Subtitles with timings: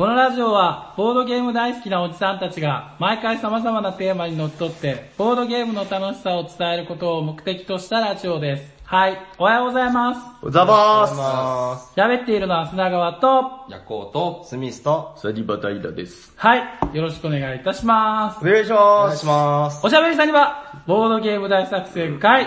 [0.00, 8.72] このラジオは、ボードゲーム大好きなおじさんたちが、毎回様々なテーマにのっとって、ボードゲームの楽しさを伝えることを目的としたラジオです。
[8.84, 10.50] はい、おはようございます。
[10.50, 13.72] ザバースま喋っているのは砂川と、す。
[13.74, 16.32] ヤコウと、スミスと、サディバタイラです。
[16.34, 18.50] はい、よろしくお願いいたしますお。
[18.50, 19.06] 願いしおます。
[19.06, 19.86] 願いします。
[19.86, 22.46] おしゃべりさんには、ボードゲーム大作戦会、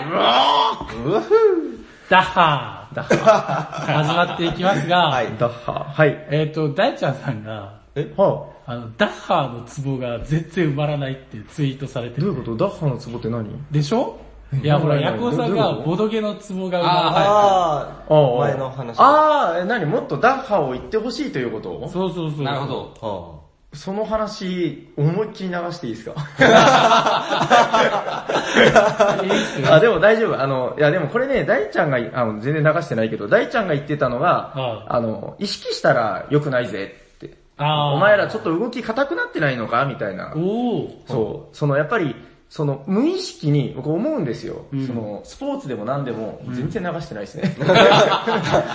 [1.20, 5.28] ふダッハー、ダッハー、始まっていきますが、はい。
[5.38, 6.26] ダッハはい。
[6.30, 12.56] えっ、と、大ちゃんさんが、えはあの、ダッハーのツボが全然埋まらないってツイートされてどるういうこと？
[12.56, 13.48] ダッハのツボって何？
[13.70, 14.18] でしょ？
[14.62, 17.04] いや、ほら、ヤコウさんがボドゲのツボが埋まらない。
[17.26, 18.96] ああー、前の話。
[18.98, 19.86] あー、え何？
[19.86, 21.88] もっとダッハを言ってほしいということ？
[21.88, 22.42] そうそうそう。
[22.42, 22.66] なるほ
[23.00, 23.43] ど。
[23.74, 26.14] その話、思いっきり流していいですか？
[29.70, 30.40] あ、でも大丈夫。
[30.40, 37.36] あの、いやでもこれね、大ちゃんが、あの、全然流してないけど、大ちゃんが言ってたのが、ああの、意識したら良くないぜって。
[37.94, 39.84] お前らちょっと動き硬くなってないのか？
[39.86, 40.32] みたいな。
[41.06, 41.56] そう。
[41.56, 42.14] そのやっぱり、
[42.48, 44.66] その無意識に僕思うんですよ。
[44.86, 47.56] そのスポーツでも何でも全然流してないですね。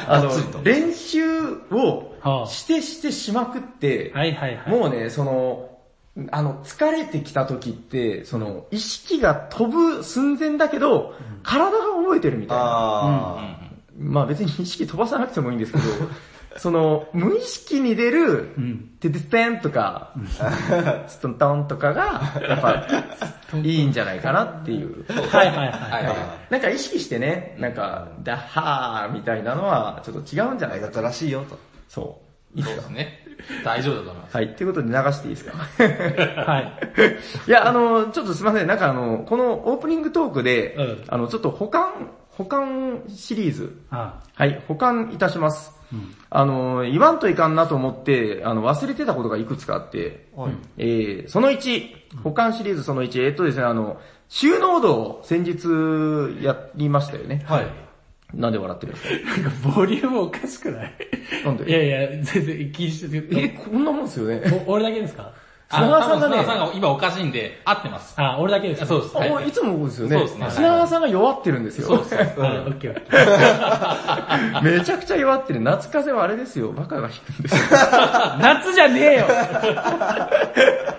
[0.08, 1.24] あの、練習
[1.72, 4.70] をはあしてしてしまくって、はいはいはい。
[4.70, 5.70] もうね、その、
[6.32, 12.64] あの、疲れてきた時って、その、意識が飛ぶ寸前だけど、体が覚えてるみたいな。
[12.66, 13.60] あ
[13.98, 15.84] まあ別に意識飛ばさなくてもいいんですけど、
[16.60, 18.90] その、無意識に出る、うん。
[19.00, 20.14] てててんとか、
[21.08, 22.86] ストントンとかが、やっぱ、
[23.64, 25.06] いいんじゃないかなっていう。
[25.08, 25.66] はいはいは
[26.50, 26.52] い。
[26.52, 30.94] なんか意識してね、なんか、ダッハーみたいなのは、ちょっと違うんじゃないかと。
[30.94, 31.58] だったらしいよと。
[31.88, 32.22] そ
[32.56, 32.58] う。
[32.58, 33.26] いいですかそうですね。
[33.64, 34.36] 大丈夫だと思います。
[34.36, 34.56] はい。
[34.56, 35.58] ということで流していいですか？
[36.52, 36.74] はい。
[37.48, 38.68] いや、あの、ちょっとすいません。
[38.68, 45.79] なんかあの、このオープニングトークで、うんあの、ちょっと保管、保管シリーズ、あはい、保管いたします。
[45.94, 50.52] うんあの、言わんといかんなと思って、あの、忘れてたことがいくつかあって、はい。
[50.78, 57.44] えー、その1、保管シリーズその1、えっとですね、あの、収納度を先日やりましたよね。
[57.48, 57.68] はい。
[58.32, 59.42] なんで笑ってるんですか？
[59.42, 60.94] なんかボリュームおかしくない？
[61.44, 61.68] なんで？
[61.68, 63.42] いやいや、全然気にしてて。
[63.42, 64.64] え、こんなもんですよね。
[64.68, 65.34] お俺だけですか？
[65.72, 68.16] 砂川さんがね砂川さんが今おかしいんで、合ってます。
[68.18, 69.16] あ、俺だけですかそうです。
[69.18, 70.18] いもういつもですよね。
[70.18, 71.88] そうですね砂川さんが弱ってるんですよ。
[71.88, 72.16] そうです。
[72.16, 74.62] はい、オッケーオッケー。
[74.80, 75.62] めちゃくちゃ弱ってる。
[75.62, 76.72] 夏風はあれですよ。
[76.72, 77.62] バカが引くんですよ。
[78.42, 79.28] 夏じゃねえよ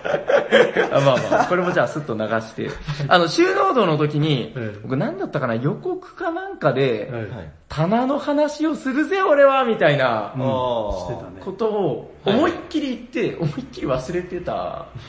[0.93, 2.69] あまあまあ、これもじゃあスッと流して。
[3.07, 7.51] あの、収納度の時にうん、僕何だったかな、予告かなんかで、はい。
[7.69, 10.33] 棚の話をするぜ俺は、みたいな。
[10.37, 12.99] ことを思いっきり言っ
[13.31, 14.60] て、思いっきり忘れてた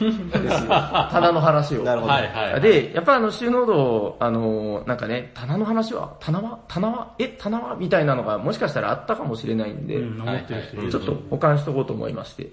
[0.05, 0.69] んですよ。
[1.11, 1.83] 棚の話を。
[1.83, 2.13] なるほど。
[2.13, 2.61] はいはい。
[2.61, 6.61] で、やっぱあの収納度、あの、なんかね、棚の話は、棚は？
[6.69, 7.15] 棚は？
[7.19, 7.77] え棚は？
[7.77, 12.51] みたいなのがもしかしたらあったかもしれないんで、うん、思ってる人いるちょっと保管しとこうと思いまして。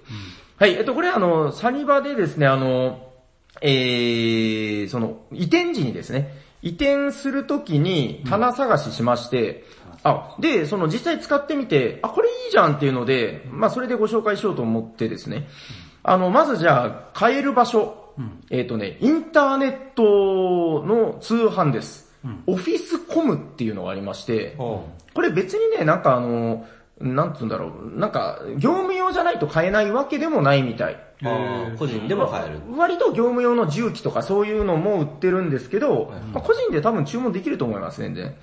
[0.58, 3.10] はい、えっと、これあの、サニバでですね、あの、
[3.62, 9.64] えー、その、移転時にですね、移転するときに棚探ししまして、
[10.02, 15.46] あ、で、その実際使ってみて、あ、これいいじゃんっていうので、まあそれでご紹介しようと思ってですね、
[16.02, 18.14] あの、まずじゃあ、買える場所、
[18.50, 22.10] えっ、とね、インターネットの通販です。
[22.46, 26.66] オフィスコムっていうのがありまして、ほこれ別にね、なんかあの、
[27.00, 30.98] なんつうんだろう、なんか、業務用じゃないと買えないわけでもないみたい。
[31.78, 32.60] 個人でも買える。
[32.76, 38.34] 割と業務用の重機とかそういうのも売ってるんですけど、まあ、個人で多分注文できると思います、全然。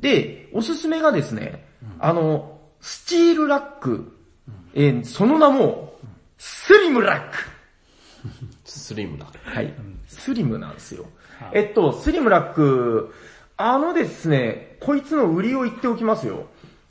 [0.00, 1.66] で、おすすめがですね、
[1.98, 4.16] あの、スチールラック、
[4.74, 5.97] えーその名も、
[6.38, 7.36] スリムラック。
[8.64, 9.26] スリムな。
[9.26, 9.74] はい。
[10.06, 11.06] スリムなんですよ。
[11.52, 13.12] えっと、スリムラック、
[13.56, 16.46] あのですね、こいつの売りを言っておきますよ。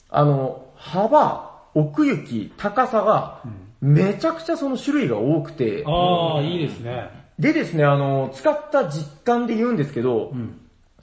[0.09, 3.41] あの、幅、奥行き、高さが、
[3.81, 7.09] めちゃくちゃその種類が多くて、ああ、いいですね。
[7.39, 10.59] でですね、あの、使った実感で言うんですけど、ん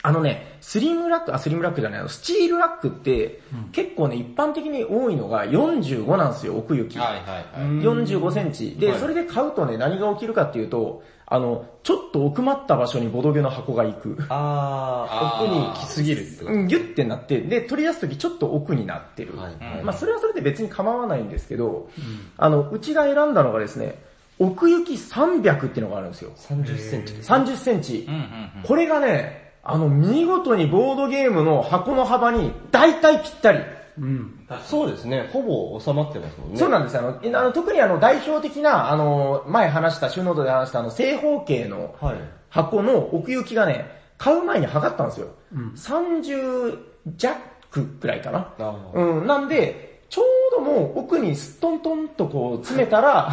[0.06, 3.40] あのね、スリムラック、あ、スリムラックじゃない、あのスチールラックって、
[3.72, 6.98] 結構ね、一般的に多いのが45なんですよ、奥行き。
[6.98, 7.82] はいはいはい。
[7.82, 8.76] 45センチ。
[8.78, 14.18] で、はいそれで買うとね、何が起きるかっていうと、あの、ちょっと奥まった場所にボドゲの箱が行く。
[14.28, 19.32] あ奥に来すぎるってこうんギュッてなって、で、取り出すときちょっと奥になってる。
[19.32, 19.38] と。
[19.38, 19.54] はい。
[19.54, 21.88] うんまあそれはそれで別に構わないんですけど、
[22.36, 23.98] あの、うちが選んだのがですね、
[24.38, 26.32] 奥行き300っていうのがあるんですよ。
[26.36, 27.32] 30センチです。
[27.32, 28.14] 30センチうん。
[28.14, 28.62] うんうん。
[28.62, 33.60] これがね、あの、見事にボードゲームの箱の幅に大体ぴったり。
[33.98, 34.46] うん。
[34.64, 35.30] そうですね。
[35.32, 36.56] ほぼ収まってますもんね。
[36.58, 37.00] そうなんですよ。
[37.00, 42.16] あの、あの特にあの、代表的な、あの、前話した、収納度で話したあの、正方形のはい。
[42.50, 43.86] 箱の奥行きがね、
[44.18, 45.28] 買う前に測ったんですよ。
[45.74, 46.78] 30
[47.16, 47.36] 弱
[47.70, 48.48] くらいかな。
[48.94, 53.30] うん、なんで、ちょうどもう奥にすっとんとんとこう詰めたら、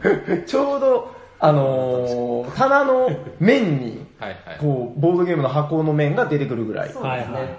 [0.46, 4.58] ちょうど、あのー 棚の面に、はいはい。
[4.58, 6.94] こう、ボードゲームの箱の面が出てくるぐらい。
[6.94, 7.56] はいはいはい。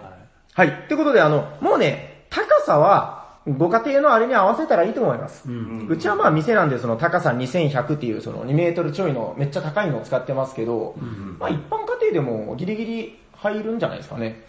[0.54, 0.68] はい。
[0.68, 5.44] ってことで、あの、もうね、高さは、ご家庭のあれに合わせたらいいと思います。
[5.90, 10.96] うちはまあ店なんでその高さ2100っていうその2メートルちょいのめっちゃ高いのを使ってますけど、
[11.40, 14.46] まあ一般家庭でもギリギリ入るんじゃないですかね。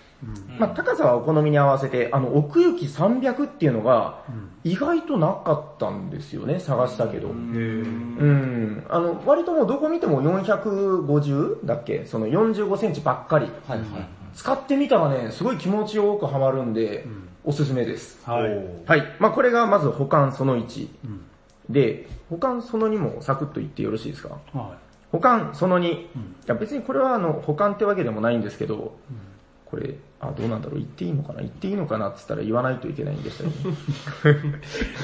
[0.59, 4.23] まあ高さはお好みに合わせて、あの奥行き300っていうのが
[4.63, 7.29] 意外となかったんですよね、探したけど。
[7.29, 8.87] うん。
[8.89, 12.05] あの、割ともうどこ見ても450だっけ？
[12.07, 13.47] その45センチばっかり。
[13.67, 13.87] はいはい。
[14.35, 17.07] 使ってみたらね、すごい気持ちよくはまるんで、
[17.45, 18.19] おすすめです。
[18.29, 18.51] はい。
[18.87, 19.03] はい。
[19.21, 20.89] まあこれがまず保管その1。
[21.71, 24.39] で、保管その2もサクッと言ってよろしいですか？
[24.53, 24.77] は
[25.13, 25.93] 保管その2。
[25.93, 26.09] い
[26.47, 28.97] や別にこれはあの保管ってわけでもないんですけど、
[29.75, 33.57] これ、あ、どうなんだろう言っていいのかな言っていいのかなって言ったら言わないといけないんでしたよね。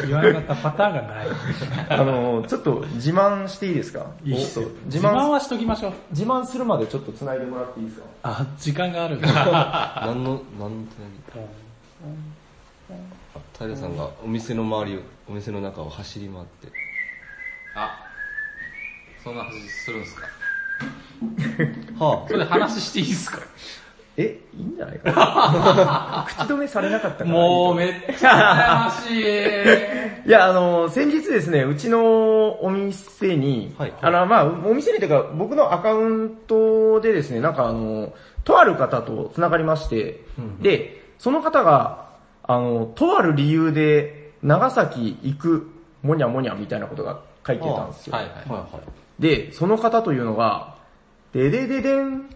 [0.05, 0.06] い。
[0.06, 1.26] 言わなかったパターンがない。
[1.90, 4.06] あの、ちょっと自慢していいですか？
[4.25, 5.93] いいっす自自慢、慢はしときましょう。
[6.11, 8.06] 自慢するまでちょっと繋いでもらっていいですか？
[8.22, 9.19] あ、時間がある。
[9.25, 10.87] 何の、何の
[11.32, 11.40] 手
[13.34, 16.69] あ、平さんがお店の周りを、お店の中を走り回って。
[17.75, 18.06] あ、
[19.23, 20.26] そんな話するんですか？
[21.99, 23.38] はそれで話していいですか？
[24.20, 30.28] え、いいんじゃないかな 口止めされなかったからもうめっちゃ羨ましい。
[30.28, 38.12] いや、あの、先日ですね、うちのお店に、はいあの、まあ、お店にというか、僕のアカウントでですね、なんかあの、
[38.44, 40.20] とある方と繋がりまして、
[40.61, 42.11] で、その方が、
[42.43, 45.70] あの、とある理由で、長崎行く、
[46.02, 48.16] もにゃもにゃみたいなことが書いてたんですよ。
[48.16, 48.34] はいはい。
[48.34, 49.23] はいはい。
[49.23, 50.75] で、その方というのが、
[51.32, 52.28] ででででん、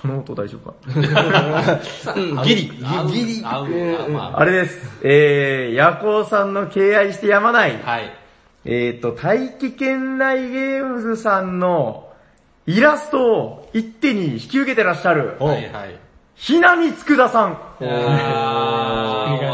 [0.00, 2.42] この音大丈夫か？
[2.44, 2.70] ギ リ、
[3.12, 3.42] ギリ。
[3.44, 3.64] あ
[4.08, 5.00] まああれです。
[5.02, 7.78] えー、ヤコウさんの敬愛してやまない。
[7.82, 8.12] はい。
[8.64, 12.08] えっ、と、大気圏内ゲームズさんの
[12.66, 15.96] イラストを一手に引き受けてらっしゃる、はいはい。
[16.36, 17.58] ひなみつくださん。
[17.80, 17.84] お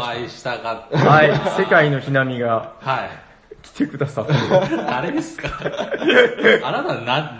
[0.05, 0.97] 会いしたかった。
[1.09, 3.28] はい、世界のひなみがはい。
[3.79, 4.33] 来てくださって。
[4.89, 5.47] 誰ですか？
[6.63, 7.33] あなたな、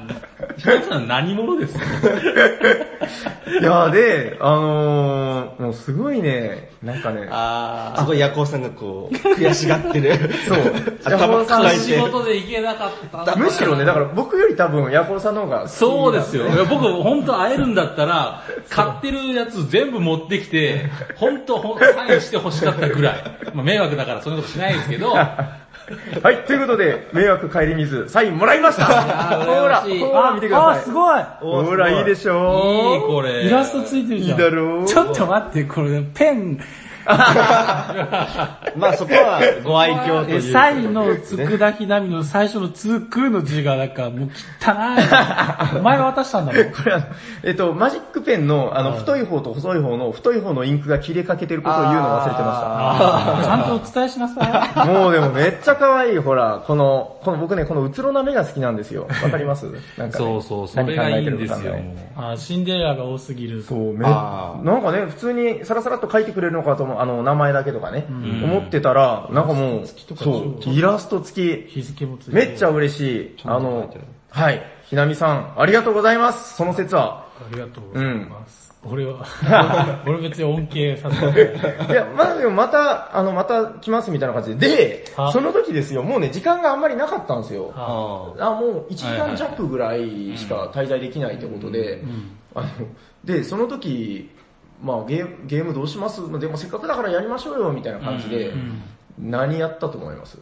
[0.57, 1.83] ひなちゃん何者ですか？
[3.59, 10.13] いやで、あのー、もうすごいね、なんかね、あすごいヤコウさんがこう、悔しがってる。
[10.47, 16.47] そう、ヤコウさんー、仕事で行けなかったんだむしろね、だから僕より多分ヤコウさんの方がそうですよ。
[16.47, 23.23] いや僕、本当会えるんだったら、買ってるやつ全部持ってきて、本当ほんサインして欲しかったぐらい。
[23.53, 25.13] まあ、迷惑だからそんなことしないですけど、
[26.21, 28.83] はい、ということで、迷惑帰り水、サインもらいました。
[28.83, 30.83] ーほら、ほら見てくだあ、さい。
[30.83, 31.23] すごい。
[31.41, 32.97] ほら、いいでしょい。
[32.97, 33.45] いこれ。
[33.45, 34.37] イラストついてるいいじゃん。
[34.37, 34.85] だろう。
[34.85, 36.59] ちょっと待って、これペン、
[38.77, 40.37] まあそこはご愛嬌という。
[40.37, 44.29] えサインのつくだひなみの最初のつくの字がなんかもう
[44.61, 44.71] 汚
[45.75, 45.77] い。
[45.79, 46.63] お前が渡したんだろ？
[46.71, 47.05] これあの、
[47.43, 54.85] えっと、マジックペンの、あの、太い方と細い方の、太い方のインクが切れかけてることを言うのを忘れてまちゃんとお伝えしなさした。
[54.85, 59.07] もうでもめっちゃ可愛い、ほら、この、この僕ね、このうつろな目が好きなんですよ。
[59.23, 59.65] わかります？
[59.97, 60.25] なんかね。
[60.25, 61.57] そうそう、それがいいんですよ。
[61.57, 62.33] 何考えてるかねい。
[62.33, 63.63] あ、シンデレラが多すぎる。
[63.63, 73.35] そう、め、なんかね、普通にサラサラっと書いてくれるのかと思う、あの、名前だけとかね、思ってたら、なんかもう、そう、イラスト付き、日付もめっちゃ嬉しい。
[73.45, 73.89] あの、
[74.29, 77.25] はい、ひなみさん、ありがとうございます、その説は。
[77.39, 78.69] ありがとうございます。
[78.85, 79.25] 俺は、
[80.07, 81.91] 俺別に恩恵させてない。
[81.91, 87.73] いや、まあでもまた、あの、また来ますみたいな感じで、では、その時ですよ、もうね、時間があんまりなかったんですよ。
[87.75, 88.51] ああ。
[88.51, 92.03] あ、もう1時間弱ぐらいしか滞在できないってことで、
[92.55, 92.67] あの、
[93.25, 94.29] で、その時、
[94.81, 96.21] まあゲーム、ゲームどうします？
[96.39, 98.53] でもせっかくだからやりましょうよ、みたいな感じで、
[99.17, 100.37] 何やったと思います？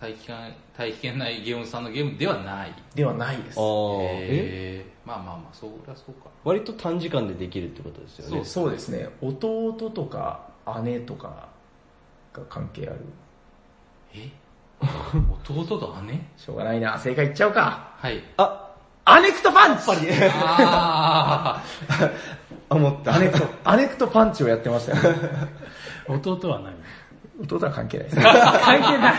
[0.00, 0.36] 大気圏、
[0.76, 2.74] 大気圏内ゲームさんのゲームではない。
[2.94, 3.62] ではないですあ。。
[4.00, 4.82] え？
[4.82, 6.28] えー、まあまあまあ、そりゃそうか。
[6.42, 8.44] 割と短時間でできるってことですよね。
[8.44, 10.48] そうですね、弟とか
[10.82, 11.48] 姉とか
[12.32, 12.98] が関係ある。
[14.14, 14.28] え？
[15.48, 16.28] 弟と姉？
[16.36, 17.94] しょうがないな、正解言っちゃうか。
[17.96, 18.20] はい。
[18.38, 18.71] あ、
[19.04, 19.82] アネクトパンチ
[20.32, 21.62] あ
[22.70, 23.14] 思った。
[23.14, 25.30] アネクト、アネクトパンチをやってましたよね。
[26.08, 26.74] 弟は何？
[27.44, 28.16] 弟は関係ないです。
[28.16, 29.10] 関係ないんだ。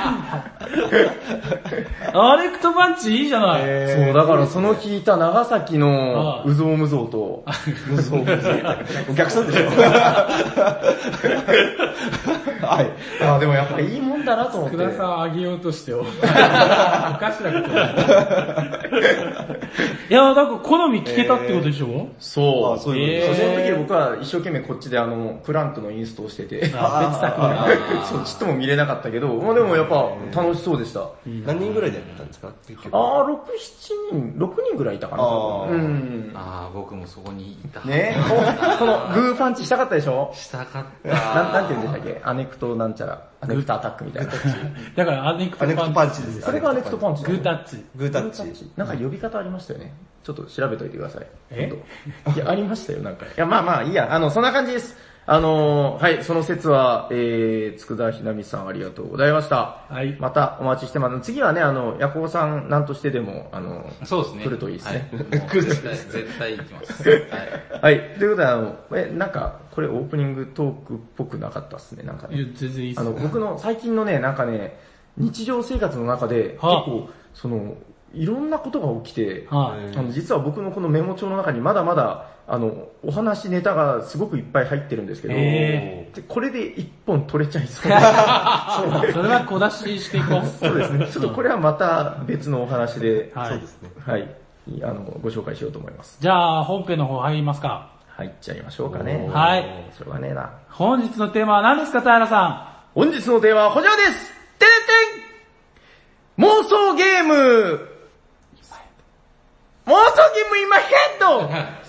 [2.13, 3.61] アレクトパンチいいじゃない。
[3.61, 7.43] そう、だからその聞いた長崎のうぞうむぞうと、
[9.09, 9.69] お客さんでしょ
[12.65, 12.91] はい。
[13.23, 14.77] あでもやっぱいいもんだなと思って。
[14.77, 16.15] 福田さんあげようとして おかし
[17.43, 17.93] なことない。
[20.09, 22.73] いや、だから好み聞けたってことでしょ、そう。
[22.75, 27.47] あそういうえーその時僕は一生懸命こっちであの、プランクのインストをしてて、あ別作の。
[28.17, 31.01] そう、ちっとも見れなかったけど、まあでもやっぱ楽しそうでした。
[31.01, 31.09] あ
[31.45, 32.49] 何人ぐらいでやったんですか？
[32.67, 32.95] 結局。
[32.95, 35.23] ー、6、7人、6人ぐらいいたかな。
[35.23, 36.31] あーうん。
[36.35, 37.81] ああ、僕もそこにいた。
[37.81, 38.15] ね
[38.79, 40.31] このグーパンチしたかったでしょ？
[40.33, 41.09] したかった。
[41.09, 42.21] なん、なんて言うんでしたっけ？
[42.23, 44.31] アネクトなんちゃら、アネクトアタックみたいな。
[44.95, 46.21] だからアネクトアネクトパンチ。
[46.23, 46.41] です。
[46.41, 47.85] それがアネクトパンチグータッチ。
[47.95, 48.71] グータッチ。
[48.75, 49.93] なんか呼び方ありましたよね。
[50.23, 51.27] ちょっと調べといてください。
[51.51, 51.73] え？
[52.35, 53.25] いや、ありましたよ、なんか。
[53.25, 54.07] いや、まあまあ、いいや。
[54.13, 54.95] あの、そんな感じです。
[55.25, 59.85] あのー、はい、その説は、えー、つくだひなみさんありがとうございました。
[59.87, 60.17] はい。
[60.19, 61.21] またお待ちしてます。
[61.21, 64.43] 次はね、あの、ヤコウさんなんとしてでも、あの、そうですね。
[64.43, 65.41] 来るといいですねはい。
[65.47, 67.09] 来る絶対行きます。
[67.09, 67.21] はい。
[67.81, 72.35] はい、ということで、あの、え、なんか、これオープニングトークっぽくなかったっすね、なんかね。
[72.35, 74.77] いや全然いいっすあの、僕の最近のね、なんかね、
[75.15, 77.75] 日常生活の中で、結はあ構、その、
[78.13, 79.97] いろんなことが起きて、はい。
[79.97, 90.45] あの実は僕のこのメモ帳の中にまだまだ、あの、お話ネタがすごくいっぱい入ってるんですけど、へでこれで一本取れちゃいそう なそれは小出ししていこう。
[90.45, 91.07] そうですね。
[91.07, 93.89] ちょっとこれはまた別のお話で、はいそうですね。
[94.05, 94.27] はい。
[94.81, 96.17] あの、ご紹介しようと思います。
[96.21, 97.89] じゃあ、本編の方入りますか。
[98.15, 99.29] 入っちゃいましょうかね。
[99.31, 99.65] はい。
[99.97, 100.51] それはねえな。
[100.69, 104.71] 本日のテーマは何ですか、平さ本日のテーマはこちらですてれ
[106.37, 107.33] てん妄想ゲーム
[109.85, 111.49] 妄想ゲームインマイヘッド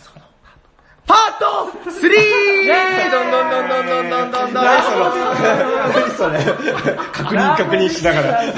[1.07, 2.09] パート 3!
[2.09, 6.39] イェーどんどんどんどんどんどんどんどん何それ
[7.13, 8.53] 確認確認しながら。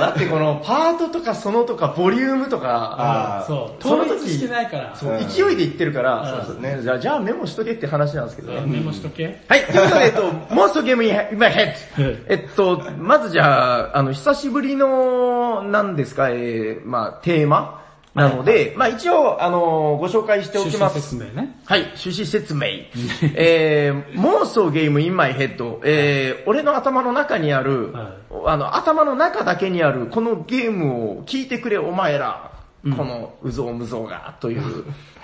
[0.00, 3.82] だってこのパートとかそのとかボリュームとか、そう。
[3.82, 4.96] その時してないから。
[4.96, 6.46] そう勢いで言ってるから、
[6.82, 8.66] じゃあじゃあメモしとけって話なんですけどね。
[8.66, 9.40] メモしとけ。
[9.48, 12.24] はい、ということで、えっと、モンストゲームイマイヘッド。
[12.28, 17.87] えっと、まずじゃあ、あの、久しぶりの、なんですか、えー、まあ、テーマ
[18.18, 21.14] なので、まあ一応、あの、ご紹介しておきます。
[21.16, 21.56] 趣旨説明ね。
[21.64, 22.66] はい、趣旨説明。
[23.34, 25.80] えー、妄想ゲームインマイヘッド。
[25.84, 28.06] えー、俺の頭の中にある、はい
[28.46, 32.57] あの、頭の中だけにある、このゲームを聞いてくれ、お前ら。
[32.84, 34.62] この、うぞうむぞうが、という、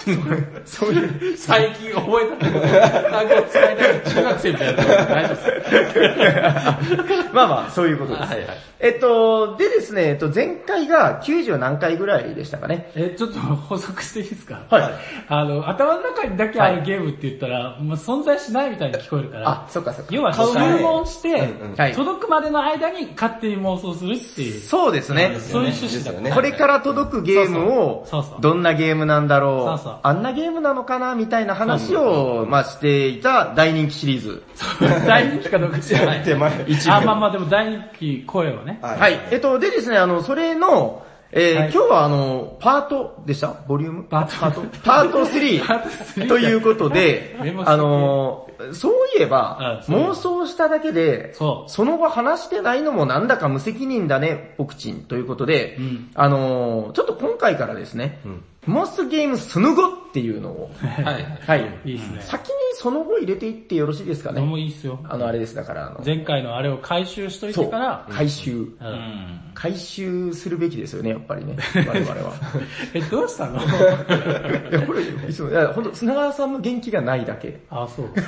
[0.66, 4.84] そういう、最近覚えた単語を使いながら中学生みたいな。
[4.84, 7.30] 大丈夫です。
[7.32, 8.32] まあまあ、そういうことです。
[8.32, 8.48] はいはい
[8.80, 12.90] えっと、でですね、えっと、前回が90何回ぐらいでしたかね。
[12.94, 14.60] え、ちょっと補足していいですか？
[14.68, 14.94] はい。
[15.28, 19.48] あの、頭の中にだけあるゲームって言ったら、もう存在しないみたいに聞こえるから。
[19.48, 20.14] あ、そっかそっか。
[20.14, 20.42] 要は注
[20.82, 24.60] 文して、はい届くまでの間に勝手に妄想するっていう。
[24.60, 25.34] そうですね。
[25.40, 26.22] そういう趣旨だから。
[26.24, 34.42] ねこれから届くゲームをそうそうそうそう、どんなゲームなんだろう、そうそうあんなゲームなのかなみたいな話を、まあしていた大人気シリーズ。
[35.06, 36.22] 大人気かどうか知らない。
[36.22, 36.66] 手前。
[36.88, 38.78] あ、まあまあでも大人気声はね。
[38.82, 39.18] はい。
[39.30, 41.02] えっと、でですね、あの、それの、
[41.36, 43.54] えーはい今日はあの、パートでした？
[43.66, 44.04] ボリューム？
[44.04, 44.60] パートパート？
[44.84, 45.66] パート3。
[45.66, 49.92] パート3ということであのー、そういえばう。
[49.92, 51.70] 妄想しただけで、そう。
[51.84, 56.10] の後話してないのもなんだか無責任だね、ポクチンということで、うん。
[56.14, 58.20] あのー、ちょっと今回からですね、
[58.66, 61.24] モスゲームその後っていうのを、はい。
[61.46, 61.80] はい。
[61.84, 62.22] いいですね。
[62.22, 64.62] 先にその後入れていってよろしいですかどうもね。
[64.62, 65.00] いいっすよ。
[65.04, 68.52] あの、あれです、だから、あの、前回のあれを回収しといてから、回収。
[68.52, 69.40] うんうん。
[69.54, 71.56] 回収するべきですよね、やっぱりね、
[71.86, 72.32] 我々は。
[72.92, 73.60] え、どうしたの？
[74.70, 77.60] いや、これ、いつも、いや、ほんと、砂川さんの元気がないだけ。
[77.70, 78.06] あ、そう。
[78.16, 78.20] い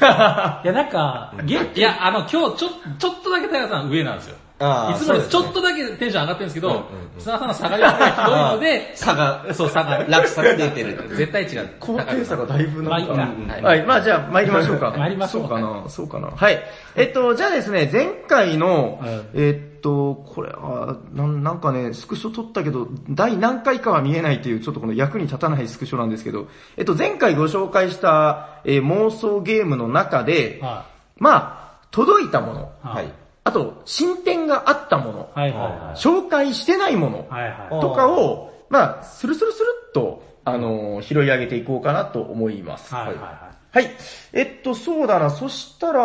[0.66, 4.36] や、なんか、ゲいや、あの、今日ちょ、ちょっとだけ平さん上なんですよ。
[4.58, 6.86] あーいつもよりちょっとだけテンション上がってるんですけど、
[7.18, 10.04] 砂田さんの下がりがひどいので、 差が、そう、差が。
[10.08, 11.08] 落差が出てる。
[11.14, 11.70] 絶対違う。
[11.78, 12.90] 高低差がだいぶなんか。
[12.90, 14.94] まあいいかうんはい、まあじゃあ参りましょうか。
[14.96, 16.30] 参りましょうそうかな、そうかな。
[16.34, 16.62] はい。
[16.94, 26.46] えっと、じゃあですね、前回の、うんえっと、これ、あなんなんかね、スクショ撮ったけど、第何回かは見えないっていう、ちょっとこの役に立たないスクショなんですけど、
[26.78, 30.86] えっと、前回ご紹介した、えー妄想ゲームの中で、は
[31.18, 32.88] まあ、届いたもの、い。
[32.88, 33.25] はい。
[33.46, 37.42] あと、進展があったもの、はいは紹介してないもの、いはい。
[37.42, 37.80] はいはい。
[37.80, 42.92] とかを、まあ、スルスルスルっと、あのー拾い上げていこうかなと思います。
[42.92, 43.90] はいはいははい。
[44.32, 45.30] えっと、そうだな。
[45.30, 46.02] そしたら、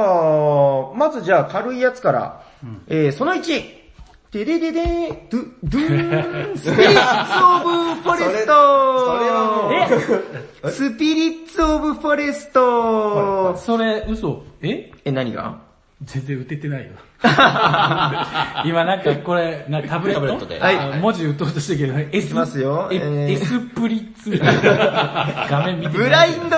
[0.93, 2.43] まずじゃあ軽いやつから。
[2.87, 3.81] えー、その1。
[4.29, 8.53] てれれれドゥ、ドゥーン、 スピリッツオブフォレスト
[8.99, 10.21] それそれは
[10.63, 13.59] もスピリッツオブフォレストい。
[13.59, 14.91] それ、嘘え？
[15.03, 15.59] え、何が？
[16.03, 16.91] 全然打ててないよ。
[18.65, 20.21] 今なんかこれ、なタブレット？
[20.21, 20.77] タブレットではい。
[20.77, 22.89] あ文字打とうとしたけど、S きますよ。
[22.91, 23.31] ええー。
[23.33, 25.47] S プリッツみたいな。
[25.49, 26.57] 画面見てブラインドタ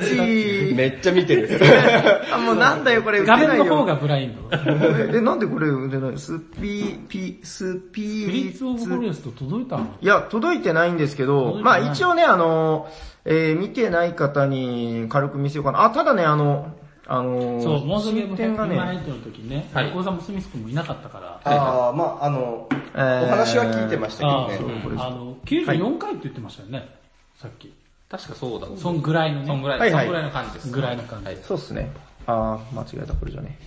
[0.00, 0.74] ッチ。
[0.74, 1.48] めっちゃ見てる。
[2.34, 3.64] あ、もうなんだよこれ、画打てないよ。
[3.64, 5.16] 面の方がブラインド。
[5.16, 6.18] え、なんでこれ打てない？
[6.18, 9.86] スピ、ピ、スピプリリッツオブフォレスト届いたの？
[10.00, 12.88] いや、届いてないんですけど、まあ一応ね、あの、
[13.24, 15.84] えー見てない方に軽く見せようかな。
[15.84, 16.74] あ、ただね、あの、
[17.06, 24.80] あのー、そう、モンストゲーム進展が100万ね、エイトの時ね、はい横澤もスミス君もいなかったから、ああ、まああの、えーお話は聞いてましたけあどね。
[24.98, 26.88] あの、94回って言ってましたよね、
[27.36, 27.72] さっき。
[28.08, 28.68] 確かそうだ。
[28.76, 29.46] そんぐらいのね。
[29.46, 30.70] そんぐらい、はいはいそんぐらいの感じです。
[30.70, 31.36] ぐらいの感じ。
[31.42, 31.90] そうっすね。
[32.26, 33.58] あー、間違えた、これじゃね。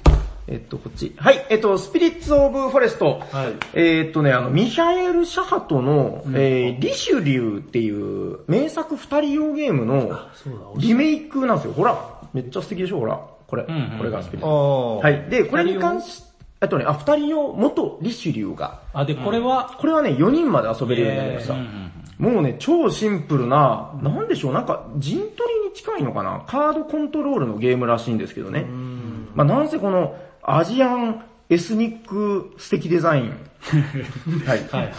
[0.48, 1.14] えっと、こっち。
[1.18, 3.20] はい、えっと、スピリッツ・オブ・フォレスト。
[3.32, 3.56] はい。
[3.74, 10.20] えっとね、あの、ミヒャエル・シャハトの、えー、リシュリューっていう名作二人用ゲームの
[10.78, 11.74] リメイクなんですよ。
[11.74, 13.20] ほら、めっちゃ素敵でしょ、ほら。
[13.48, 14.46] これ、んうんこれがスピリッツ。
[14.46, 14.98] ああ。
[14.98, 15.30] はい。
[15.30, 16.22] で、これに関し、
[16.60, 21.56] あとね、あ、二人用、元リシュリューが、あ、で、これは、これはね、4人まで遊べるようになりました。
[21.56, 21.58] え
[22.18, 25.30] もうね、超シンプルな、なんでしょう、なんか陣取
[25.64, 26.44] りに近いのかな？
[26.48, 28.66] カードコントロールのゲームらしいんですけどね。
[29.34, 33.34] まあなんせこのアジアンエスニック素敵デザイン。
[34.46, 34.60] はい。
[34.60, 34.94] はいはい。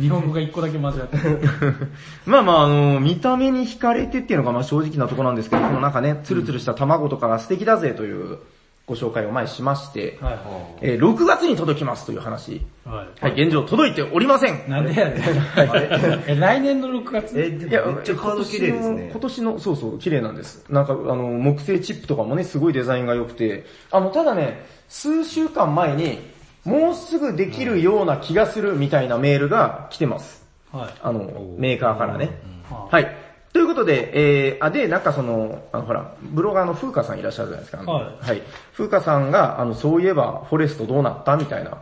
[0.00, 1.40] 日本語が一個だけ間違ってる。
[2.26, 8.38] まあまああの、見た目に惹かれてっていうのがまあ正直なところなんですけど、このなんかね、ツルツルした卵とかが素敵だぜという
[8.86, 10.38] ご紹介を前にしまして、はい
[10.80, 12.62] えー6月に届きますという話。
[12.84, 13.24] はい。
[13.24, 14.68] はい、現状届いておりません。
[14.68, 15.16] なんでやねん。
[16.26, 19.20] え、来年の6月え、でもめっちゃカード綺麗ですね今。
[19.20, 20.64] 年の、今年のそうそう、綺麗なんです。
[20.68, 26.31] なんか、あの、木製チップとかもね、すごいデザインが良くて、あの、ただね、数週間前に、
[26.64, 30.46] もうすぐできるような気がするみたいなメールが来てます。
[30.70, 30.94] はい。
[31.02, 32.30] あの、メーカーからね。
[32.70, 33.16] ははい。
[33.52, 37.92] ということで、えー、あ、で、なんかその、あの、ほら、ブロガーの風花さんいらっしゃるじゃないですか。
[37.92, 38.42] はいはい。
[38.72, 41.70] 風花さんが、あの、そういえば、フォレストどうなったみたいな。
[41.70, 41.76] は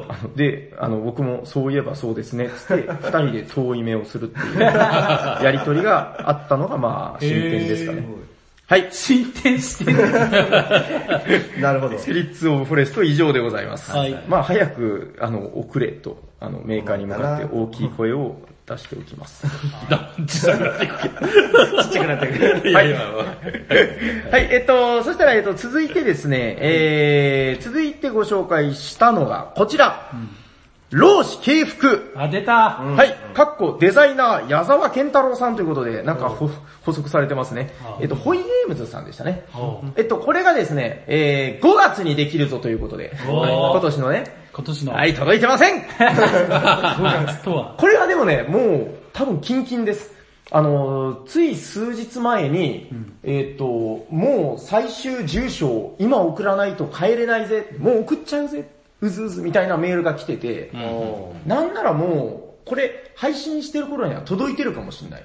[0.00, 0.04] い。
[0.08, 8.04] あので、あの、僕もそういえばそうですね、つって、二人で遠い目をするっていう、 やりとりがあったのが、まあ、進展ですかね。
[8.68, 8.88] はい。
[8.90, 9.96] 進展してる。
[11.60, 11.98] なるほど。
[11.98, 13.92] スピリッツオブフォレスト以上でございます。
[13.92, 19.46] はいまあ、早く、あの、遅れと、あの、メーカーに向かって大きい声を出しておきます。
[20.26, 20.70] ちっちゃくな
[22.16, 22.74] ってくる。
[22.74, 22.92] はい。
[22.92, 30.10] はい、えっと、そしたら、えっと、続いてですね、えー、続いてご紹介したのが、こちら。
[30.90, 32.12] 老子敬服。
[32.14, 32.76] あ、出た。
[32.80, 36.48] はい、かっこデザイナー矢沢健太郎さんということで、なんかほ
[36.82, 37.98] 補足されてますねあ。
[38.00, 39.82] えっと、ホイゲームズさんでしたねお。
[39.96, 44.92] えっと、これがですね、えー、5月にできるぞということで、今年のね、今年の。
[44.92, 47.74] はい、届いてません 5月とは。
[47.76, 50.14] これはでもね、もう多分キンキンです。
[50.52, 52.88] あの、つい数日前に、
[53.24, 58.68] えっ、と、もう最終住所を今送らないと帰れないぜ、もう送っちゃうぜ、
[59.00, 60.70] うずうずみたいなメールが来てて、
[61.48, 65.24] なんならもう、これ配信してる頃には届いてるかもしれない。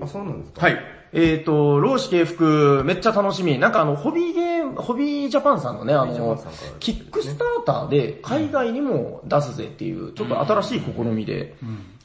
[0.00, 0.66] あ、そうなんですか？
[0.66, 0.78] はい。
[1.12, 3.58] えっ、と、老子敬服、めっちゃ楽しみ。
[3.58, 6.36] なんかあの、ホビーゲーム、ホビージャパンさんのね、あの
[6.80, 11.54] キックスターターで海外にも出すぜっていう、ちょっと新しい試みで。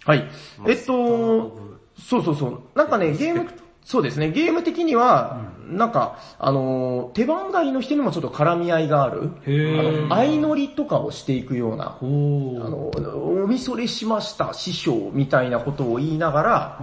[0.05, 0.29] はい。
[0.67, 1.57] えっと、
[1.99, 2.61] そうそうそう。
[2.75, 3.45] なんかね、ゲーム、
[3.83, 9.31] そうですね、ゲーム的には、なんか、あの、手番台の人にもちょっと絡み合いがある。
[9.45, 11.97] へーあの相乗りとかをしていくような。
[12.01, 12.99] おあー。
[12.99, 16.79] の、おみそれしました、師匠みたいなことを言いながら、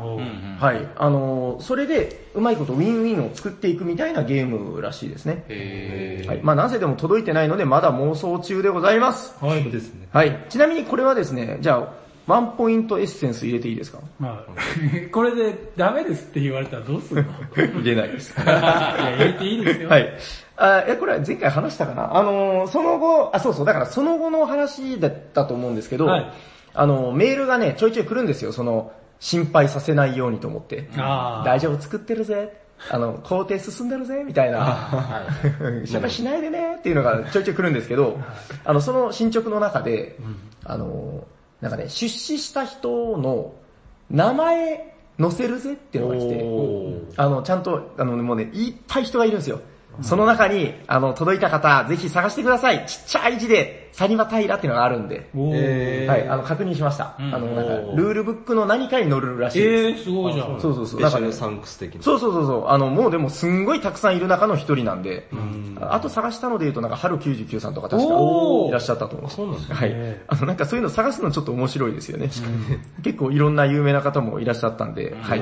[0.58, 0.88] はい。
[0.96, 5.44] あのーそれで、うまいことウィンウィンを作っていくみたいなゲームらしいですね。
[5.48, 6.40] へはい。
[6.42, 9.36] まあ、なぜでも届いてないので、まだ妄想中でございます。
[9.44, 9.64] はい。
[9.64, 10.08] ですね。
[10.12, 10.46] はい。
[10.48, 13.98] ちなみにこれはですね、じゃあ、ワンポイントエッセンス入れていいですか？
[14.20, 14.44] は
[14.94, 15.06] い。
[15.10, 17.32] これでダメですって言われたらどうするの？
[17.56, 18.34] 入れないです。
[18.40, 18.60] いや、
[19.16, 19.88] 入れていいですよ。。
[19.88, 20.06] はいい。
[20.58, 22.16] あ、え、これは前回話したかな？
[22.16, 26.32] あのーその後、あ、そうそう、だからその後の話だったと思うんですけど、はい
[26.74, 30.88] あのーメールがね、ちょいちょい来るんですよ、その、心配させないようにと思って。
[30.98, 32.60] あー大丈夫作ってるぜ。
[32.90, 35.32] あの、工程進んでるぜ、みたいな。
[35.84, 38.20] 心配しないでね、っていうのがちょいちょい来るんですけど、
[38.64, 40.16] あの、その進捗の中で、
[40.64, 41.24] あの、
[41.60, 43.52] なんかね、出資した人の
[44.10, 49.60] 名前載せるぜっていうのが来て、あの、ちゃんと、あの、もうね、いっぱい人がいるんですよ。
[50.02, 52.86] その中に、あの、届いた方、ぜひ探してください。
[52.86, 55.28] ちっちゃい字で、サニバタイラっていうのがあるんで。
[55.34, 56.04] おー。
[56.04, 57.16] えはい、あの、確認しました。
[57.18, 59.98] あの、なんか、ルールブックの何かに載るらしいです。
[59.98, 60.60] えー、すごいじゃん。
[60.60, 61.00] そうそうそう。
[61.00, 62.02] ー、なんかねベシャルサンクス的な。
[62.02, 62.68] そうそうそうそう。
[62.68, 65.28] あの、もうでもすんごいたくさんいる中の一人なんで、
[65.80, 69.30] あと探したので言うとなんか、春99さんとか確かいらっしゃったと思う。
[69.30, 70.20] そうなんですねはい。
[70.28, 72.30] あの、なんかそういうの探すのちょっと面白いですよね。
[73.02, 75.40] 結構いろんな有名な方もいらっしゃったんで、はい。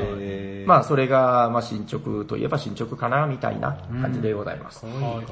[0.67, 4.81] まあ、それが、まあ、進捗といえば進捗かな、みたいな感じでございます。
[4.81, 5.27] 可愛い。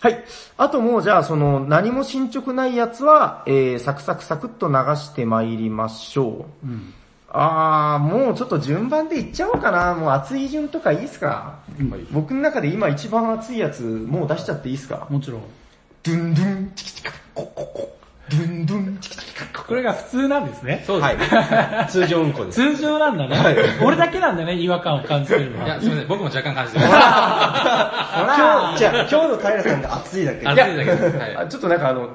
[0.00, 0.24] はい。
[0.56, 6.66] あともうじゃあその何も進捗ないやつは、えー、サクサクサクっと流して参りましょう。
[6.66, 6.92] うん。
[7.28, 9.94] あー、もうちょっと順番でいっちゃおうかな。
[9.94, 11.54] もう熱い順とかいいですか、
[12.10, 15.06] 僕の中で今一番熱いやつ、もう出しちゃっていいですか？
[15.08, 15.42] もちろん。
[16.02, 17.80] ドゥンドゥン、チキチキカコココ。
[17.80, 20.84] ドゥンドゥン、チキチキこれが普通なんですね。
[20.86, 21.34] そうです。
[21.34, 21.90] はい。
[21.90, 22.76] 通常運行です。
[22.76, 23.36] 通常なんだね。
[23.82, 25.66] 俺だけなんだね、違和感を感じてるのは。
[25.66, 26.08] いや、すみません。
[26.08, 26.90] 僕も若干感じてます。
[26.90, 26.98] 今
[28.72, 30.46] 日、じゃあ今日の平さんが熱いだけ。
[30.46, 32.10] 熱いだけちょっとなんかあの、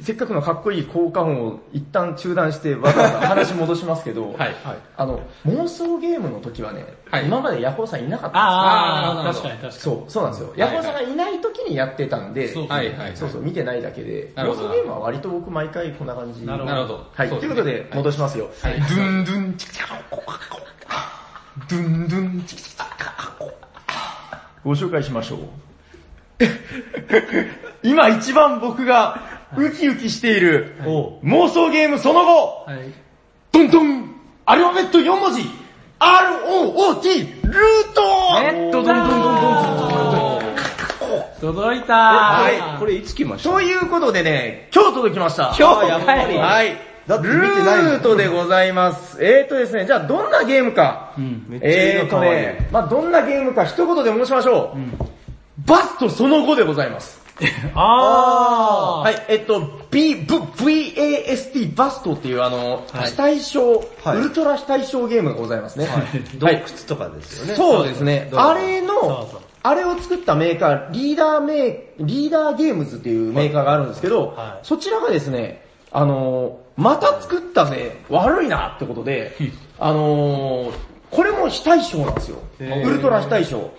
[0.00, 4.54] せっかくのかっこいい効果音を一旦中断してわざわざ話戻しますけど、 はい。
[4.96, 9.72] あの、妄想ゲームの時はね、はい今までヤホーさんいなかったんですよああ、あーなるほど確かに確かに。
[9.72, 10.52] そう、そうなんですよ。
[10.56, 13.12] いヤホーさんがいない時にやってたんで、そうはいはい。
[13.16, 16.46] そうそう、見てないだけで、なるほど妄想ゲームは割と僕毎回こんな感じ。
[16.46, 17.06] なるほなるほど。
[17.14, 18.48] はい、ということで戻しますよ。
[18.62, 20.32] はいドゥンドゥンチキチキコココ
[21.68, 22.84] ドゥンドゥンチキチキコ
[23.46, 23.52] コ
[24.64, 25.38] ご紹介しましょう。
[27.82, 32.92] 今一番僕がウキウキしている妄想ゲームその後、はい。
[33.52, 34.14] ドンドン
[34.46, 35.42] アルファベット4文字
[35.98, 37.42] !R-O-O-T!
[37.44, 38.02] ルート
[38.42, 40.42] えドドンドンドンドン
[41.40, 45.54] 届いたはいこれいつ来ましたということでね、今日届きました。
[45.58, 46.70] 今日やっぱりはい。
[47.08, 49.22] ルートでございます。
[49.22, 51.14] えーとですね、じゃあどんなゲームか。
[51.18, 51.44] うん。
[51.48, 52.20] めっちゃ絵えーと。
[52.20, 54.78] ね、まあどんなゲームか一言で申しましょう。
[54.78, 54.92] ん
[55.66, 57.21] バストその後でございます。
[57.74, 60.24] あはい、えっと、B、V、
[60.94, 63.10] VAST バストっていうあの、はい。
[63.10, 64.18] 非対称、はい。
[64.18, 65.88] ウルトラ非対称ゲームがございますね。
[66.38, 67.54] 洞窟とかですよね。
[67.54, 68.28] そうですね。
[68.30, 69.00] どうぞあれのそう
[69.32, 74.66] そう、あれを作ったメーカー、リーダーメー、リーダーゲームズっていうメーカーがあるんですけど、はい。
[74.66, 79.36] そちらがですね、あのーまた作ったぜ、悪いなってことで、
[79.78, 80.72] あのー
[81.10, 82.38] これも非対称なんですよ。
[82.58, 83.70] ウルトラ非対称。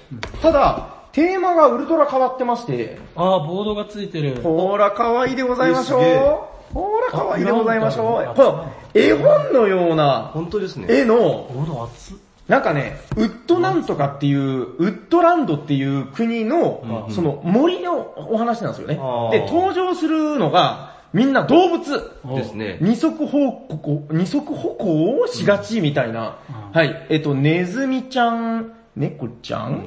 [0.43, 4.41] ただ、テーマがウルトラ変わってまして、あー、ボードがついてる。
[4.41, 6.73] ほーら可愛いでございましょう。
[6.73, 8.21] ほーら可愛いでございましょう。
[8.21, 10.87] あなんかこの絵本のような本当ですね。
[10.89, 12.17] 絵のボード熱っ。
[12.47, 18.95] なんかね、ウッドなんとかっていう、ウッドランドっていう国の、その森のお話なんですよね
[19.31, 22.11] で、登場するのが、みんな動物。
[22.35, 22.79] ですね。
[22.81, 26.39] 二足歩行、二足歩行をしがちみたいな。
[26.49, 27.05] うんはい。
[27.09, 29.85] えっと、ネズミちゃん、猫ちゃん、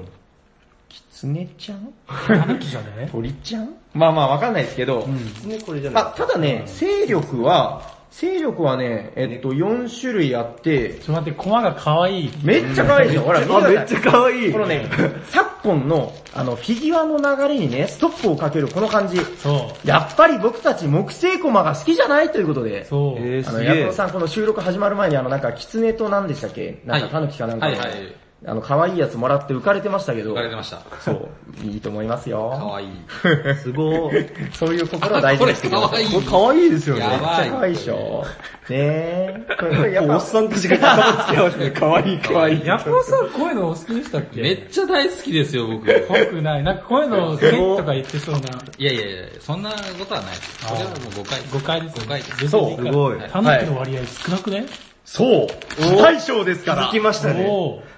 [1.17, 1.95] キツネちゃん？
[2.07, 3.09] 狸じゃね？
[3.11, 3.75] 鳥ちゃん？
[3.95, 6.05] まあまあわかんないですけど、ね、これじゃない。
[6.05, 12.31] まあ、ただね、勢力は、勢力はね、えっと、4種類あって、ちょっと待って、コマが可愛い。
[12.43, 14.53] めっちゃ可愛いでしょほら、見めっちゃ可愛い。
[14.53, 14.91] このね、
[15.31, 19.17] 昨今の、あの、フィギュアの流れにね、ストップをかけるこの感じ。
[19.39, 19.89] そう。
[19.89, 22.85] やっぱり僕たち木製コマが好きじゃないということで。
[22.85, 23.27] そう。
[23.27, 26.83] えー、あの、ヤクさんこの収録始まる前にあの、なんか、キツネと何でしたっけ？
[26.85, 28.17] なんか、タヌキかなんかの、はいはい。
[28.45, 30.83] あの、可愛いやつもらって浮かれてましたけど浮か、れてました。
[31.01, 31.29] そう、
[31.65, 32.55] いいと思いますよ。
[32.59, 32.89] かわいい。
[33.63, 34.27] すごい。
[34.53, 36.05] そういう心を大事にしてください。
[36.13, 37.01] これ可愛いこれ可愛いですよね。
[37.01, 38.25] やばめっちゃ可愛いでしょ。
[38.69, 39.47] ねえ。
[39.59, 42.67] これやっぱおっさんたちが頭つけ合わせて可愛い可愛い。
[42.67, 44.43] ヤコウさんこういうのお好きでしたっけ？
[44.43, 45.91] めっちゃ大好きですよ、僕。
[45.91, 46.63] い怖くない？
[46.63, 48.41] なんかこういうの、変とか言ってそうな。
[48.79, 50.67] やいやいや、そんなことはないです。
[50.67, 51.41] これはもう誤解。
[51.53, 52.01] 誤解です。
[52.01, 52.37] 誤解です。
[52.41, 53.19] 全そうすごい。
[53.33, 54.67] タヌキの割合少なくね
[55.07, 55.97] そう。
[55.97, 56.83] 大将ですから。
[56.89, 57.49] 気づきましたね。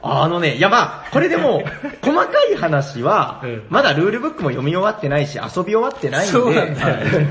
[0.03, 1.65] あのね、いやまあ、これでも、
[2.05, 6.87] 細かい話はうん、まだルールブックも読み終わってないし、遊び終わってないんで、そうなんだ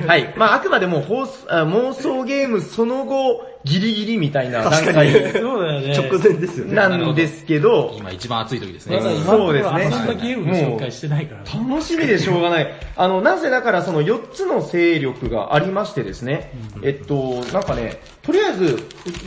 [0.07, 0.33] はい。
[0.35, 5.97] まあ、あくまでも放送あ妄想ゲームその後、ギリギリみたいな段階そうだよね。
[5.97, 6.75] 直前ですよね。
[6.75, 9.03] なんですけど、今一番熱い時ですねま。
[9.03, 11.69] だ今そうですね遊んだゲームの紹介してないからね。
[11.69, 12.73] 楽しみでしょうがない。
[12.95, 18.75] あの、なぜだからその4つの勢力がありましてですね、えっと、なんかね、とりあえず、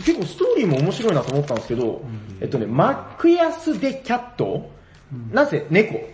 [0.05, 2.03] 結構ストーリーも面白いなと思ったんですけど、
[2.43, 4.71] えっとね、マックヤス・デ・キャット、
[5.33, 6.07] なぜ猫、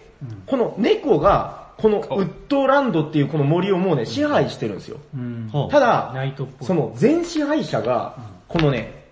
[0.47, 4.99] この猫が、このウッドランドっていうこの森をもうね、支配してるんですよ。
[5.17, 5.51] うん。
[5.53, 6.15] はただ。
[6.63, 9.05] その全支配者が、このね、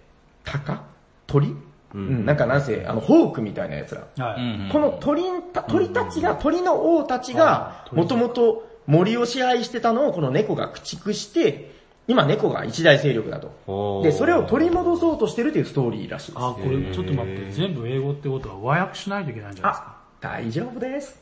[0.44, 0.80] 鷹？
[1.26, 1.56] 鳥？
[1.94, 4.06] うん、なんかなんせ、あの、ホークみたいなやつら。
[4.24, 4.40] はい。
[4.40, 5.24] うんこの鳥
[5.66, 11.73] 鳥たちが、鳥の王たちが、もともと森を支配してたのをこの猫が駆逐して、
[12.06, 14.02] 今猫が一大勢力だと。
[14.02, 16.44] で、それを取り戻そうとしてるというストーリーらしいです。
[16.44, 19.86] あ、これちょっと待って、全部英語ってことは和訳しないといけないんじゃないですか？
[19.88, 21.18] あ、大丈夫です。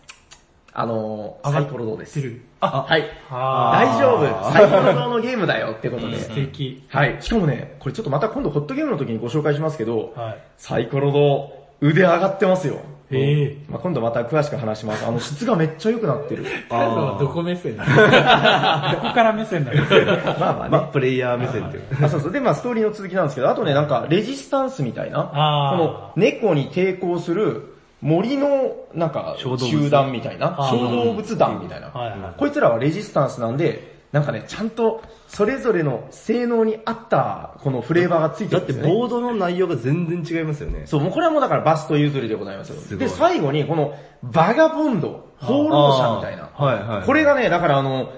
[0.75, 2.19] あのー、サイコロ堂です？
[2.61, 3.05] あ、はい。
[3.31, 4.53] あ大丈夫。
[4.53, 6.19] サイコロ堂のゲームだよってことで。
[6.19, 6.83] 素敵。
[6.89, 7.19] はい。
[7.21, 10.39] しかもね、これちょっとまた今度ホットゲームの時にご紹介しますけど、はい。
[10.57, 12.81] サイコロ堂、腕上がってますよ。
[13.17, 13.57] へえ。
[13.69, 15.07] まあ、今度また詳しく話します。
[15.07, 16.45] あの質がめっちゃ良くなってる。
[16.71, 17.91] カズはどこ目線なの？
[19.03, 19.81] どこから目線なの？
[20.39, 20.69] まあまあね。
[20.71, 21.83] まあ、プレイヤー目線っていう。
[22.05, 22.33] あ、そうそう。
[22.33, 27.69] で、まあストーリーの続きなんですけど、あとね、なんか、レジスタンスみたいな、あーこの猫に抵抗する、
[28.01, 28.49] 森の、
[28.95, 31.89] なんか、集団みたいな、あー小動物団みたいな。
[31.89, 39.01] はいはいこいつらはレジスタンスなんで、なんかね、ちゃんと、それぞれの性能に合った、このフレーバーがついてだってるんですよね。
[39.01, 40.83] ボードの内容が全然違いますよね。
[40.85, 42.81] そう、もうこれはもうだからバスト譲りでございますよ。
[42.81, 46.51] すで、最後にこのバガボンド、放浪者みたいな。
[46.55, 47.07] はいはい。
[47.07, 48.13] これがね、だからあの、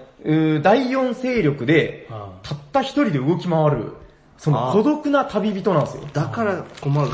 [0.63, 3.93] 第四勢力であ、たった一人で動き回る、
[4.39, 6.09] その孤独な旅人なんですよ。
[6.13, 7.11] だから、駒が。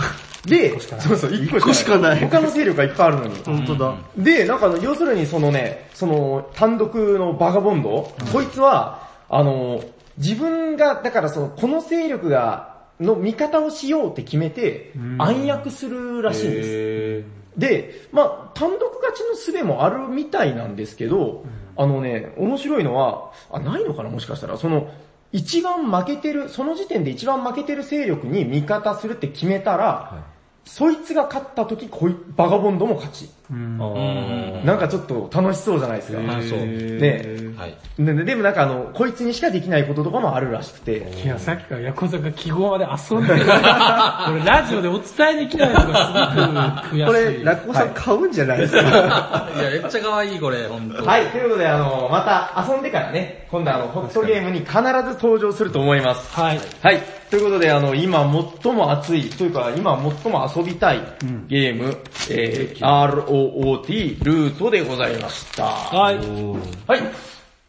[0.46, 2.20] で、そうそう、一個しかない。
[2.20, 3.36] 他の勢力がいっぱいあるのに。
[3.44, 3.94] 本当だ。
[4.16, 9.82] で、なんか、要するにそのね、その、単独のバガボンド、こいつは、あの、
[10.16, 16.68] 自分が、だからその、この勢力が、の味方をしようって決めて、暗躍するらしいんです。
[16.70, 17.24] へ
[17.56, 21.44] で、まあ単独勝ちの術もあるみたいなんですけど、
[21.76, 24.88] あのね、面白いのは、あ、ないのかなもしかしたら、その、
[25.32, 30.24] 一番負けてる、その時点で一番負けてる勢力に味方するって決めたら、
[30.64, 33.30] そいつが勝った時、こいバガボンドも勝ち。
[33.50, 36.18] なんかちょっと楽しそうじゃないですか。
[36.18, 37.76] ーそうねはい。
[38.24, 41.10] でもなんかあの、こいつにしかできないこととかもあるらしくて。
[41.24, 43.40] いや、さっきからヤコザが記号まで遊んでる。
[43.44, 47.06] これラジオでお伝えできないのがすごく悔しい。
[47.06, 49.48] これ、ラッコさん買うんじゃないですか。
[49.60, 51.04] いや、めっちゃ可愛い、これ、本当。
[51.04, 54.82] はい、ということであの、また遊んでからね、今度あの、ホットゲームに必ず
[55.14, 56.32] 登場すると思います。
[56.38, 56.60] はい。
[56.82, 57.19] はい。
[57.30, 58.28] ということで、あの、今
[58.60, 61.00] 最も熱い、というか、今最も遊びたい
[61.46, 61.96] ゲーム、
[62.28, 65.64] えー、ROOT ルートでございました。
[65.64, 66.16] ははい。
[66.16, 66.20] い。
[66.20, 66.98] とい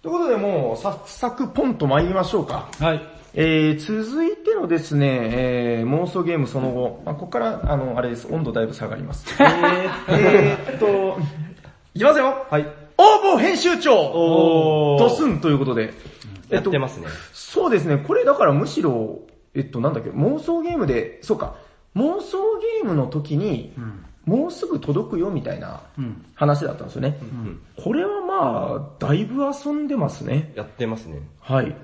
[0.06, 2.70] うことで、もう、サクサクポンと参りましょうか。
[2.80, 3.02] はい。
[3.36, 9.28] えー、続いてのですね、えー、妄想ゲームその後、まあ、ここから、あの、あれです、温度だいぶ下がります。
[9.40, 11.20] えー、えーっと、
[11.94, 12.66] いきますよはい。
[12.98, 15.94] 応募編集長おードスンということで。
[16.50, 17.08] やってますね。
[17.32, 19.22] そうですね、これだからむしろ、
[19.56, 21.56] えっとなんだっけ、妄想ゲームで、そうか、
[21.96, 22.38] 妄想
[22.82, 23.74] ゲームの時に、
[24.26, 26.26] もうすぐ届くよみたいなうん。
[26.36, 27.18] 話だったんですよね。
[27.84, 30.54] これはまあ、だいぶ遊んでますね。
[30.56, 31.20] やってますね。
[31.40, 31.76] はい。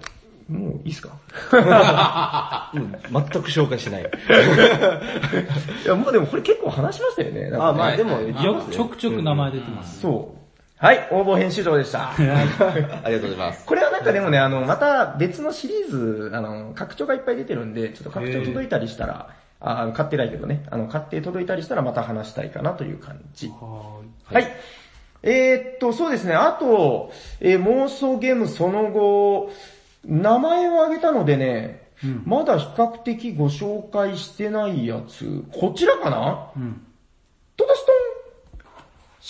[0.47, 1.10] もういいっすか？
[2.73, 3.01] うん全
[3.43, 4.03] く紹介しない。
[5.86, 7.49] いや、もうでもこれ結構話しましたよね。
[7.49, 9.99] なんかねあ、まあでも、よくちょくちょく名前出てます。
[9.99, 10.37] そう。
[10.79, 12.11] はい、応募編集長でした。
[12.11, 13.65] ありがとうございます。
[13.65, 23.49] これはなんかでもね、あの、また別のシリーズ、あの、拡張がいっぱい出てるんで、ちょっと拡張届いたりしたら、あ買ってないけどね、あの、買って届いたりしたらまた話したいかなという感じ。
[23.49, 24.47] はい。
[25.23, 29.49] えー、っと、そうですね、あと、えー妄想ゲームその後、
[30.05, 31.89] 名前を挙げたのでね、
[32.23, 36.51] まだ比較的ご紹介してないやつ、こちらかな？
[36.55, 36.83] うん。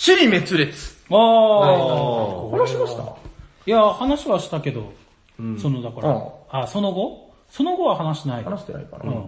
[0.00, 0.96] 死に滅裂。
[1.10, 2.50] ああ。
[2.56, 3.02] 話しました？
[3.66, 4.92] いや、話はしたけど、
[5.60, 6.22] その、だから、うん。
[6.50, 7.34] あ、その後？
[7.50, 8.44] その後は話してない。
[8.44, 9.24] 話してないかな、うん。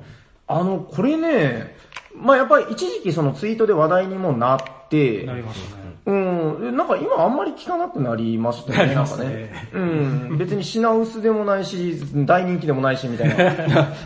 [0.47, 1.75] あの、これね、
[2.15, 5.83] まあやっぱり一時期そのツイートで話題にもなって、なりましたね。
[6.07, 9.53] うん、なんか今あんまり聞かなくなりましたよね、なんかね。
[9.73, 13.35] うん、別に品薄でもないし、大人気でもないし、みたいな。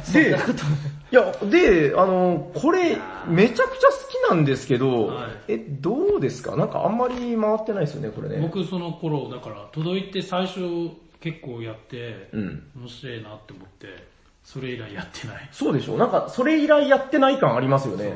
[0.13, 0.35] で、
[1.13, 2.97] いや、で、あの、これ、
[3.29, 6.57] めちゃくちゃ好きなんですけど、はいえ、どうですか？
[6.57, 8.39] なんかあんまり回ってないですよね、これね。
[8.41, 10.61] 僕その頃、だから、届いて最初
[11.21, 12.63] 結構やって、うん。
[12.77, 13.87] 面白いなって思って、
[14.43, 15.49] それ以来やってない。
[15.53, 18.15] そうでしょなんか、それ以来やってない感ありますよね。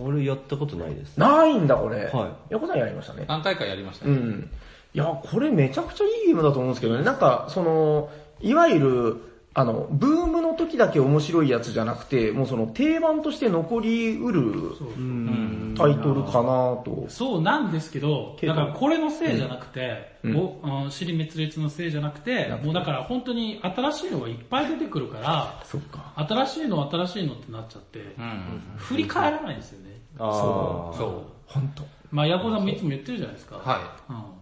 [0.00, 1.18] 俺やったことないです。
[1.18, 2.06] ないんだ、これ。
[2.06, 3.24] は横さんやりましたね。
[3.28, 4.12] 何回かやりましたね。
[4.12, 4.50] うん。
[4.94, 7.04] いや、これめちゃくちゃいいゲームだと思うんですけどね。
[7.04, 9.16] なんか、その、いわゆる、
[9.58, 15.74] あの、ブームの時だけ面白いやつじゃなくて、もうその定番として残りうるうん。
[15.76, 17.06] タイトルかなと。
[17.08, 26.12] そうなんですけど、だからこれのせいじゃなくて、うんおあの尻滅裂のせいじゃなくて、もうだから本当に新しいのがいっぱい出てくるから、そっか。
[26.16, 28.62] 新しいの新しいのってなっちゃって、うん。
[28.76, 30.00] 振り返らないんですよね。
[30.20, 30.96] ああ。
[30.96, 31.82] そほんと。
[32.12, 33.56] まあ、ヤコさんもいつも言ってるじゃないですか。
[33.56, 33.58] う。
[33.58, 33.96] は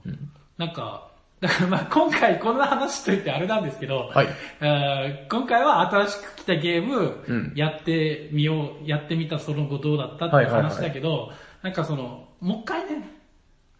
[0.04, 0.30] うん。
[0.58, 4.28] なんか、だからまあ今回こんな話しといてあれなんですけど、はい。
[4.60, 13.02] えー今回は新しく来たゲームうん、やってみよう、やってみたその後どうだったっていう話だけど、なんかその、もう一回ね、い。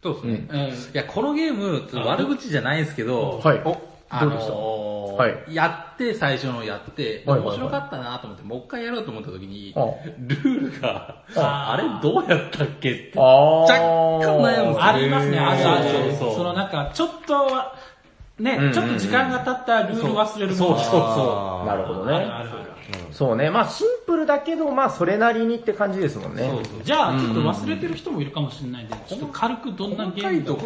[0.03, 0.49] そうですね。
[0.51, 3.63] うんいや、このゲーム、悪口じゃないんですけど、はい。
[4.09, 5.55] あのーはい。
[5.55, 7.59] やって、最初のやって、はいはいはい。
[7.59, 9.81] 面白かったなと思って、もう一回やろうと思った時に、あ
[10.19, 11.77] ルールが、ああ。
[11.77, 13.81] れどうやったっけって、あ若干
[14.21, 14.85] 悩むんですよ。
[14.85, 16.15] ありますね、あるある。
[16.15, 17.47] そのなんか、ちょっと、
[18.39, 22.19] ね、うんちょっと時間が経ったらルール忘れるそうそうあーなるほどね。
[22.21, 22.49] るある。
[23.11, 23.51] そうね。
[23.51, 26.43] まあシンプルだけど、まあそれなりにって感じですもんね。
[26.43, 30.59] そうそうじゃあ、ちょっと忘れてる人もいるかもしれないんで、ちょっと軽くどんなゲームと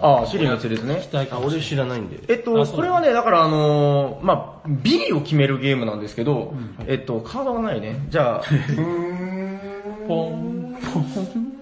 [0.00, 1.06] ああ、シリ滅裂ね聞き。
[1.06, 1.60] たいかあ、俺。
[1.60, 2.18] 知らないんで。
[2.28, 6.54] えっと、これはね、だからあのーまあビリを決めるゲームなんですけど、
[6.88, 8.04] えっと、カードがないね。
[8.10, 8.42] じゃあ、
[10.08, 11.55] ポン、ポン。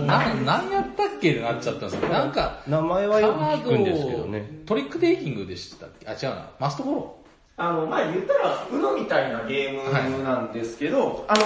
[0.00, 2.08] な、な、なんやったっけってなっちゃったんですよ。
[2.08, 4.50] なんか、名前はよく聞くんですけどね。
[4.66, 6.08] トリックテイキングでしたっけ？
[6.08, 6.50] あ、違うな。
[6.58, 7.16] マストフォロ
[7.58, 11.40] あの、まあ言ったら、UNO みたいなゲームなんですけど、あの、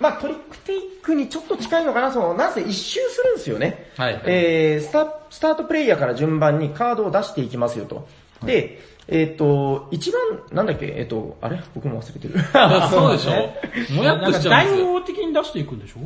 [0.00, 3.90] まあトリックテイクにちょっと近いのかな、その、なぜ一周するんですよね。
[3.96, 4.02] ー。
[4.02, 4.22] はい。
[4.26, 8.08] えー、スタ、スタートプレイヤーから順番にカードを出していきますよと。
[8.44, 10.20] で、えっ、と、一番、
[10.52, 11.60] なんだっけ、えっ、と、あれ？
[11.74, 12.34] 僕も忘れてる。
[12.90, 13.52] そうでしょ
[13.94, 14.86] もやっとしちゃうんですよ。
[14.86, 16.00] 大王的に出していくんでしょ？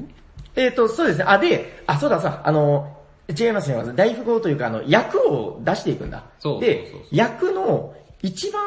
[0.57, 1.25] えっと、そうですね。
[1.27, 2.97] あ、で、あ、そうださ、あの、
[3.38, 3.95] 違います違います。
[3.95, 6.25] 大富豪というか、あの、役を出していくんだ。
[6.38, 8.62] そうでそうそう、役の一番、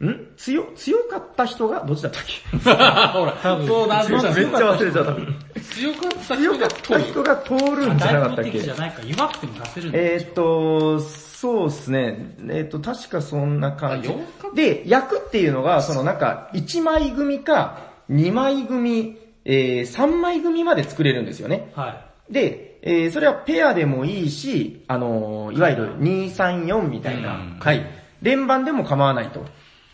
[0.00, 0.34] ん？
[0.36, 2.56] 強、強かった人が、どっちだったっけ？
[2.58, 5.14] ほら、そうなんでめっちゃ忘れちゃった。
[5.74, 7.04] 強かった強かっ人が取る。
[7.04, 12.34] た人が通るんじゃなかったっ大王的じゃけないか、弱くても出せるんだえーっと、そうですね。
[12.48, 14.10] えーっと、確かそんな感じ。
[14.54, 17.78] で、役っていうのが、そのなんか、1枚組か、
[18.10, 21.70] 2枚組、えー、3枚組まで作れるんですよね。
[21.74, 27.84] はで、えーそれはペアでもいいし、あのーいわゆる2、3、4みたいな、うんはい。
[28.22, 29.44] 連番でも構わないと。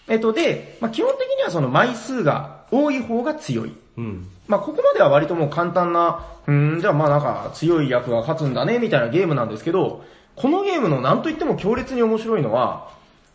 [0.08, 3.76] えっと、で、まあ、基本的にはその枚数が多い方が強い。
[3.96, 4.28] うん。
[4.48, 12.88] まあ、ここまでは割ともう簡単な、うーん、じゃあまあなんか強い役が勝つんだね、みたいなゲームなんですけど、このゲームの何と言っても強烈に面白いのは、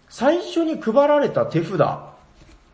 [0.10, 1.80] 最初に配られた手札、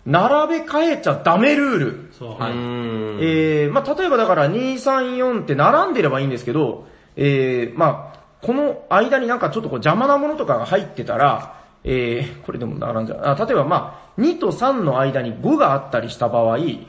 [0.06, 2.10] 並べ替えちゃダメルール。
[2.12, 2.16] い。
[2.18, 2.30] そう。
[2.32, 3.20] うーん。
[3.22, 13.22] えー、まあ例えばだから2、3、4って並んでればいいんですけど、えー、まあこの間になんかちょっとこう邪魔なものとかが入ってたら、えー、これでも並んじゃう。
[13.24, 16.88] あ例えばまあ2と3の間に5があったりした場合、はい。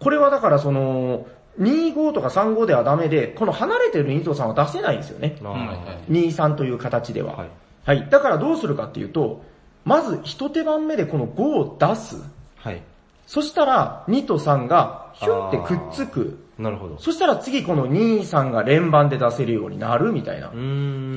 [0.00, 1.26] これはだからその、
[1.60, 5.36] 25とか35ではダメで、この離れてる2と3は出せないんですよね。
[5.40, 5.74] あーうんは
[6.08, 7.36] い2、3という形では。
[7.36, 7.48] はい
[7.84, 8.08] はい。
[8.08, 9.44] だからどうするかっていうと、
[9.84, 12.16] まず一手番目でこの5を出す。
[12.64, 12.82] はい。
[13.26, 16.38] そしたら2と3がヒュンってくっつく。
[16.58, 16.98] なるほど。
[16.98, 20.50] そしたら次この2、3が連番で出せるようになるみたいな。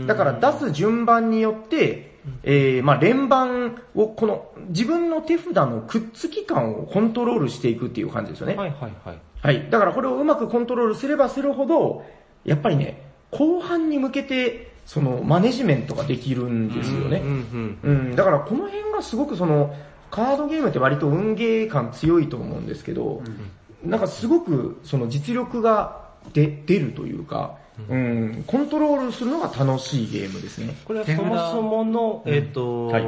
[0.06, 8.56] だから出す順番によって、えー、まあ連番をこの自分の手札のくっつき感をコントロールしていくっていう感じですよね。
[8.56, 9.18] はいはいはい。
[9.42, 9.70] はい。
[9.70, 12.04] だからこれをうまくコントロールすればするほど、
[12.44, 17.20] やっぱりね、後半に向けて、その、マネジメントができるんですよね。
[17.20, 17.92] うんうん。
[17.92, 19.76] うん、だからこの辺がすごくその、
[20.12, 23.22] カードゲームって割と運ゲー感強いと思うんですけど、
[23.84, 27.58] なんかすごくその実力が出出るというか、
[27.90, 30.76] うん、コントロールするのが楽しいゲームですね。
[30.86, 33.06] これはそもそもの、えっとはい、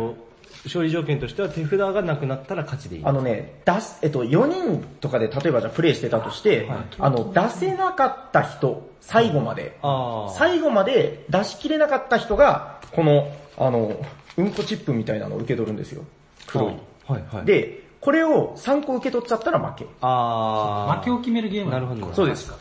[0.65, 3.05] 勝利条件としては手札がなくなったら勝ちでいい。
[3.05, 10.33] あのね、出す、えっと、4人とかで例えばじゃあプレイしてたとして、あの、出せなかった人、最後まで、あー。
[10.37, 13.99] 最後まで出し切れなかった人が、この、あの、
[14.37, 16.03] うんこチップみたいなのを受け取るんですよ。
[16.47, 16.73] 黒い。
[17.09, 19.87] はいはい。、で、これを3個受け取っちゃったら負け。
[20.01, 20.99] あー。
[20.99, 22.13] 負けを決めるゲームなるほど。
[22.13, 22.51] そうです。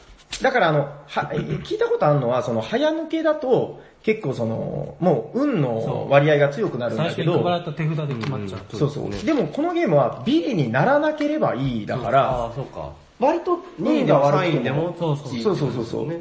[0.42, 1.30] だからあの、は、
[1.64, 7.38] 聞いたことあるのは、その早抜けだと、結構その、もう運の割合が強くなるん最だけど、
[7.72, 8.76] 手札で決まっちゃう。
[8.76, 9.10] そうそう。
[9.24, 12.92] でもこのゲームはビリにならなければいいだから、あー、そうか。
[13.18, 16.20] 割と2位でも3位でも、そうそうそうそうそうそうね。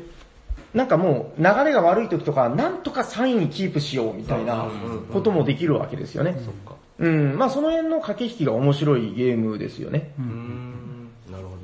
[0.74, 4.68] なんかもう流れが悪い時とか、なんとか3位キープしようみたいな
[5.14, 6.32] こともできるわけですよね。
[6.32, 10.14] うん、まあその辺の駆け引きが面白いゲームですよね。
[10.18, 11.10] うーん。
[11.30, 11.58] なるほど。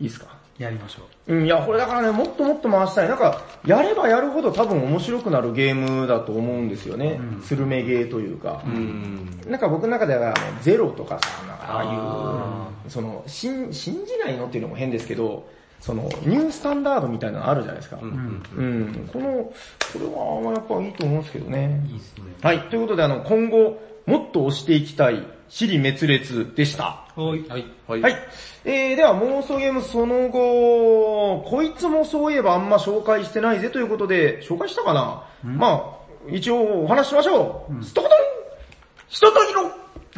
[0.00, 0.36] いいですか？
[0.58, 1.34] やりましょう。
[1.34, 3.08] うん、いや、これだからね、もっともっと回したい。
[3.08, 7.20] なんか、やればやるほど多分面白くなるゲームだと思うんですよね。
[7.42, 8.62] スルメゲーというか。
[8.64, 9.38] うん。
[9.48, 15.46] なんか僕の中では、ゼロとかさ、なんかああいう、その、信、信じないのっていうのも変ですけど、
[15.80, 17.98] その、ニュースタンダードみたいなのあるじゃないですか。
[18.00, 18.42] うん。
[18.56, 19.52] うん、この、こ
[19.98, 21.82] れはやっぱいいと思うんですけどね。
[21.88, 22.24] いいですね。
[22.40, 27.04] はい、ということであの、今後、もっと押していきたい、尻滅裂でした。
[27.16, 27.40] はい。
[27.48, 27.66] はい。
[27.88, 28.00] はい。
[28.00, 28.16] はい。
[28.64, 37.84] えー、では妄想ゲームその後、こいつもそういえばあんま紹介してないぜということで、紹介したかな、まあ、一応お話ししましょう。
[37.84, 38.18] ストコトン
[39.08, 39.62] 人と色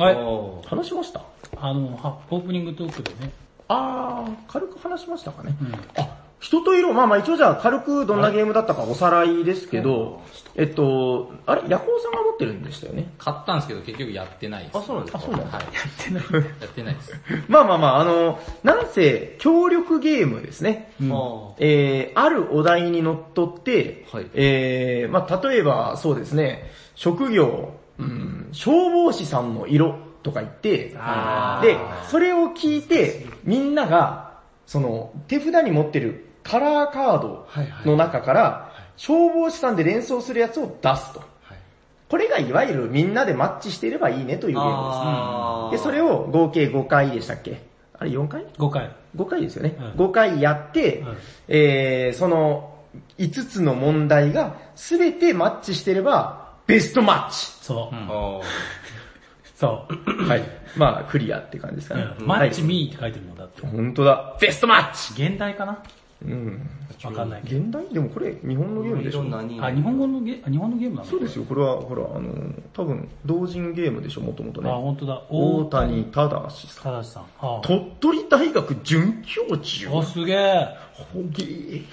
[0.04, 0.14] はい。
[0.16, 1.22] おー話しました？
[1.56, 3.32] あの、はオープニングトークでね。
[3.68, 5.54] あー、軽く話しましたかね。
[5.60, 5.74] うん。
[6.02, 10.22] あ、人と色、まあまあ一応じゃあ軽くどんなゲームだったかおさらいですけど、
[10.54, 13.10] えっと、あれ、ヤコウさんが持ってるんでしたよね？
[13.18, 14.78] 買ったんですけど結局やってないです。
[14.78, 15.18] あ、そうなんですか？
[15.18, 15.58] あ、そうなんだ。
[15.58, 15.66] はい。
[16.60, 17.12] やってないです。
[17.48, 20.92] まあまあまあ、あの、なんせ、協力ゲームですね。
[21.02, 21.16] うんあ
[21.58, 31.76] えー、あるお題にのっとって、はいえー、まあ例えばそうですね、職業、うん、消防士さんの色とか言って、あで、
[32.08, 37.46] それを聞いて、みんなが、その、手札に持ってるカラーカード
[37.84, 41.22] の中から、消防士さんで連想するやつを出すと。
[42.08, 45.82] これがいわゆるみんなでマッチしていればいいねというゲームです。
[45.82, 47.60] で、それを合計5回でしたっけ？
[47.98, 48.90] あれ4回？5回。
[49.16, 49.76] 5回ですよね。
[49.78, 51.16] うん5回やって、うん
[51.48, 52.74] えー、その、
[53.18, 57.36] 5つの問題が全てマッチしてれば、ベストマッチ。
[57.62, 57.94] そう。
[57.94, 58.40] あ
[59.54, 60.24] そう。
[60.24, 60.42] はい。
[60.76, 62.06] まあ、クリアって感じですかね。
[62.20, 63.66] うんマッチミーって書いてるもんだって。
[63.66, 64.36] 本当だ。
[64.40, 65.82] ベストマッチ現代かな？
[66.20, 66.68] うん。
[67.04, 67.60] わかんないけど。
[67.60, 69.20] 現代でもこれ日本のゲームでしょ？
[69.64, 71.08] あ、日本語のゲあ日本のゲームなの？
[71.08, 74.70] そうですよ、これは、ほら、あの、多分、同人ゲームでしょ、もともとあ、ね。
[74.70, 75.22] 本当だ。
[75.28, 76.82] 大谷正さん。
[76.82, 77.22] 正さん。
[77.38, 79.90] は鳥取大学准教授。
[79.92, 80.68] あ、お、すげえ。
[80.92, 81.84] ほげー。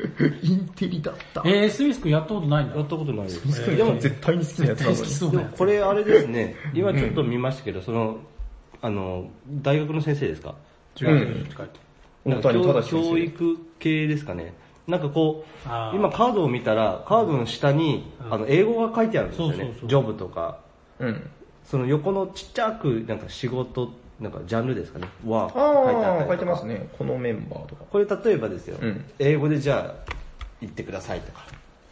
[0.42, 1.42] インテリだった。
[1.44, 2.82] えー、スミス君やったことないんだや。
[2.82, 3.76] ったことないです。
[3.76, 5.10] でも絶対に好きなやつなの好きに。
[5.12, 8.18] そうこれあれですね、今ちょっと見ましたけど、その、
[8.80, 10.54] あの、大学の先生ですか？
[11.02, 11.46] うん。
[12.24, 14.54] 大谷正教育系ですかね。
[14.86, 20.58] なんかこう今カードを見たら、カードの下に、あの、英語が書いてあるんですよねジョブとか。
[20.98, 21.30] うん。
[21.64, 25.06] その横のちっちゃく、なんか仕事、なんかジャンルですかね。
[25.26, 26.88] は、書いてあったりとか書いてますね。
[26.96, 27.84] このメンバーとか。
[27.90, 30.12] これ例えばですよ、うん英語でじゃあ、
[30.60, 31.44] 言ってくださいとか、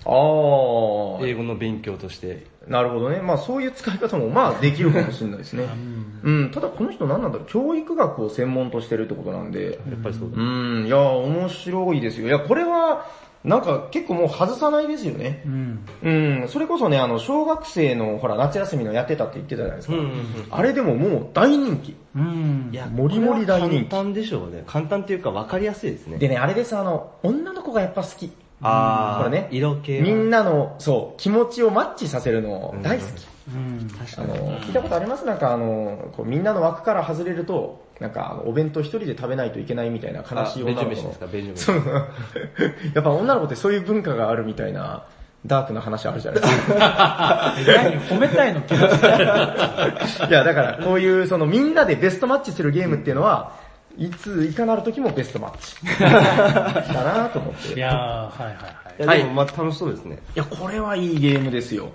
[0.06, 3.20] ああ、英語の勉強として、なるほどね。
[3.20, 5.68] まあそういう使い方もまあできるかもしれないですね。
[6.22, 6.50] うん。
[6.50, 7.46] ただこの人何なんだろう。
[7.48, 9.78] 教育学を専門としてるってことなんで。
[9.88, 10.36] やっぱりそうだ。
[10.36, 10.44] う
[10.82, 10.86] ん。
[10.86, 12.26] いや、面白いですよ。
[12.26, 13.06] いや、これは、
[13.44, 15.42] なんか結構もう外さないですよね。
[15.46, 15.86] うん。
[16.02, 16.48] うん。
[16.48, 19.94] それこそね、あの、小学生のほら、夏休みのやってたって言ってたじゃないですか。
[19.94, 20.16] うんうんうん
[20.50, 21.94] あれでももう大人気。
[22.16, 22.70] うん。
[22.72, 24.64] いや、もりもり大人気これは簡単でしょうね。
[24.66, 26.18] 簡単っていうか分かりやすいですね。
[26.18, 28.32] でね、あれです、あの、女の子がやっぱ好き。
[28.62, 33.26] あー、これね色系はみんなの、そう、気持ちをマッチさせるの大好き。
[33.48, 33.88] うん。
[34.18, 35.24] あの、聞いたことあります？
[35.24, 41.60] なんかあの、こうみんなの枠から外れると、なんかあのお弁当一人で食べないといけないみたいな悲しい女の子のですか、ベンジ。
[41.62, 41.76] そう。
[42.94, 45.04] やっぱ女の子ってそういう文化があるみたいな、
[45.44, 47.54] ダークな話あるじゃないですか。
[47.66, 48.00] 何？
[48.00, 48.82] 褒めたいの気持ち
[50.28, 53.52] いや、だからこういうそのみんなでベストマッチするゲームっていうのは、
[53.98, 55.76] いついかなる時もベストマッチ。
[56.00, 57.74] だなと思って。
[57.74, 58.96] いやー、はいはいはい。
[58.98, 60.18] いや、はいでもまあ楽しそうですね。
[60.34, 61.88] いや、これはいいゲームですよ。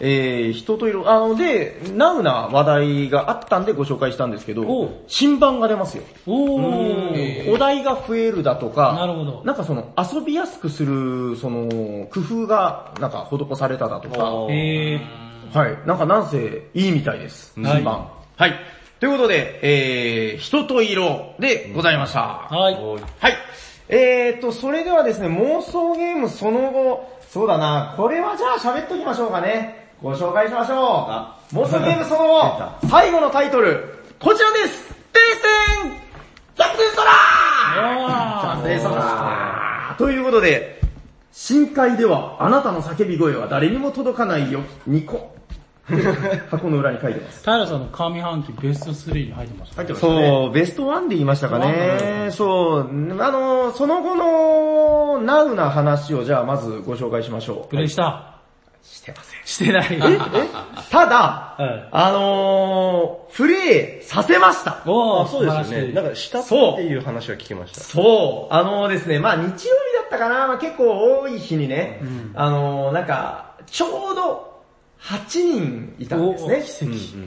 [0.00, 6.04] えー、人と色、あの、で、ナウな話題があったんでご紹介したんですけど、新版が出ますよ。
[6.26, 7.52] おー。
[7.52, 15.00] お題が増えるだとか、なるほどなんかその遊びやすくする、その、工夫がなんか施されただとか、え
[15.52, 15.78] はい。
[15.84, 17.58] なんかなんせいいみたいです。
[17.60, 18.08] はい新版。
[18.36, 18.54] はい。
[19.00, 22.48] ということで、えー、人と色でございました。
[22.50, 22.54] ー。
[22.54, 22.74] はい。
[22.74, 23.36] はい。
[23.88, 29.88] えーと、それではですね、妄想ゲームその後、そうだな、これはじゃあ喋っときましょうかね。
[30.02, 31.08] ご紹介しましょ
[31.52, 31.56] う。
[31.56, 35.20] 妄想ゲームその後、 最後のタイトル、こちらです停
[35.82, 35.92] 戦
[36.56, 40.80] キャプテンソラーキャプテンソラーということで、
[41.32, 45.38] 深海ではあなたの叫び声は誰にも届かないよ、ニコ。
[46.50, 47.42] 箱の裏に書いてます。
[47.42, 49.84] 平さんの上半期ベスト3に入ってました。
[49.84, 52.28] てそう、ベストワンで言いましたかね。
[52.30, 57.68] そう、あの、その後のナウな話をじゃあまずご紹介しましょう。
[57.68, 58.34] プレイした？
[58.82, 59.40] してません。
[59.44, 59.86] してない。
[59.90, 59.98] え？
[60.90, 64.82] ただ、はいあのー、プレイさせました。
[64.86, 65.92] おそうですよね。
[65.92, 67.80] なんか、したっていう話は聞きました。
[67.80, 72.00] そう、あのですね、まあ日曜日だったかな、まあ、結構多い日にね、
[72.34, 74.57] あのー、なんか、ちょうど
[75.00, 76.56] 8人いたんですね。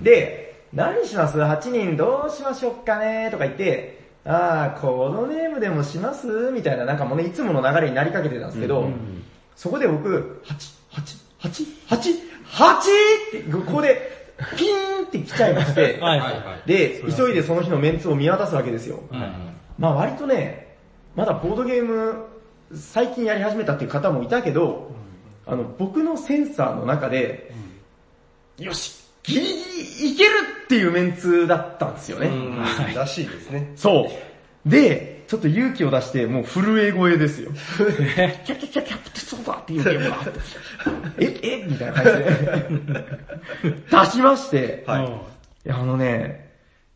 [0.04, 3.30] で、何します ?8 人どうしましょうかね？
[3.32, 6.52] とか言って、あー、コードネームでもします？
[6.54, 8.82] みたいな、なんかもうね、いつもの流れになりかけてたんですけど、
[9.56, 10.54] そこで僕、8、
[10.92, 11.98] 8、8、8、
[12.46, 14.10] 8って、ここで、
[14.58, 16.68] ピーンって来ちゃいまして、 はいはい。
[16.68, 19.04] で、急いでその日のメンツを見渡すわけですよ。
[19.78, 20.76] まあ割とね、
[21.16, 22.26] まだボードゲーム
[22.74, 24.92] 最近やり始めたっていう方もいたけど、
[25.52, 27.54] あの、僕のセンサーの中で、
[28.58, 30.30] よし、ギリギリいける
[30.64, 32.28] っていうメンツだったんですよね。
[32.28, 32.64] うん、
[32.96, 33.74] らしいですね。
[33.76, 34.10] そ
[34.66, 34.70] う。
[34.70, 37.52] で、ちょっと勇気を出して、もう震え声ですよ。
[37.52, 40.18] キャキャキャキャプテそうだっていうゲームだ。
[41.20, 41.66] え、え？
[41.68, 43.06] みたいな感じで。
[43.92, 45.06] 出しまして、はい。
[45.06, 45.10] い
[45.70, 46.50] や、あのね、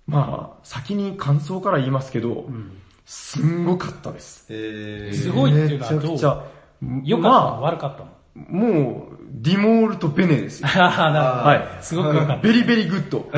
[0.07, 2.49] まあ、先に感想から言いますけど、
[3.05, 4.45] すんごかったです。
[4.49, 6.01] えすごいっていうのはどう？
[6.01, 6.43] めちゃくちゃ、
[7.03, 7.41] 良かったの？
[7.41, 8.09] ま悪かったの？
[8.09, 10.67] あ、もう、 di molto bene ですよ。
[11.45, 11.83] はい。
[11.83, 12.35] すごく良かった。
[12.37, 13.29] ベリ very good。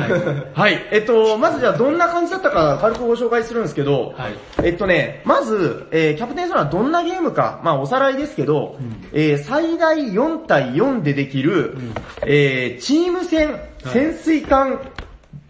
[0.54, 0.78] はい。
[0.90, 4.32] えっと、まずじゃあどんな感じだったか軽くご紹介するんですけど、はい
[4.62, 8.76] えっとね、まず、えーキャプテンソラはどんなゲームか、まあおさらいですけど、
[9.12, 11.76] えー最大4対4でできる、
[12.24, 14.80] えーチーム戦、潜水艦、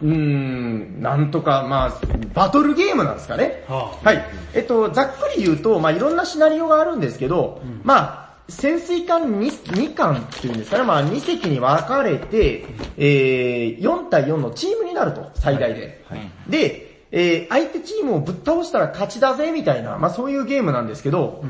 [0.01, 1.93] うーん、なんとか、まあ、
[2.33, 3.63] バトルゲームなんですかね。
[3.67, 4.25] ははい。
[4.53, 12.65] えっと、ざっくり言うと、まあいろんなシナリオがあるんですけど、まあ、潜水艦 2, 2艦っていうんですかね、まあ2隻に分かれて、
[12.97, 16.03] えー、4対4のチームになると、最大で。
[16.47, 21.43] で、えー、相手チームをぶっ倒したら勝ちだぜ、みたいな、まあそういうゲームなんですけど、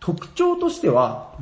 [0.00, 1.34] 特徴としては、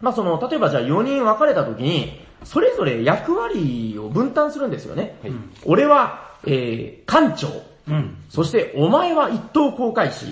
[0.00, 5.16] まあその、例えばじゃあ4人分かれた時に、それぞれ役割を分担するんですよね。
[5.64, 7.48] 俺は、えー、艦長。
[7.88, 8.16] うん。
[8.28, 10.26] そして、お前は一等航海士。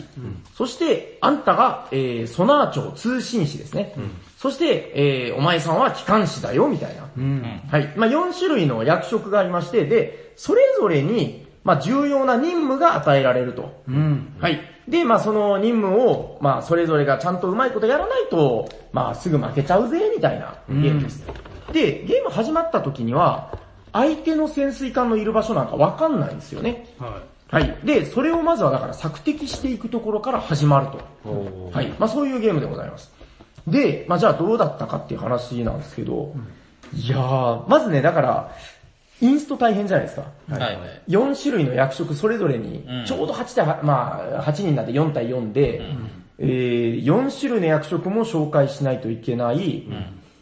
[0.55, 3.95] そして、あんたが、えー、ソナー長通信士ですね。
[4.37, 7.09] そして、えー、お前さんは機関士だよ、みたいな。
[7.71, 7.93] はい。
[7.97, 13.83] まあ、4種類の役職がありまして、で、それぞれに、まあ、重要な任務が与えられると。
[13.89, 14.37] うん。
[14.39, 14.61] はい。
[14.87, 21.25] で、まあ、その任務を、まあ、それぞれがちゃんとうまいことやらないと、まあ、すぐ負けちゃうぜ、みたいなゲームです。
[21.73, 23.59] で、ゲーム始まった時には、
[23.93, 26.95] 相手の潜水艦のいる場所なんかわかんないんですよね。
[26.99, 27.79] ははい。
[27.85, 30.99] で、それをまずはだから索敵していくところから始まると。
[31.73, 31.89] はい。
[31.99, 33.16] まあそういうゲームでございます。
[33.67, 36.35] で、まあじゃあどうだったかっていう話なんですけど、
[36.95, 38.53] いやー、まずね、だから、
[39.21, 40.31] インスト大変じゃないですか。
[40.49, 40.61] はい。
[40.61, 40.79] はい。
[41.09, 45.81] 4種類の役職それぞれにうん、ちょうど8対8、まあ8人なんで4対4で、
[46.39, 49.87] えー、4種類の役職も紹介しないといけない。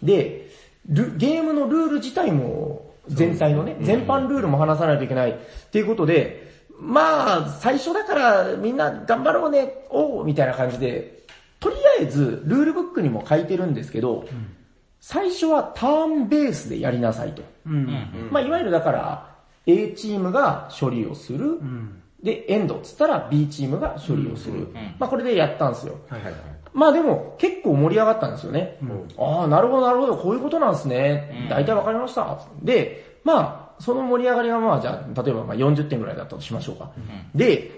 [0.02, 0.50] で、
[0.88, 5.30] ルゲームのルール自体も、全体のね、全般ルールも話さないといけない。
[5.30, 5.34] っ
[5.70, 11.23] ていうことで、まあ、最初だからみんな頑張ろうね、おうみたいな感じで、
[11.60, 14.26] とりあえずルールブックにも書いてるんですけど、
[15.00, 17.42] 最初はターンベースでやりなさいと。
[17.42, 17.44] い。
[17.66, 18.28] うん。
[18.30, 19.34] まあ、いわゆるだから、
[19.66, 21.44] A チームが処理をする。
[21.44, 22.02] うん。
[22.22, 24.68] で、エンドっつったら B チームが処理をする。
[24.98, 25.98] まあ、これでやったんですよ。
[26.08, 26.22] はい。
[26.72, 28.78] まあでも、結構盛り上がったんですよね。
[29.18, 31.46] ああ、なるほどなるほど、こういうことなんですね。
[31.50, 32.40] 大体わかりました。
[32.62, 36.90] で、まあ、その盛り上がりがまあ、じゃあ、例えばまあ40点ぐらいだったとしましょうか。
[37.34, 37.70] で、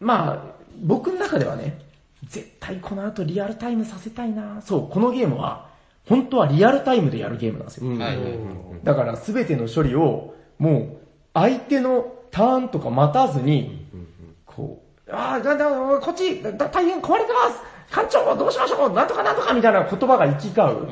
[0.00, 0.42] まあ、
[0.82, 1.80] 僕の中ではね、
[2.28, 4.60] 絶対この後リアルタイムさせたいな。
[4.62, 5.68] そう、このゲームは、
[6.06, 7.90] 本当はリアルタイムでやるゲームなんですよ。
[7.90, 7.98] はい。
[7.98, 8.18] はい。
[8.84, 10.96] だから全ての処理を、もう、
[11.34, 13.86] 相手のターンとか待たずに、
[14.46, 15.70] こう、ああ、だ、だ、
[16.00, 17.62] こっち、だ大変壊れてます。
[17.90, 18.92] 艦長どうしましょう。
[18.92, 20.88] なんとかなんとかみたいな言葉が行き交う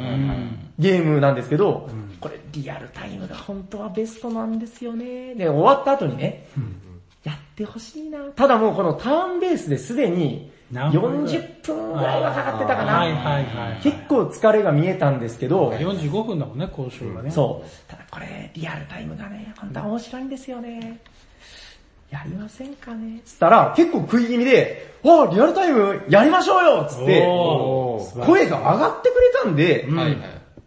[0.78, 1.88] ゲームなんですけど、
[2.20, 5.34] これリアルタイムが本当はベストなんですよね。
[5.34, 6.62] で、終わった後にね、や
[7.56, 8.18] ってほしいな。
[8.36, 13.18] ただもうこのターンベースですでに何分ぐらい？40分ぐらいはかかってたかはいな。
[13.18, 13.80] はいはい。
[13.82, 17.30] 結構疲れが見えたんですけど、45分だもんね、交渉がね。
[17.30, 17.90] そう。
[17.90, 21.00] ただこれ、リアルタイムがね、本当は面白いんですよね。
[22.10, 27.26] やりませんかねつったら、結構食い気味で、ああ、リアルタイムやりましょうよつって、
[28.26, 30.18] 声が上がってくれたんで、はいはい。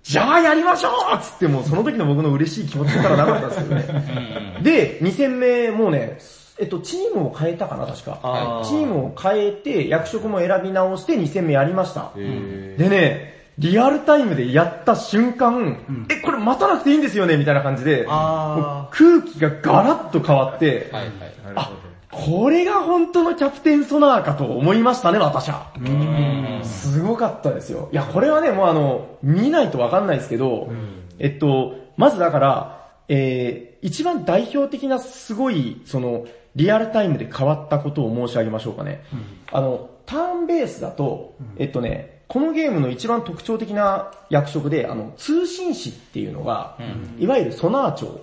[0.01, 4.59] じゃあやりましょうつってもうその時の僕の嬉しい気持ちからなかったんですけどね。
[4.63, 6.17] で、2戦目、もうね、
[6.59, 8.19] えっと、チームを変えたかな、確か。
[8.21, 12.11] あーチームを変えて、役職も選び直して2戦目やりました。
[12.17, 21.13] へでね、リアルタイムでやった瞬間、え、これ待たなくていいんですよねみたいな感じで、あ空気がガラッと変わって、はいはい。
[21.55, 21.71] あ、
[22.11, 25.71] これが本当のキャプテンソナーかと思いましたね、私は。
[26.63, 27.89] すごかったですよ。
[27.91, 30.69] いや、これはね、もうあの、見ないとわかんないですけど、
[31.19, 32.79] えっと、まずだから、
[33.09, 36.25] えー、一番代表的なすごい、その、
[36.59, 39.01] リアルタイムで変わったことを申し上げましょうかね。
[39.51, 46.77] あの、ターンベースだと、えっとね、このゲームの一番特徴的な役職で、あの、通信士っていうのが、
[47.17, 48.19] いわゆるソナー長、はい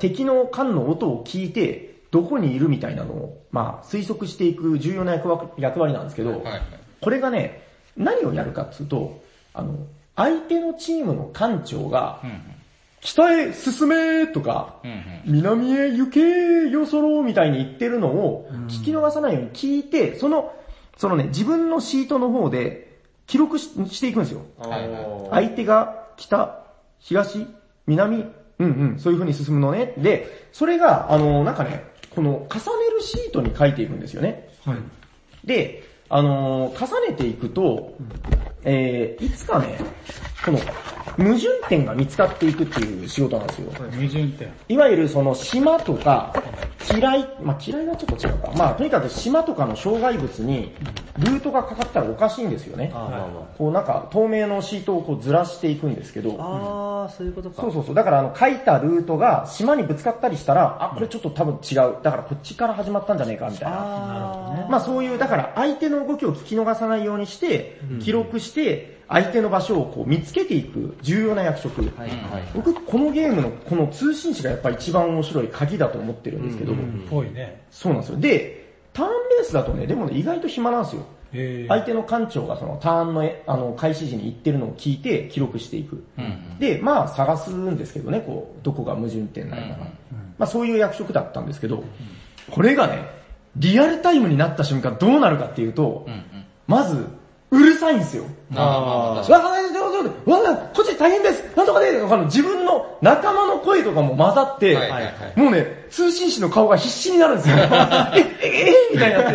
[0.00, 6.62] 敵の艦の音を聞いて、どこにいるみたいなのを、まあ、推測していく重要な役割役割なんですけど、はいはい。
[7.00, 7.62] これがね、
[7.96, 9.22] 何をやるかっていうと、
[9.52, 9.74] あの、
[10.16, 12.55] 相手のチームの艦長が、うんうん。
[13.06, 15.22] 北へ進めとか、うんうん。
[15.26, 20.52] 南へ行けよそろみたいに言ってるのを聞き逃さないように聞いて、その、
[20.96, 22.98] そのね、自分のシートの方で
[23.28, 24.42] 記録ししていくんですよ。
[25.30, 26.66] 相手が北、
[26.98, 27.46] 東、
[27.86, 28.26] 南、
[28.58, 29.94] うんうん、そういう風に進むのね。
[29.98, 34.48] で、それが、あの、なんかね、この重ねるシートに書いていくんですよね。
[34.64, 34.78] はい。
[35.44, 37.96] で、あのー重ねていくと、
[38.64, 39.78] えー、いつかね、
[40.44, 40.58] この、
[41.16, 43.70] 矛盾点が見つかっていくっていう仕事なんですよ。
[43.72, 44.52] 矛盾点。
[44.68, 46.32] いわゆるその島とか、
[46.94, 48.52] 嫌い、まあ嫌いはちょっと違うか。
[48.56, 50.72] まあとにかく島とかの障害物に
[51.18, 52.92] ルートがかかったらおかしいんですよね。
[53.56, 57.06] こうなんか透明のシートをこうずらしていくんですけど、あ。
[57.06, 57.62] あー、そういうことか。
[57.62, 57.94] そうそうそう。
[57.94, 61.96] だからあの書いたルートが島にぶつかったりしたら、あ、これちょっと多分違う。
[62.02, 63.76] だからこっちから始まったんじゃねえかみたいな。
[63.80, 71.82] あまあそういう、だから相手の動きを聞き逃さないようにして、記録して、相手の場所をこう見つけていく重要な役職。
[71.82, 71.98] ー。
[71.98, 72.42] はいはい。
[72.54, 76.74] 僕、このゲームのこの通信士がやっぱり一番面白い鍵だと思ってるんですけど、
[77.08, 77.64] ぽいね。
[77.70, 78.18] そうなんですよ。
[78.18, 81.06] で、ターンベースだとね、でもね、意外と暇なんですよ。
[81.32, 86.04] へ相手の艦長がそのターンのえあの開始時に言ってるのを聞いて記録していく。
[86.18, 89.76] うんで、まあ探すんですけどね、こう、どこが矛盾点ないかな。
[89.76, 89.86] ま
[90.40, 91.84] あそういう役職だったんですけど、
[92.50, 93.02] これがね、
[93.56, 96.12] リアルタイムになった瞬間どうなるかっていうと、うん。
[96.12, 96.22] うん
[96.66, 97.06] まず、
[97.50, 98.24] うるさいんですよ。
[98.54, 101.56] ああ、わあ、どうぞどうぞ、わあ、こっち大変です。
[101.56, 105.40] なんとかで、あの自分の仲間の声とかも混ざって、はいはいはい。
[105.40, 107.56] もうね、通信士の顔が必死になるんですよ。
[108.14, 109.32] え、え、え、えみたいになっ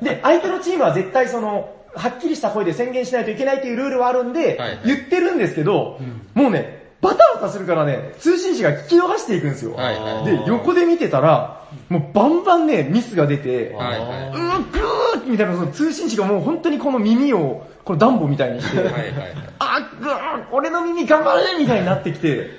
[0.00, 0.04] て。
[0.04, 4.78] で、相手のチームは絶対その、はっきりした声で宣言しないといけないっていうルールはあるんで、はいはい。
[4.84, 5.98] 言ってるんですけど、
[6.34, 9.74] もうね、バタバタするからね、通信士が聞き逃していくんですよ。
[9.74, 14.28] はいはいで、横で見てたら、もうバンバンね、ミスが出て、はいはい。
[14.30, 19.12] うーぐーみたいな、その通信士がもう本当にこの耳を、このダンボみたいにして、はいはいはい。
[19.60, 22.50] あぐー俺の耳頑張れみたいになってきて、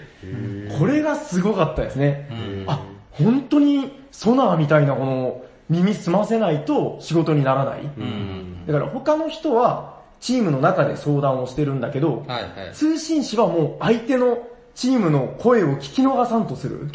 [0.77, 2.29] これがすごかったですね。
[2.67, 2.81] あ、
[3.11, 7.81] 本当にソナーみたいなこの耳澄ませないと仕事にならない。
[7.81, 8.65] うん。
[8.65, 12.73] だから他の人はチームの中で相談をしてるんだけど、はいはい。
[12.73, 16.89] 通信士はもう相手のチームの声を聞き逃さんとする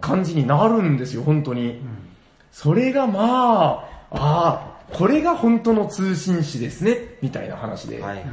[0.00, 1.80] 感じになるんですよ、本当に。
[2.52, 7.98] それがまあ、ああ、これが本当の通信士ですね、みたいな話で。
[7.98, 8.24] ーはいはい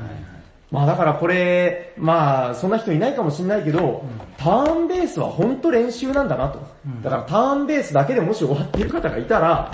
[0.69, 4.03] まあだからこれ、まあそんな人いないかもしれないけど、
[4.37, 6.59] ターンベースは本当練習なんだなと。
[7.03, 9.71] だからターンベースだけでもし終わっている方がいたら、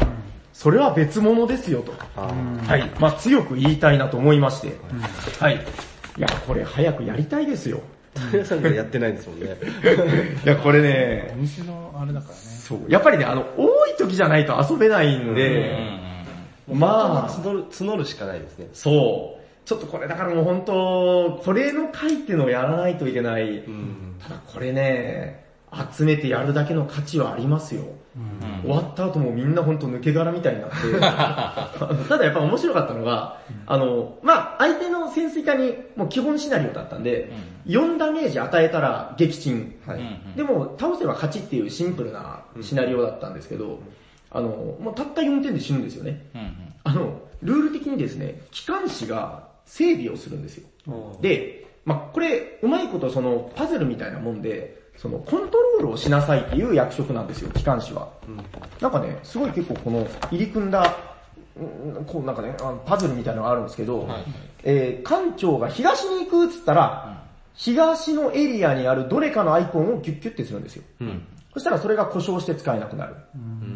[0.54, 1.94] それは別物ですよと。
[2.16, 2.90] はい。
[3.00, 4.78] まあ強く言いたいなと思いまして。
[5.40, 5.56] はい。
[6.18, 7.82] いや、これ早くやりたいですよ。
[8.32, 9.48] 皆さん がやってないんですもんね。
[10.46, 12.40] いや、これね、西のあれだからね。
[12.40, 12.80] そう。
[12.88, 15.76] やっぱりね、あの、多い時じゃないと遊べないんで、
[16.72, 18.68] まあ、募る、募るしかないですね。
[18.74, 19.44] そう。
[19.66, 23.58] ちょっとこれだからもう本当、これの回っていうのをやらないといけない。
[23.60, 24.16] うん。
[24.22, 25.43] ただこれね、
[25.92, 27.84] 集めてやるだけの価値はありますよ。
[28.62, 30.76] 終わった後もみんな本当抜け殻みたいになって。
[32.08, 37.32] ただやっぱ面白かったのが、あの、まあ相手の潜水艦にもう基本シナリオだったんで、
[37.66, 39.76] 4ダメージ与えたら撃沈。
[39.86, 40.00] はい。
[40.36, 43.80] でも倒せば勝ちっていうシンプルなシナリオだったんですけど、
[44.30, 44.48] あの、
[44.80, 46.26] もうたった4点で死ぬんですよね。
[46.84, 50.68] あの、ルール的にですね、機関士が整備をするんですよ。
[51.22, 58.10] で、まあ、これ、うまいことそのパズルみたいなもんで、そのコントロールをしなさいっていう役職なんですよ、機関士は。
[58.80, 60.96] なんかね、すごい結構この入り組んだ、
[61.56, 62.56] うんこうなんかね、
[62.86, 64.24] パズルみたいなのがあるんですけど、はい
[64.64, 67.24] えー艦長が東に行くっつったら、
[67.56, 70.84] 東のエリアにあるどれかのアイコンをキュッキュッてするんですよ。
[71.02, 71.28] うん。
[71.54, 73.16] そしたらそれが故障して使えなくなる。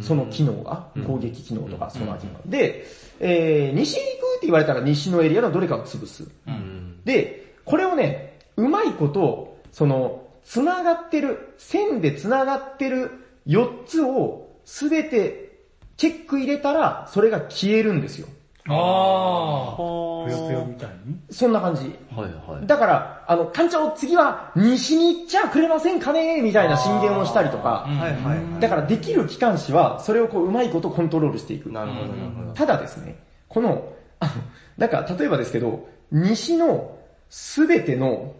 [0.01, 2.39] その機能が、攻撃機能とかその機能。
[2.49, 2.85] で、
[3.19, 6.27] えー、西に行くって言われたら西のエリアのどれかを潰す。
[6.47, 7.01] うん。
[7.05, 13.11] で、これをね、うまいこと、その、繋がってる、線で繋がってる
[13.45, 15.59] 4つをすべて
[15.97, 18.27] チェック入れたら、それが消えるんですよ。
[18.69, 19.75] ああ。
[19.77, 21.17] ぷよぷよみたいに？
[21.29, 21.93] そんな感じ。
[22.13, 22.67] はいはい。
[22.67, 26.41] だから、あの、艦長次は西に行っちゃくれませんかね？
[26.41, 28.61] みたいな進言をしたりとか、はいはい。
[28.61, 31.71] だからできる機関士は、それをこう、うまいことコントロールしていく。
[31.71, 32.53] なるほどなるほど。
[32.53, 34.31] ただですね、この、あの、
[34.77, 36.96] なんか例えばですけど、西の
[37.29, 38.33] すべての、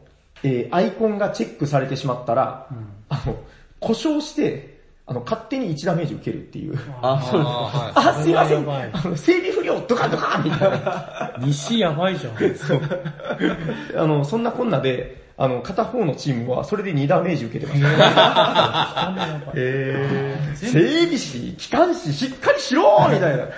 [0.43, 2.67] えーアイコンがチェックされてしまったら、
[3.09, 3.37] あの、
[3.79, 4.77] 故障して、
[5.09, 6.77] あの、勝手に1ダメージ受けるっていう。
[7.01, 7.49] あ、そうです。
[7.49, 8.69] はあ、すいません。
[8.69, 11.33] あの、整備不良、ドカドカみたいな。
[11.39, 12.33] 西やばいじゃん。
[13.95, 17.81] あの、そんなこんなで、あの、片方のチームはそれで2ダメージ受けてます。
[19.55, 23.45] えー、整備士、機関士、しっかりしろみたいな。
[23.45, 23.53] 確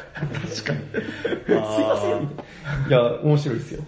[0.66, 0.80] かに。
[0.94, 2.22] すいません。
[2.22, 2.46] みたい
[2.84, 3.84] ないや、面白いですよ。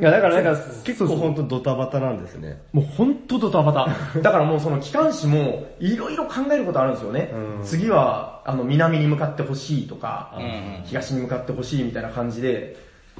[0.00, 2.62] いや、だからなんか、結構本当ドタバタなんですね。
[2.72, 3.88] もうほんとドタバタ。
[4.20, 7.30] だからもうその機関士も、いろいろ考えることあるんですよね。
[7.34, 10.50] うん次は、あの、南に向かってほしいとか、うんうん
[10.84, 12.76] 東に向かってほしいみたいな感じで、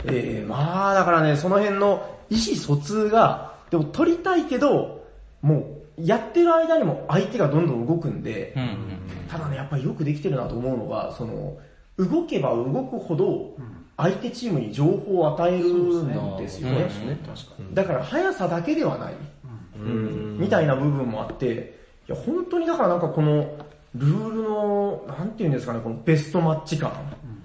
[0.07, 5.05] えー、まあだからね、その辺の意思疎通が、でも取りたいけど、
[5.43, 8.79] もう、やってる間にも相手がどんどん動くんで、うんうん
[9.31, 11.57] ただね、やっぱりよくできてるなと思うのが、その、
[11.97, 13.55] 動けば動くほど、
[14.03, 16.89] 相手チームに情報を与えるんですよね。
[17.73, 19.15] だから速さだけではない。
[19.77, 20.39] うん。
[20.39, 21.79] みたいな部分もあって、
[22.09, 23.59] いや、本当にだからなんかこの、
[23.95, 26.93] ルールの、なんていうんですかね、このベストマッチ感。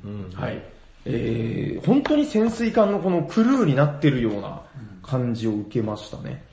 [0.03, 0.29] うん。
[0.33, 0.61] はい。
[1.05, 4.61] えー、本当に潜水艦のこのクルーになってるような
[5.03, 6.43] 感じを受けましたね。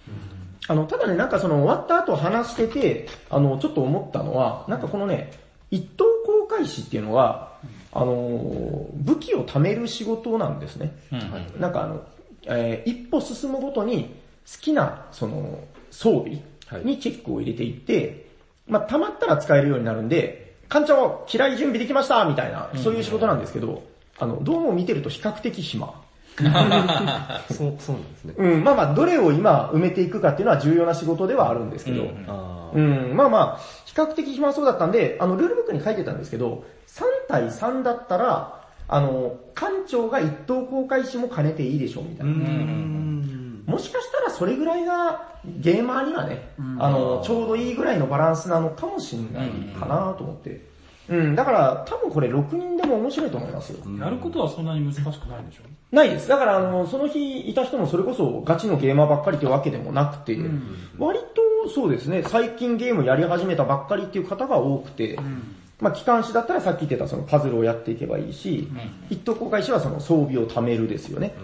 [0.69, 5.33] あの、ただね、なんかその終わった後話してて、あの、ちょっと思ったのは、なんかこのね、
[5.71, 7.52] 一等航海士っていうのは、
[7.93, 10.97] あの、武器を貯める仕事なんですね。
[11.13, 12.03] うんなんかあの、
[12.47, 14.15] えー一歩進むごとに
[14.51, 15.61] 好きなその
[15.91, 16.43] 装備
[16.85, 18.27] にチェックを入れていって、
[18.67, 23.83] まあ溜まったら使えるようになるんで、艦長、嫌い準備できましたみたいな、そういう仕事なんですけど、
[24.19, 26.02] あの、どうも見てると比較的暇。
[27.53, 28.35] そう、そうなんですね。
[28.37, 42.33] うん、まあまあ、どれを今埋めていくかっていうのは重要な仕事ではあるんですけど、うんあうん、まあまあ、比較的暇そうだったんで、あの、ルールブックに書いてたんですけど、3対3だったら、あの、館長が一等公開しも兼ねていいでしょうみたいな。
[43.67, 50.72] もしかしたらそれぐらいがゲーマーにはね、あの、ちょうどいいぐらいのバランスなのかもしれないかなと思って。
[51.17, 53.79] うん、だから多分これ6人でも面白いと思いますよ。
[54.01, 55.63] やることはそんなに難しくないでしょ？
[55.95, 56.29] ないです。
[56.29, 60.39] だからあの、その日いた人もそれこそガチのゲーマーばっかりというわけでもなくて、
[60.99, 61.19] 割
[61.65, 65.19] とそうですね、最近ゲームやり始めたばっかりっていう方が多くて、
[65.81, 68.69] まあ機関士だったらさっき言ってたそのパズルをやっていけばいいし、
[69.11, 71.35] 一等公開士はその装備を貯めるですよね。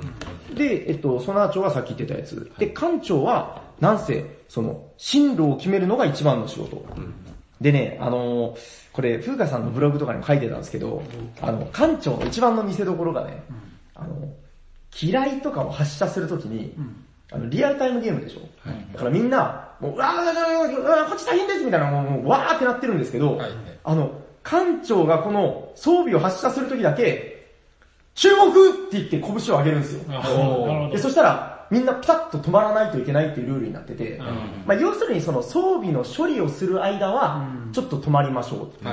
[0.54, 2.50] で、えっと、ソナー長はさっき言ってたやつ。
[2.58, 6.84] で、艦長は、なんせ、その、進路を決めるのが一番の仕事。
[7.60, 11.02] でね、あのーこれ、風花さんのブログとかにも書いてたんですけど、
[11.40, 13.44] あの、艦長の一番の見せ所がね、
[13.94, 14.32] あの、
[15.00, 16.74] 嫌いとかを発射するときに、
[17.30, 18.40] あの、リアルタイムゲームでしょ、
[18.92, 23.38] だからみんな、もう、うわーうわーうわーうわーこっち大変ですみたいな、もう、もうわーってなってるんですけど、
[23.84, 27.46] あの、艦長がこの装備を発射するときだけ、
[28.14, 28.52] 注目っ
[28.90, 30.00] て言って拳を上げるんですよ。
[30.90, 30.98] で、ど。
[30.98, 34.20] そしたら、みんなピタッと止まらないといけないっていうルールになってて、
[34.66, 38.84] まあ要するにその装備の処理をする間は、ちょっと止まりましょうって、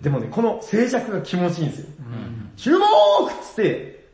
[0.00, 1.86] でもね、この静寂が気持ちいいんですよ。
[2.56, 2.88] 注目っ
[3.42, 4.08] つって、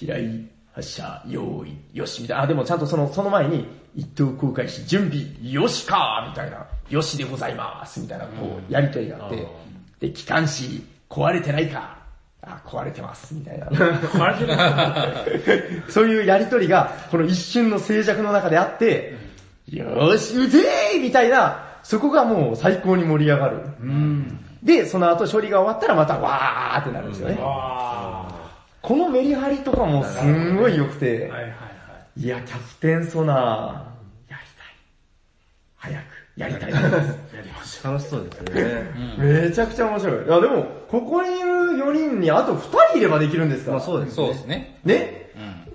[0.00, 2.42] 嫌い、発射、用意、よし、みたいな。
[2.44, 3.66] あ、でもちゃんとその、その前に、
[3.96, 6.66] 一等公開し、準備、よしかみたいな。
[6.88, 9.46] よしでございますみたいな、こう、やりとりがあって。
[10.00, 11.97] で、機関士、壊れてないか
[12.42, 13.66] あ、壊れてます、みたいな。
[14.18, 19.16] マジでそういうやりとりが、この一瞬の静寂の中であって、
[19.66, 23.60] よーし、撃てーみたいな、そこがもう最高に盛り上がる。
[24.62, 27.38] で、その後処理が終わったらまたわーってなるんですよね。
[27.40, 28.28] あ
[28.82, 31.30] このメリハリとかもすんごい良くて。
[32.16, 33.80] いや、キャプテンソナー、や
[34.30, 34.38] りたい。
[35.76, 36.04] 早く、
[36.38, 36.82] やりたいです。
[37.34, 38.90] やりましょ楽しそうですね。
[39.18, 40.26] めちゃくちゃ面白い。
[40.26, 41.48] いや、でも、ここにいる
[41.84, 43.72] 4人にあと2人いればできるんですか？
[43.72, 43.76] ら。
[43.78, 44.78] まあそうですそうですね。
[44.84, 45.30] ね、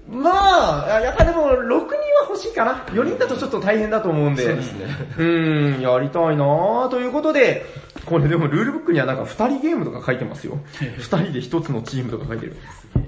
[0.09, 1.87] まあ、やっぱでも6人は
[2.29, 2.83] 欲しいかな。
[2.91, 4.43] 4人だとちょっと大変だと思うんで。
[4.43, 4.85] そうですね。
[5.17, 7.65] うん、やりたいなぁということで、
[8.05, 10.59] これでもルールブックにはなんか2人ゲームとか書いてますよ。
[10.79, 12.55] 2人で1つのチームとか書いてる。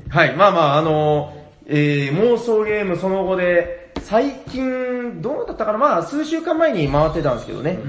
[0.10, 1.34] はい、まあまあ、あの
[1.68, 7.80] えー、妄想ゲームその後で、最近、どうだったかなまあ、数週間前に回ってたんですけどね。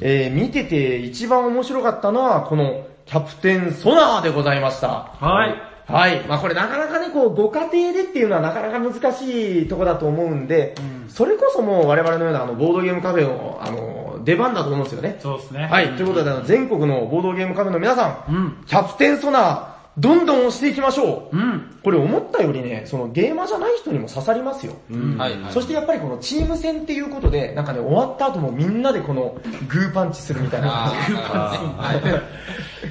[0.00, 5.12] えー、見てて一番面白かったのは、この、キャプテンソナーでございました。
[5.20, 5.24] う。
[5.24, 5.54] はい。
[5.86, 6.20] はい。
[6.26, 10.74] まあこれなかなかね、こう、ご家庭でっていうのはなかなか難しいとこだと思うんで、
[11.08, 15.18] それこそもう我々のようなあの、ボードゲームカフェの、あの、出番だと思うんですよね。
[15.20, 15.68] そうですね。
[15.70, 15.90] はい。
[15.90, 18.64] ということで、あの全国のボードゲームカフェの皆さん、うん。
[18.66, 21.36] キャプテンソナー、どんどん押していきましょう。
[21.36, 21.78] うん。
[21.82, 24.74] これ思ったよりね、そのゲーマーじゃない人にも刺さりますよ。
[25.16, 25.52] はいはい。
[25.52, 29.38] そしてやっぱりこのチーム戦っていうことで、なんかね、終わった後もみんなでこの
[29.68, 30.86] グーパンチするみたいな。
[30.86, 32.36] あーはい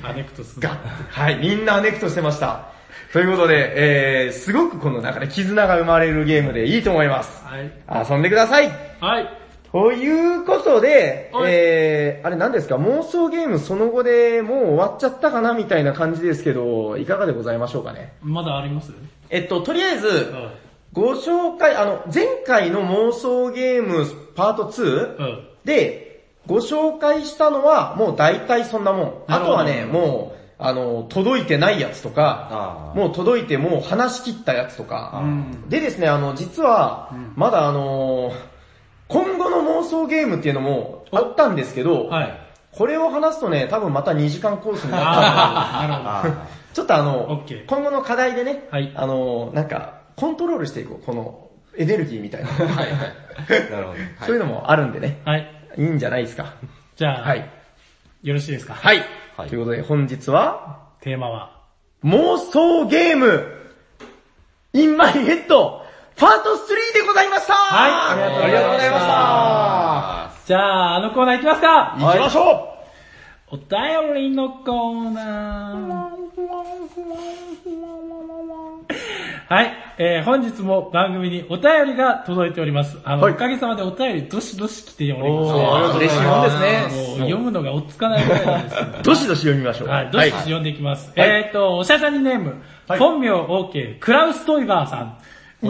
[0.04, 0.62] アネクトする。
[0.62, 0.78] ガッ
[1.10, 2.72] はい、みんなアネクトしてました。
[3.14, 7.46] ということで、えー、すごくこの中で絆が生まれるゲームでいいと思います。
[7.46, 8.10] はい。
[8.10, 8.70] 遊んでください。
[9.00, 9.45] はい。
[9.76, 18.14] ということで、はいえー、あれ何ですか、妄想ゲームその後でもう終わっちゃったかなみたいな感じですけど、いかがでございましょうかね？
[18.22, 18.94] まだあります？
[19.30, 20.50] えっと、とりあえず、うん。
[20.94, 25.18] ご紹介、あの、前回の妄想ゲームパート 2?
[25.18, 25.48] うん。
[25.66, 29.14] で、ご紹介したのは、もう大体そんなもん。
[29.28, 35.20] あとはね、もう、あの、届いてないやつとかもう届いてもう話し切ったやつとか。
[35.22, 35.68] うん。
[35.68, 38.32] でですね、あの、実は、まだあの
[39.08, 42.42] 今後の妄想ゲームっていうのもあったんですけど、はい。
[42.72, 45.22] これを話すとね、多分また2時間コースになるほど。
[45.22, 52.50] あちょっとあの今後の課題でね、はいあの、なんか、コントロールしていこう、このエネルギーみたいな。
[52.50, 52.88] はいはい。
[53.48, 53.98] ーなるほど。
[54.26, 55.50] そういうのもあるんでね、はい。
[55.78, 56.54] いいんじゃないですか。
[56.98, 57.50] じゃあ、はい。
[58.24, 58.74] よろしいですか？
[58.74, 59.04] はい。
[59.38, 61.52] はいということで本日は、テーマは？
[62.04, 63.46] 妄想ゲーム、
[64.74, 65.85] インマイヘッド、
[66.18, 67.54] パート3でございました。
[67.54, 68.20] はい。
[68.22, 70.46] ありがとうございました。
[70.48, 71.98] じゃあ、あのコーナー行きますか。
[72.00, 72.72] 行きましょ
[73.50, 76.26] お便りのコーナー。
[79.48, 82.98] はい、えー、本日も番組にお便りが届いております。
[83.04, 83.34] あの、はい。
[83.34, 85.32] おかげさまでお便りどしどし来ております。
[85.32, 87.16] おーありがとうございます嬉しいもんですね。
[87.20, 89.88] 読むのが追っつかないぐらいなんですけどしどし読みましょう。
[89.90, 91.12] はい、どしどし読んでいきます。
[91.16, 91.30] はい。
[91.30, 93.00] えっ、ー、と、おしゃさにネーム、はい。
[93.00, 95.18] 本名 OK、クラウストイバーさん。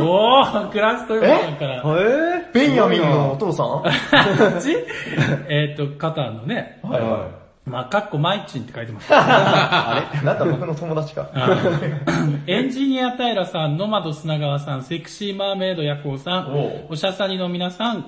[0.01, 1.83] おー、クラウストイバーさんから。
[1.99, 2.49] え？
[2.53, 4.57] ベンヤミンのお父さん？
[4.57, 4.75] っち？
[5.49, 7.27] えっと、カタンのね、いは
[7.65, 9.11] まあ、かっこマイチンって書いてます。
[9.11, 9.15] い。
[9.15, 10.21] あれ？
[10.21, 11.29] なんだ僕の友達か。
[12.47, 18.05] エンジニア平さん、ノマド砂川さん、セクシーマーメイドヤコウさおん、おしゃさにの皆さん、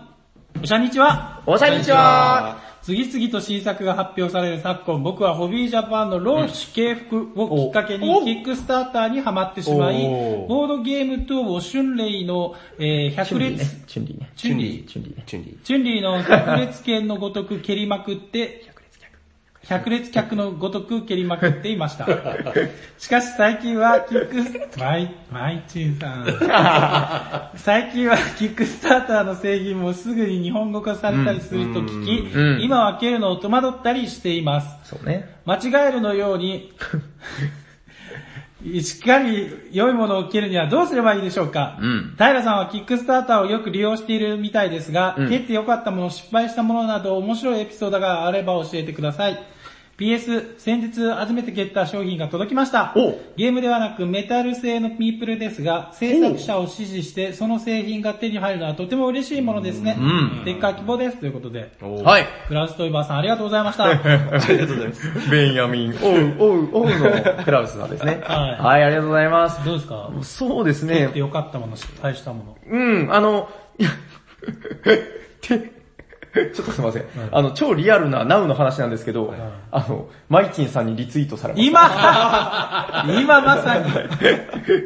[0.61, 1.43] おしゃにちは。
[1.45, 2.67] おしゃにちは。
[2.81, 14.31] 次々と新作が発表される昨今、僕はホビージャパンのローシュ敬服をきっかけに、キックスターターにハマってしまい、おボードゲーム等を春麗の、えー、百列、チュンリーね。
[14.37, 15.23] チュンリーチュンリーね。
[15.27, 16.01] チュンリー。
[16.01, 18.66] の百列拳のごとく蹴りまくって、
[19.69, 22.07] 百列客のごとく蹴りまくっていました。
[22.97, 26.25] しかし最近はキックス、マイ、マイチンさん。
[27.55, 34.67] 最近はキックスターターの製品もすぐに日本語化されたりすると聞き、うん今は蹴るのを戸惑ったりしています。
[34.85, 35.35] そうね。
[35.45, 36.71] 間違えるのように、
[38.81, 49.56] しっかり良いものを蹴るにはどうすればいいでしょうか、うん平さんはキックスターターをよく利用しているみたいですが、うん蹴って良かったもの、失敗したものなど面白いエピソードがあれば教えてください。
[49.97, 53.17] PS、先日初めて蹴った商品が届きましたお。
[53.35, 59.97] ゲームではなくメタル製のミープルですが、制作者を支持してその製品が手に入るのはとても嬉しいものですね。
[59.99, 61.17] うんステッカー希望です。
[61.17, 62.25] ということで、はい。
[62.47, 63.85] クラウストイバーさんありがとうございました。
[63.89, 65.31] ありがとうございます。
[65.31, 68.21] ベンヤミン、おう、おう、おうのクラウスさんですね。
[68.27, 69.65] はいはい、ありがとうございます。
[69.65, 70.11] どうですか？
[70.21, 71.19] そうですね蹴って。
[71.19, 72.57] 良かったもの、失敗したもの。
[72.69, 73.89] うん、あの、いや、
[75.41, 75.71] て、
[76.53, 77.03] ちょっとすいません。
[77.31, 79.33] あの、超リアルなナウの話なんですけど、
[79.71, 83.05] あの、マイチンさんにリツイートされました。
[83.05, 83.91] 今今まさに。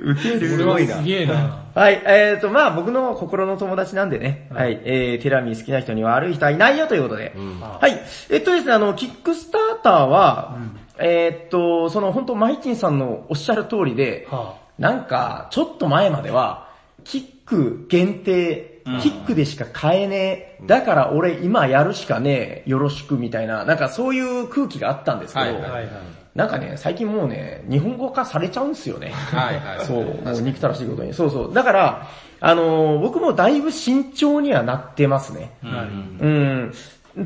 [0.04, 0.47] ウケる。
[0.47, 0.95] すごいな。
[0.95, 1.62] すげえな。
[1.74, 10.58] はい、えーと、まあ僕の心の友達なんでね、はい、えー、テラミ好きな人には悪い人はいないよということで、はい、えっとですね、あの、キックスターターは、
[10.99, 16.70] えーっと、その本当マイチンさんのおっしゃる通りで、はなんか、ちょっと前までは、
[17.04, 18.71] キック限定、
[19.02, 25.88] キックでしか買えねえ、だから俺今やるしかねえ、よろしくみたいな、なんかそういう空気があったんですけど、はいはいはいはい。
[26.36, 29.10] なんかね、最近もうね、日本語化されちゃうんですよね。
[29.10, 29.86] はいはい。
[29.86, 31.14] そう、もう憎たらしいことに。
[31.14, 31.54] そうそう。
[31.54, 32.08] だから、
[32.40, 35.52] あのー僕もだいぶ慎重にはなってますね。
[35.64, 36.74] うん。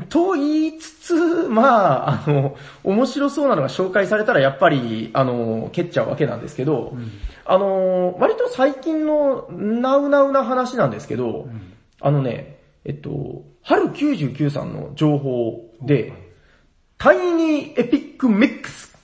[0.08, 1.14] と言いつつ、
[1.48, 6.96] まあ、あの、面白そうなのが紹介されたらやっぱり、あの、蹴っちゃうわけなんですけど、
[7.44, 11.48] あの、割と最近のナウナウな話なんですけど、
[12.00, 16.12] あのね、えっと、春99さんの情報で、
[16.98, 18.96] タイニーエピックミックス。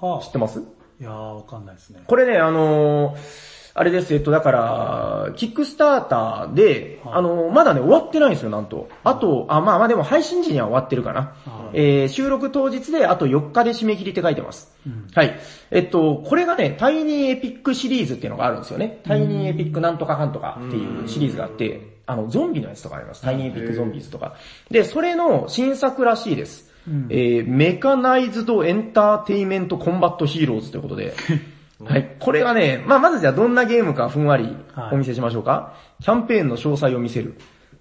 [0.00, 0.60] は知ってます？
[0.60, 2.02] いやー、わかんないですね。
[2.06, 8.88] これね、あのーあれです、えっと、だから、キックスターターで、あのーまだね、終わってないんですよ、なんと。
[9.02, 11.34] あと、あ、まあまあでも配信時には終わってるかな。
[11.72, 14.70] えー、収録当日であと4日で締め切りって書いてます。
[15.14, 15.38] はい。
[15.70, 19.00] えっと、これがね、 Tiny Epic シリーズっていうのがあるんですよね。
[19.04, 23.22] Tiny Epic なんとかかんとかっていうシリーズがあって、あの、ゾンビのやつとかあります。
[23.22, 24.34] Tiny Epic Zombies とか。
[24.70, 26.70] で、それの新作らしいです。
[27.10, 31.14] えー、 Mechanized Entertainment Combat Heroes ということで、
[31.84, 32.16] はい。
[32.18, 35.74] これがね、まあまずじゃあどんなゲームかふんわりはいお見せしましょうか。
[36.00, 37.36] キャンペーンの詳細を見せる。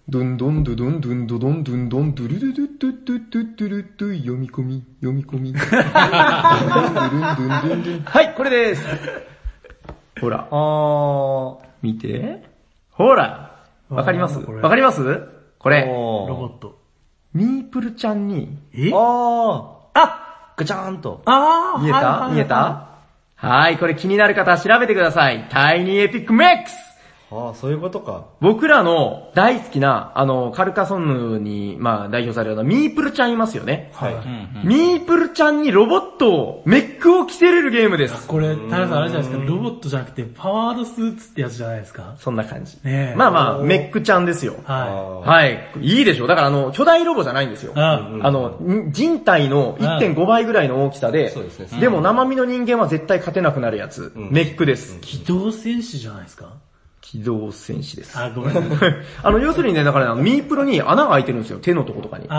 [0.09, 5.53] ドゥンドンドゥドンドゥンドドンドゥンドンドゥルドゥドゥドゥドゥルドゥ読み込み、読み込み。
[8.03, 8.83] はい、これです。
[10.19, 11.57] ほら、あー。
[11.81, 12.43] 見て。
[12.89, 15.21] ほら、わかりますわかります
[15.59, 16.79] これ、ロボット。
[17.33, 19.91] ミープルちゃんに、えあー。
[19.93, 21.21] あガチャーンと。
[21.25, 22.90] あー見えた見えた
[23.41, 25.47] はい、これ気になる方は調べてください。
[25.49, 26.90] タイニーエピックメックス
[27.31, 28.25] あー、そういうことか。
[28.41, 33.89] 僕らの大好きな、あの、カルカソンヌに、まあ、代表されるようなミープルちゃんいますよね。
[33.93, 34.67] はい。
[34.67, 38.27] ミープルちゃんにロボットを、メックを着せれるゲームです。
[38.27, 42.15] これ、タラさんあれじゃないですか、ロボットじゃなくてパワードスーツってやつじゃないですか。
[42.19, 42.75] そんな感じ。
[42.83, 44.55] ねえまあまあ、メックちゃんですよ。
[44.65, 45.69] ははい。
[45.79, 47.71] いいでしょだからあの、巨大ロボじゃないんですよ。
[47.71, 47.75] い。
[47.75, 48.25] うん。
[48.25, 54.11] あの、ん人体の1.5倍ぐらいの大きさで、そうですねでも生身の人間は絶対勝てなくなるやつ。
[54.15, 54.99] メックです。
[54.99, 56.53] 機動戦士じゃないですか。
[57.11, 58.17] 機動戦士です。
[58.17, 58.55] あ、ごめん。
[59.21, 62.29] あの、要するにね、だからねあのミープルに穴が開いてるんですよ、手のとことかに。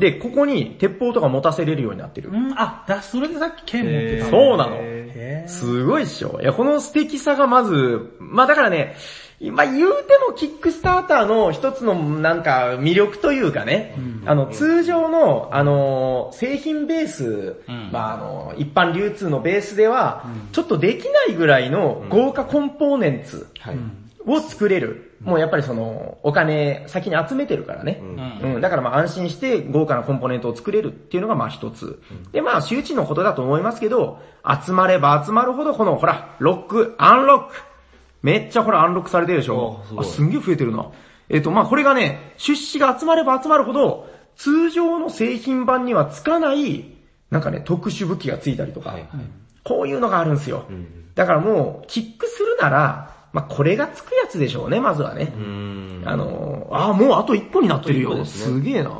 [0.00, 2.30] で、ここに鉄砲とか持たせれるようになってる。
[2.32, 4.26] うん、あ、だ、それでさっき剣持ってた。
[4.26, 4.78] そうなの。
[5.46, 6.38] すごいっしょ。
[6.40, 8.96] いや、この素敵さがまず、まあだからね、
[9.50, 23.76] まあ言うてもキックスターターの一つのなんか魅力というかね、あの通常のあの製品ベース、まああの一般流通のベースでは、ちょっとできないぐらいの豪華コンポーネンツはい。
[24.26, 25.16] を作れる。
[25.20, 28.00] もうやっぱりそのお金先に集めてるからね。
[28.42, 32.00] うん、だからまあ安心して豪華なコンポーネントを作れるっていうのがまあ一つ。
[32.32, 34.20] でまあ周知のことだと思いますけど、
[34.64, 37.54] 集まれば集まるほどこのほら、ロック、アンロック。
[38.22, 40.22] めっちゃほらアンロックされてるでしょあす。
[40.22, 40.86] んげえ増えてるな。
[41.28, 46.84] えっ、とまあこれがね、出資が集まれば集まるほど、通常の製品版にはつかない、
[47.30, 49.08] なんかね、特殊武器がついたりとか、はいはい
[49.64, 50.64] こういうのがあるんですよ。
[51.14, 55.32] だからもう、キックするなら、まあこれがつくやつでしょうね、まずはね。
[55.36, 56.08] うーん。
[56.08, 58.12] あの、ああ、もうあと1個になってるよ。
[58.24, 58.90] すねすげえな。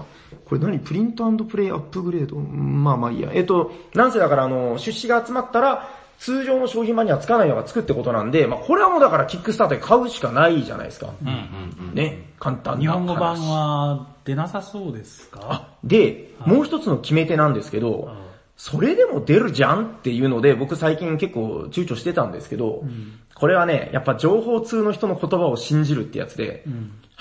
[0.47, 2.37] これ何プリントプレイアップグレード？
[2.37, 3.30] うんまあまあいいや。
[3.33, 11.09] えっと、なんせだからあの、出資が集まったら、通常の商品版にはつかないのがつくってことなんで、まあこれはもうだからキックスターターで買うしかないじゃないですか。
[11.22, 11.95] うんうんうん。
[11.95, 15.68] ね、簡単な日本語版話は出なさそうですか？
[15.85, 18.11] で、もう一つの決め手なんですけど、
[18.57, 22.85] それでも出るじゃんっていうので、僕最近結構躊躇してたんですけど、
[23.43, 26.62] これはね、やっぱ情報通の人の言葉を信じるってやつで、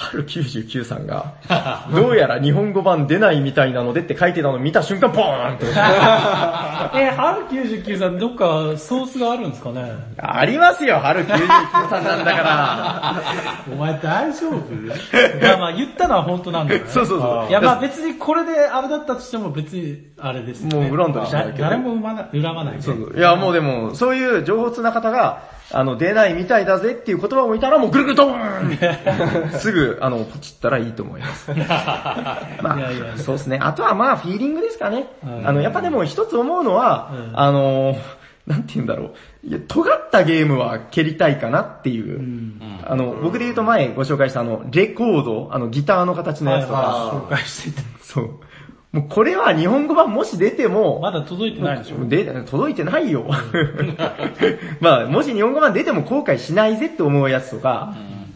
[0.02, 1.34] 春99さんが、
[1.94, 5.66] どうやら日本語版出ないみたいなのでって書いてたのを見た瞬間、ポーンって。
[7.00, 9.92] え、春99さんどっかソースがあるんですかね？
[10.18, 11.48] ありますよ、春99
[11.90, 13.16] さんなんだから。
[13.72, 14.56] お前大丈夫？
[15.48, 16.86] まあまあ言ったのは本当なんだよね。
[16.90, 20.90] そうそうそういやまあ別にこれであれだったとしても別にあれですよね。
[20.90, 22.82] もう恨んだりしないけど誰も恨まない恨まないね。
[22.82, 25.44] そうそういや、もうでも、そういう情報通な方が、
[25.74, 31.52] あの、出ないみたいだぜっていう言葉を見たら、もうぐるぐるドーンすぐ、あの、ポチったらいいと思います。
[32.62, 33.60] まあ、いやいやそうですね。
[33.62, 35.08] あとはまあ、フィーリングですかね。
[35.24, 37.96] うんあの、やっぱでも一つ思うのは、うんあの、
[38.48, 39.12] なんて言うんだろ
[39.44, 39.48] う。
[39.48, 42.20] いや、尖ったゲームは蹴りたいかなっていう。
[42.20, 47.88] うんあの、僕で言うと前ご紹介したあの、レコード、あの、ギターの形のやつとか、紹介してて。
[48.02, 48.30] そう。
[48.92, 52.06] もうこれは日本語版もし出ても、まだ届いてないでしょ。
[52.06, 53.26] で、届いてないよ。
[54.82, 57.94] まあ、もし日本語版出ても後悔しないぜって思うやつとか、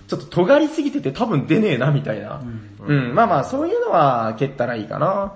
[0.08, 2.42] ちょっと尖りすぎてて多分出ねえなみたいな。
[2.80, 5.36] うん、まあまあ、そういうのは蹴ったらいいかな。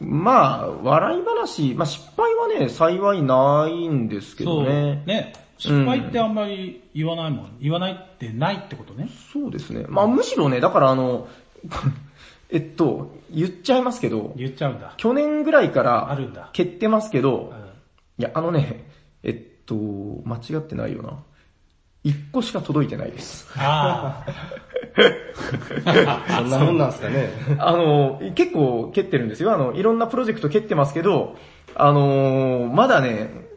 [0.00, 4.64] まあ、笑い話、まあ失敗はね、幸いないんですけそう。
[4.64, 5.02] どね。
[5.06, 5.32] ね。
[5.58, 7.56] 失敗ってあんまり言わないもん。
[7.60, 9.08] 言わないってないってことね。
[9.32, 9.86] そうですね。
[9.88, 11.28] まあむしろね、だからあの、
[12.50, 14.92] えっと、言っちゃいますけど、言っちゃうんだ。
[14.96, 16.50] 去年ぐらいかあらるんだ。
[16.52, 17.66] 蹴ってますけど、うん
[18.18, 18.88] いや、あのね、
[19.22, 21.22] えっと、間違ってないよな。
[22.06, 23.48] 一個しか届いてないです。
[23.56, 24.24] あ
[26.38, 27.28] そんなもんなんすかね。
[27.58, 29.52] あの、結構蹴ってるんですよ。
[29.52, 31.34] あの、いろんなプロジェクト蹴ってますけど、
[31.74, 33.48] あのまだね、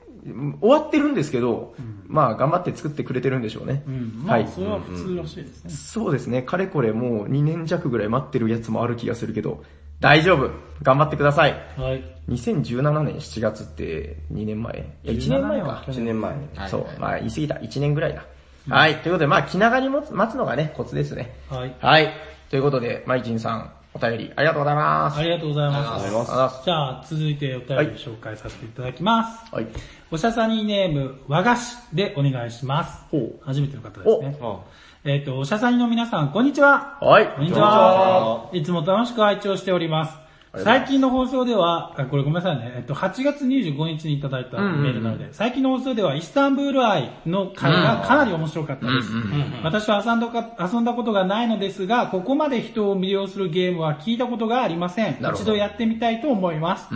[0.61, 1.75] 終わってるんですけど、
[2.07, 3.83] まあ頑張って作ってくれてるんでしょうね。
[3.85, 3.89] あ。
[3.89, 4.23] うん。
[4.25, 5.69] まはいあ、それは普通らしいですね。
[5.69, 9.63] そうですね、かれこれもう2年弱ぐらい待ってるやつもある気がするけど、
[9.99, 10.49] 大丈夫
[10.81, 12.03] 頑張ってくださいはい。
[12.29, 14.79] 2017年7月って2年前？
[15.03, 15.83] いや、1年前か。
[15.87, 16.35] 1年前。
[16.67, 17.55] そう、まあ言い過ぎた。
[17.55, 18.25] 1年ぐらいだ。
[18.69, 21.35] はい、ということで、まあ気長に待つ待つのがね、コツですね。
[21.49, 21.75] はい。
[21.79, 22.13] はい。
[22.49, 25.19] ということで、マイチンさん、お便りありがとうございます。
[25.19, 25.89] ありがとうございます。
[25.89, 29.55] ありがとうございますじゃあ、続いてお便りを紹介させていただきます。
[29.55, 29.67] はい。
[30.11, 33.05] おしゃさにネーム、和菓子でお願いします。
[33.09, 34.37] ほう初めての方ですね。
[34.41, 34.59] あ
[35.05, 36.97] えっ、と、おしゃさにの皆さん、こんにちは。
[37.01, 37.27] はい。
[37.35, 38.49] こんにちは。
[38.53, 40.28] いつも楽しく拝聴しております。
[40.55, 49.11] 最近の放送では、あこれごめんなさいね、えっと、8月25日にいただいたメールなので、最近の放送ではイスタンブール愛の回がかなり面白かったです。
[49.63, 55.17] 私は遊んだか遊んだことがないのですが、ここまで人を魅了するゲームは聞いたことがありません。
[55.33, 56.87] 一度やってみたいと思います。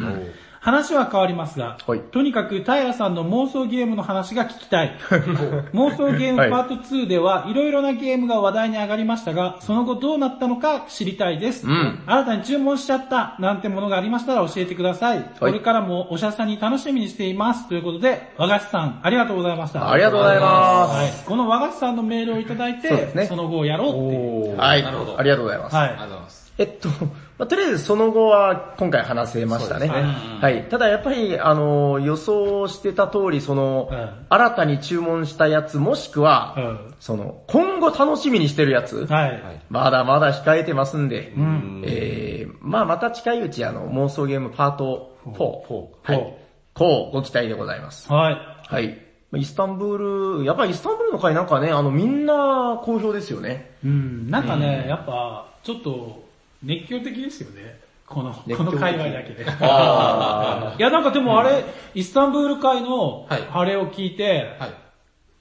[0.64, 4.96] 話は変わりますが、はいとにかく平さんの妄想ゲームの話が聞きたい。
[5.76, 11.68] 妄想ゲームパート2ではいろいろなゲームが話題に上がりましたが、その後どうなったのか知りたいです。
[11.68, 15.26] ん新たに注文しちゃったなんてものがありましたら教えてください。
[15.38, 17.68] これからもおしゃさんに楽しみにしています。
[17.68, 19.92] ということで、和菓子さんありがとうございました。
[19.92, 20.96] ありがとうございます。
[20.96, 21.12] はい。
[21.26, 24.58] この和菓子さんのメールをいただいて、そねその後をやろうっていう。
[24.58, 24.84] はい。
[24.84, 25.76] なるほどありがとうございます。
[25.76, 26.44] はいありがとうございます。
[26.60, 26.90] えっと、
[27.38, 29.88] まあ、とりあえずその後は今回話せましたね。
[29.88, 30.70] ねはい。
[30.70, 39.64] ただやっぱり、あの、予想してた通り、その、うん新たに注文したやつもしくは、うんその、今後楽しみにしてるやつ、はい。
[39.70, 46.38] まだまだ控えてますんで、んえー、まあまた近いうちあの、妄想ゲームパート4、フォーはい。
[46.74, 48.12] こうご期待でございます。
[48.12, 48.38] はい。
[48.68, 49.00] はい。
[49.36, 53.72] イスタンブール、やっぱりイスタンブールの回なんかね、あの、みんな好評ですよね。
[53.84, 56.23] うん、なんかね、やっぱ、ちょっと、
[56.64, 57.80] 熱狂的ですよね。
[58.08, 59.46] この、この界隈だけで。
[59.62, 61.64] あ いや、なんかでもあれ、
[61.96, 63.44] イスタンブール会のはい。
[63.52, 64.72] あれを聞いて、はい。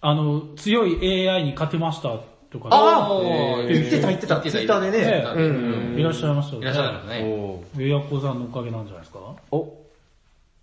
[0.01, 2.09] あの、強い AI に勝てました
[2.51, 3.69] とか、あおー。
[3.69, 5.07] 言ってた言ってた、ツイッターでね。
[5.07, 5.99] ねうん。
[5.99, 7.21] いらっしゃいましたよいらっしゃいますね。
[7.25, 7.91] おー。
[7.91, 9.19] エアコさんのおかげなんじゃないですか？
[9.51, 9.69] お、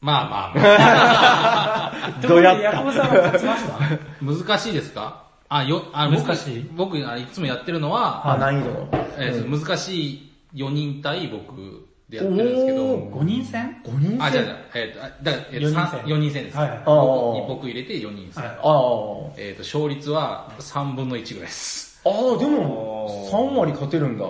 [0.02, 1.92] まあまあ。
[2.28, 3.80] どうやったエアコさんは勝ちました？
[3.80, 4.36] まあ。
[4.48, 5.24] 難しいですか？
[5.50, 6.70] あ、よ、あ、難しい？
[6.76, 8.72] 僕、僕あいつもやってるのは、あ、難易度。
[8.74, 8.88] の。
[9.18, 16.58] えー難しい4人対僕でやってるんですけど、5人戦？5人あ、じゃあ戦じゃあ、えっ、と、あだから、えっと、四人三戦4人戦です。
[16.58, 18.44] はいはいあ僕ー僕入れて4人戦。
[18.44, 22.02] はいあーえっ、と、勝率は3分の1ぐらいです。
[22.06, 24.26] あー、でも、3割勝てるんだ。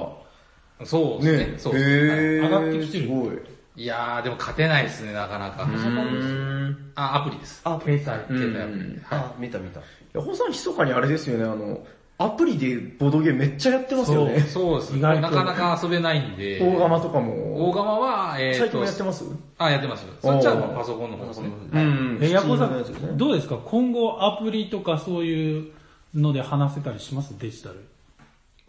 [0.86, 1.60] そうですね。
[1.60, 2.20] そうですはい。
[2.20, 3.40] 上がってきてるすごい。
[3.76, 5.64] いやー、でも勝てないですね、なかなか。
[5.64, 6.92] うん。
[6.96, 7.62] あ、アプリです。
[7.64, 8.04] あ、携帯。
[8.04, 9.80] 携帯アプリあ、見た見た。
[9.80, 11.80] いや、ほんさん密かにあれですよね、あの、
[12.22, 14.42] アプリでボードゲームめっちゃやってますよね。
[14.42, 15.00] そうですね。
[15.00, 16.60] 意外となかなか遊べないんで。
[16.60, 17.74] 大釜とか大も。
[17.74, 19.24] 釜は、えー、最近もやってます？
[19.58, 20.06] あ、やってます。
[20.22, 21.50] そっちはもうパソコンの方ですね。
[21.74, 22.20] うん。
[22.22, 23.58] え、ヤコさん、どうですか？
[23.64, 25.72] 今後アプリとかそういう
[26.14, 27.40] ので話せたりします？
[27.40, 27.76] デジタル。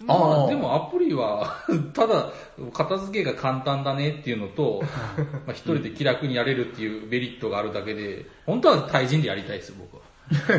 [0.07, 1.57] まあーあ、でもアプリは、
[1.92, 2.30] ただ、
[2.72, 4.80] 片付けが簡単だねっていうのと、
[5.44, 9.96] まあ一人で気楽にやれるっていうメリットがあるだけで、本当は対人でやりたいです、僕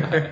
[0.02, 0.08] は。
[0.10, 0.30] は い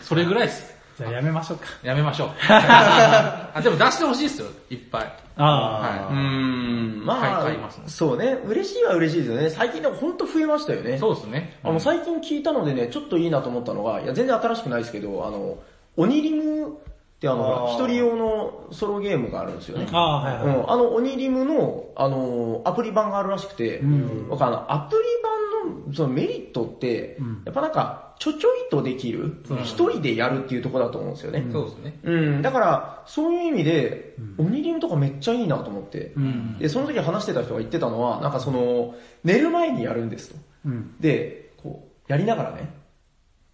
[0.00, 0.79] それぐらいです。
[1.00, 1.64] じゃあやめましょうか。
[1.82, 2.28] やめましょう。
[2.48, 5.12] あでも出してほしいですよ、いっぱい。
[5.36, 9.48] あうーん、まあ、買い買いますねそうね、嬉しいは嬉しいですよね。
[9.48, 10.98] 最近でも本当増えましたよね。
[10.98, 11.58] そうですね。
[11.64, 15.56] あの、最近聞いたのでね、ちょっといいなと思ったのが、いや、全然新しくないですけど、あの、
[15.96, 19.86] 鬼リムってあの、一人用のソロゲームがあるんですよね。
[19.92, 19.96] あ。
[19.96, 20.56] ああ、はいはい。
[20.56, 23.82] うん、あの、鬼リムの、あの、アプリ版があるらしくて、
[24.28, 31.42] 僕あの、アプリ版のそのメリットって、やっぱなんか、ちょちょいとできる、一人でやるっていうところだと思うんですよね。
[31.50, 31.98] そうですね。
[32.02, 36.58] うん、だから、そういう意味で、鬼リムとかめっちゃいいなと思って、うん。
[36.58, 38.94] で、その時話してた人が言ってたのは、なんかその、
[39.24, 40.36] 寝る前にやるんですと。
[40.66, 40.96] うん。
[41.00, 42.74] で、こう、やりながらね、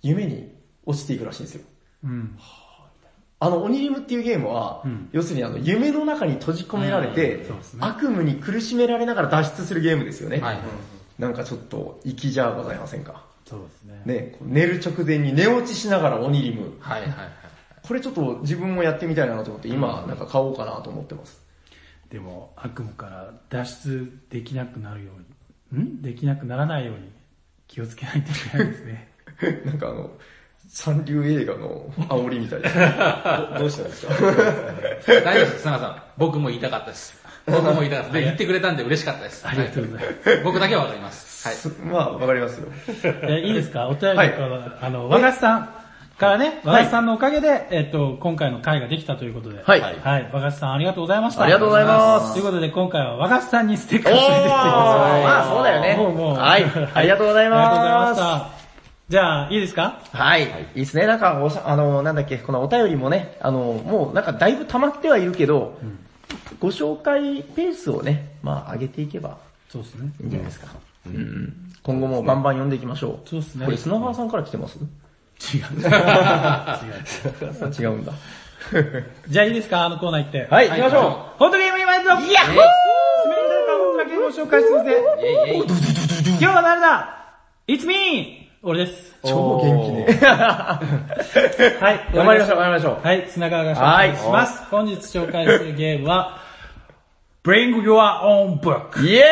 [0.03, 0.53] 夢に
[0.85, 1.62] 落ちていくらしいんですよ。
[2.03, 2.37] うん。
[3.39, 7.45] あの、鬼リムっていうゲームは、うん要するにあの、夢の中に閉じ込められて、ね
[7.79, 10.41] 悪夢に苦しめられながら脱出するゲームですよね。
[10.41, 10.59] はい。
[11.21, 13.36] なんかちょっと、粋じゃございませんか。
[13.49, 14.03] そうですね。
[14.05, 16.76] ね、寝る直前に寝落ちしながら鬼リム。
[16.80, 17.28] はいはいはい。
[17.82, 21.40] これちょっと自分もやってみたいなと思って、今なんか買おうかなと思ってます。
[22.11, 25.11] でも、悪夢から脱出できなくなるよ
[25.72, 26.03] うに、ん？
[26.03, 27.11] できなくならないように
[27.68, 29.09] 気をつけないといけないですね。
[29.64, 30.11] なんかあの、
[30.68, 33.51] 三流映画の煽りみたいな。
[33.55, 34.14] ど どうしたんですか？
[35.24, 36.03] 大丈夫です、砂川さん。
[36.16, 37.16] 僕も言いたかったです。
[37.47, 38.12] 僕も言いたかった。
[38.14, 39.47] で言ってくれたんで嬉しかったです。
[39.47, 40.28] ありがとうございます。
[40.30, 41.36] はい僕だけはわかります。
[41.47, 41.57] はい。
[41.92, 42.68] まあ、わかりますよ。
[43.28, 43.86] えいいですか？
[43.88, 45.68] お便りから、あの、和菓子さん
[46.18, 49.62] からね、和菓子さんのおかげで、えっと、今回の会ができたということで。
[49.64, 50.30] はいはい。
[50.32, 51.42] 和菓子さんありがとうございました。
[51.42, 55.22] ありがとうございますということで、今回は和菓子さんにステッカーをプレゼントしてください。
[55.24, 56.36] まあそうだよねもうもう。
[56.36, 58.57] はいありがとうございますありがとうございました。
[59.09, 59.99] じゃあ、いいですか？
[60.12, 60.42] はい。
[60.42, 60.49] いい
[60.80, 61.07] ですね。
[61.07, 65.78] なんか、おしゃ、あの、なんだっけ、このお便りもね、あの、もうなんかだいぶ溜まってはいるけど、
[66.59, 69.36] ご紹介ペースをね、まあ上げていけば
[69.68, 70.11] そうですね。
[70.20, 70.66] いいんじゃないですか。
[71.15, 71.53] うん。
[71.83, 73.29] 今後もバンバン読んでいきましょう。
[73.29, 74.79] そうですねこれ砂川さんから来てます？
[74.79, 74.83] 違
[75.59, 75.61] う。
[75.81, 75.83] 違
[77.81, 77.83] う。
[77.83, 78.13] 違うんだ。
[79.29, 79.85] じゃあいいですか？
[79.85, 80.49] あのコーナー行って。
[80.51, 81.03] はい、行きましょう。
[81.39, 82.57] ホットゲームイベントいやっほー締
[83.29, 84.97] めに誰かホットゲームを紹介するぜ。
[86.29, 87.15] 今日は誰だ
[87.69, 88.49] ?It's me!
[88.63, 89.15] 俺です。
[89.25, 90.07] 超元気ね。
[90.27, 90.81] は
[92.11, 92.15] い。
[92.15, 93.07] 頑張りましょう、頑張りましょう。
[93.07, 94.65] はい、砂川が紹介します。
[94.71, 96.39] 本日紹介するゲームは、
[97.47, 99.07] Bring Your Own Book。
[99.07, 99.22] イエ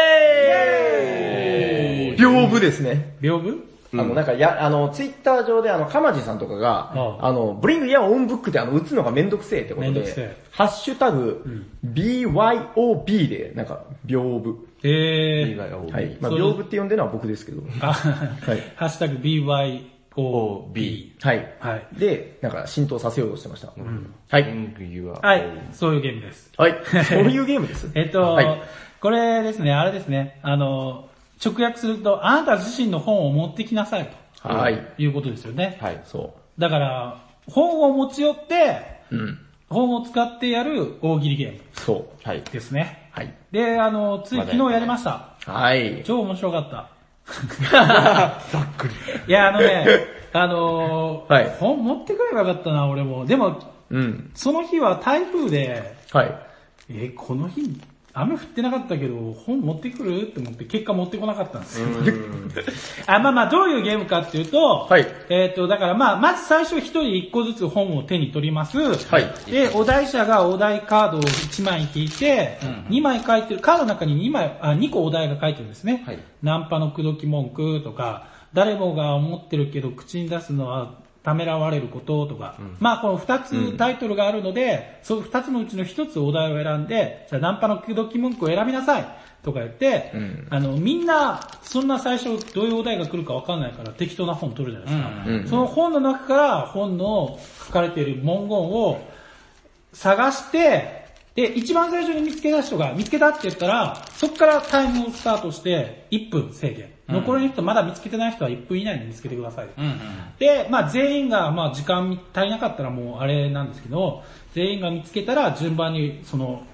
[2.12, 3.16] ーイ屏風ですね。
[3.20, 3.74] 屏風？
[3.92, 7.32] あの、なんか、や、あの、ツイッター上で、あの、かまじさんとかが、ああ。
[7.32, 10.26] の、ブリングやオンブックってあの、打つのがめんどくせえってことめんどくせえ。
[10.26, 11.44] で、ハッシュタグ、
[11.84, 14.54] BYOB で、なんか、屏風。
[14.88, 16.16] えー、はい。
[16.20, 17.62] まあ、屏風って呼んでるのは僕ですけど。
[17.80, 17.92] あ、
[18.76, 19.16] ハッシュタグ
[20.16, 21.12] BYOB。
[21.20, 21.54] はい。
[21.60, 21.86] はい。
[21.98, 23.68] で、なんか、浸透させようとしてました。
[23.68, 23.74] は
[24.38, 24.40] い。
[25.22, 25.42] はい、
[25.72, 26.52] そういうゲームです。
[26.56, 26.76] はい。
[27.04, 27.90] そういうゲームです？
[27.94, 28.62] えっと、はい
[29.04, 31.10] これですね、あれですね、あの、
[31.44, 34.10] 直訳すると、あなた自身の本を持ってきなさい
[34.40, 34.78] はい。
[34.96, 35.76] ということですよね。
[35.78, 36.00] はい。
[36.06, 39.16] そだから、本を持ち寄って、う。
[39.16, 39.38] うん。
[39.68, 42.26] 本を使ってやる大喜利ゲームそう。
[42.26, 42.42] はい。
[42.50, 43.10] ですね。
[43.10, 43.34] はい。
[43.52, 45.34] で、あの、つい昨日やりました。
[45.44, 46.02] はい。
[46.06, 46.88] 超面白かった。
[47.70, 48.94] ざっくり。
[49.28, 49.86] いや、あのね、
[50.32, 53.24] あのーはい本持ってくればよかったな、俺も。
[53.24, 53.58] でも、
[53.90, 54.30] うん。
[54.34, 56.38] その日は台風で、はい。
[56.90, 57.80] え、この日、
[58.16, 60.22] 雨降ってなかったけど、本持ってくる？
[60.22, 61.88] って思って、結果持ってこなかったんですよ。
[63.06, 68.78] あまあまあ、どういうゲームかっていうと、はいえっ、と、だからまあ、まず最初一人一個ずつ本を手に取ります。
[68.78, 69.50] はい。
[69.50, 72.58] で、お題者がお題カードを1枚引いて、
[72.88, 76.04] 2枚書いてる、カードの中に2枚、あ、2個お題が書いてるんですね。
[76.06, 89.06] はいナンパの口説き文句とか、誰もが思ってるけど口に出すのはためらわれることとか、まあこの2つタイトルがあるので、その2つのうちの1つお題を選んで、じゃあナンパの口説き文句を選びなさい
[89.42, 90.46] とか言って、ん。
[90.50, 95.24] あの、みんな、そんな最初どういうお題が来るかわかんないから適当な本取るじゃないですか。
[95.26, 95.34] うん。
[95.34, 95.48] うん。
[95.48, 99.00] その本の中から本の書かれている文言を
[99.94, 106.93] 探して、で、一番最初に見つけた人が見つけたって言ったら、そこからタイムをスタートして1分制限。
[107.08, 109.68] 残りの人、まだ見つけてない人は1分以内に見つけてください。
[109.76, 109.98] うんうん。
[110.38, 114.22] で、まあ全員が、まあ時間足りなかったらもうあれなんですけど、
[114.54, 116.64] 全員が見つけたら順番にその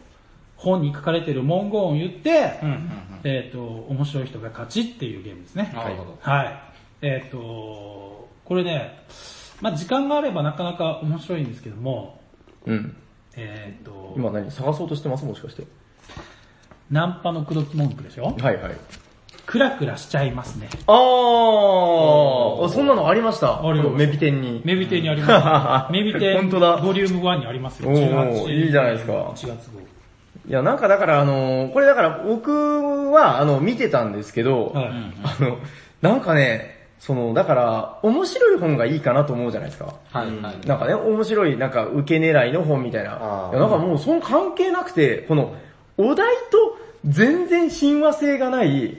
[0.57, 2.81] 本に書かれている文言を言って、うんうんうん。
[3.25, 5.73] えっ、と、面白い人が勝ちっていうゲームですね。
[5.75, 6.19] なるほど。
[6.21, 6.63] はい。
[7.03, 8.99] えっ、と、これね、
[9.61, 12.21] まあ時間があればなかなか面白いんですけども、
[12.67, 12.97] うん。
[13.37, 15.25] えっ、と、今何探そうとしてます？
[15.25, 15.65] もしかして。
[16.91, 18.25] ナンパの口説き文句でしょ？
[18.25, 18.77] はいはい。
[19.51, 20.69] クラクラしちゃいますね。
[20.87, 23.67] あー、そんなのありました？
[23.67, 24.63] あるよメビテンに。
[24.65, 25.93] メビテにあります。
[25.93, 27.89] メビテ本当だボリューム1にありますよ。
[27.91, 29.81] おー18いいじゃないですか1月号。
[30.49, 34.85] いや、なんかだからあのーこれだから僕はあの、見てたんですけど、はい。
[35.25, 35.59] あの、
[36.01, 39.95] なんかね、その、だから、面白い本がいいかなと思うじゃないですか。
[40.13, 40.67] はいはい。
[40.67, 43.49] なんかね、面白い、なんか、受け狙いの本みたいな。
[43.51, 45.55] いや、なんかもう、その関係なくて、この、
[45.97, 48.99] お題と全然親和性がない、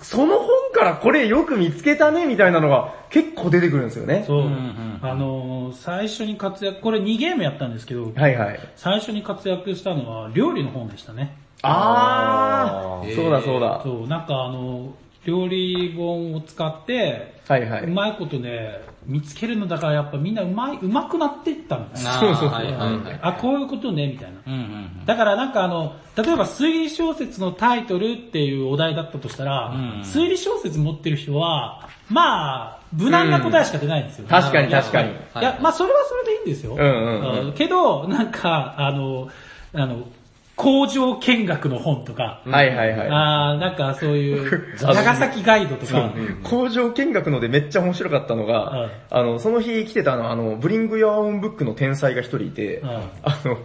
[0.00, 4.24] その本からこれよく見つけたね、みたいなのが結構出てくるんですよね。
[4.26, 4.42] そう。
[4.42, 8.60] んうんあのー最初に活躍、これ2ゲームやったんですけど、はいはい。
[8.76, 11.36] 最初に活躍したのは料理の本でしたね。
[11.62, 13.80] あー、あーそうだそうだ。
[13.82, 14.94] そう、なんかあの、
[15.24, 22.10] 料理本を使って、はいはいうまいことね、見つけるのだからやっぱみんなうまい、うまくなっていったんですよ。
[22.10, 23.18] あーそうそうそうはいはいはい。
[23.22, 24.40] あ、こういうことね、みたいな。
[24.46, 34.26] うんうんだからなんかあの、例えば推理小説のタイトルっていうお題だったとしたら、うん推理小説持ってる人は、まあ、無難な答えしか出ないんですよ。
[34.28, 35.10] 確かに確かに。
[35.10, 36.74] いや、まあそれはそれでいいんですよ。
[36.74, 39.28] うんうんうんけど、なんか、あの、
[39.74, 40.08] あの、
[40.56, 43.08] 工場見学の本とか、はいはいはい。
[43.08, 46.12] あーなんかそういう、 長崎ガイドとか、
[46.42, 48.90] 工場見学のでめっちゃ面白かったのが、うん。
[49.10, 52.88] あの、その日来てたのあの、ブリング・ヨア・オン・ブックの天才が一人いて、うん。
[52.88, 53.58] あの、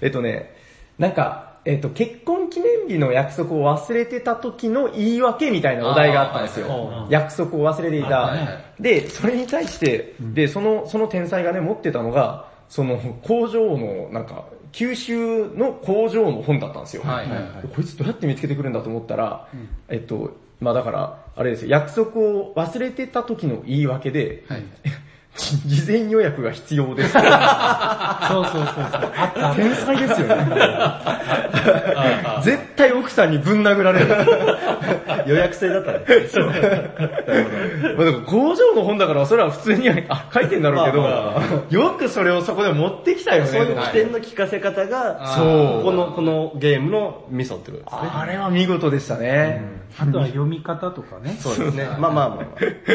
[0.00, 0.54] えっとね、
[0.98, 6.66] なんか、えっと、結婚記念日の約束を忘れてた時の言い訳みたいなお題があったんですよ。
[6.68, 7.12] あーはいはい。
[7.12, 8.32] 約束を忘れていた。
[8.80, 17.02] で、それに対して、で、その、その天才がね、持ってたのが、その工場の、なんか、九州の工場の本だったんですよ。
[17.02, 19.48] はいはいはいこいつどうやって見つけてくるんだと思ったら、
[19.88, 24.62] えっと、まあだから、あれですよ、約束を忘れてた時の言い訳で、はい。
[25.36, 27.12] 事前予約が必要です。
[27.12, 29.54] そうそうそうそう。
[29.56, 30.36] 天才ですよね。
[32.42, 34.06] 絶対奥さんにぶん殴られる。
[35.26, 36.00] 予約制だったね。
[37.96, 43.48] まあでも工場の本だからそれは普通にあ書いてんだろうけど、まあよくそれをそこで持ってきたよね。
[43.50, 48.10] そういう起点の聞かせ方が、そうこの、このゲームのミソってことですね。
[48.12, 49.80] あれは見事でしたね。
[49.98, 51.36] あとは読み方とかね。
[51.40, 51.84] そうですね。
[51.84, 52.46] まあまあまあまあ、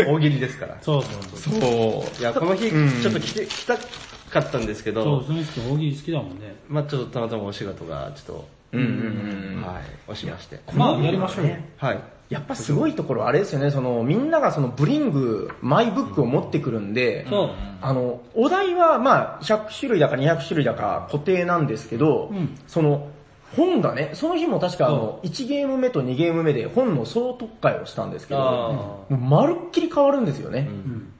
[0.07, 0.77] 大喜利ですから。
[0.81, 1.61] そうそうそう。
[1.61, 2.23] そう。
[2.31, 6.55] いや、この日、うんちょっと来て、来たかったんですけそう、ど、その人大喜利好きだもんね。
[6.67, 10.59] まあちょっとたまたまお仕事がちょっうんうんうんと、はい、押しまして。
[10.73, 11.55] まあ、やりましょうよ。
[11.77, 12.03] はい。
[12.29, 17.49] やっぱすごいところあれですよね、そのみんながそのブリング、マイブックを持ってくるんで、そう。
[17.81, 23.09] あの、お題はまあ100種類だか200種類だか固定なんですけど、うんその
[23.55, 30.67] 本がね、その日も確かあの、1ゲーム目と2ゲーム目で本の総特会をしたんですけど、もうまるっきり変わるんですよね。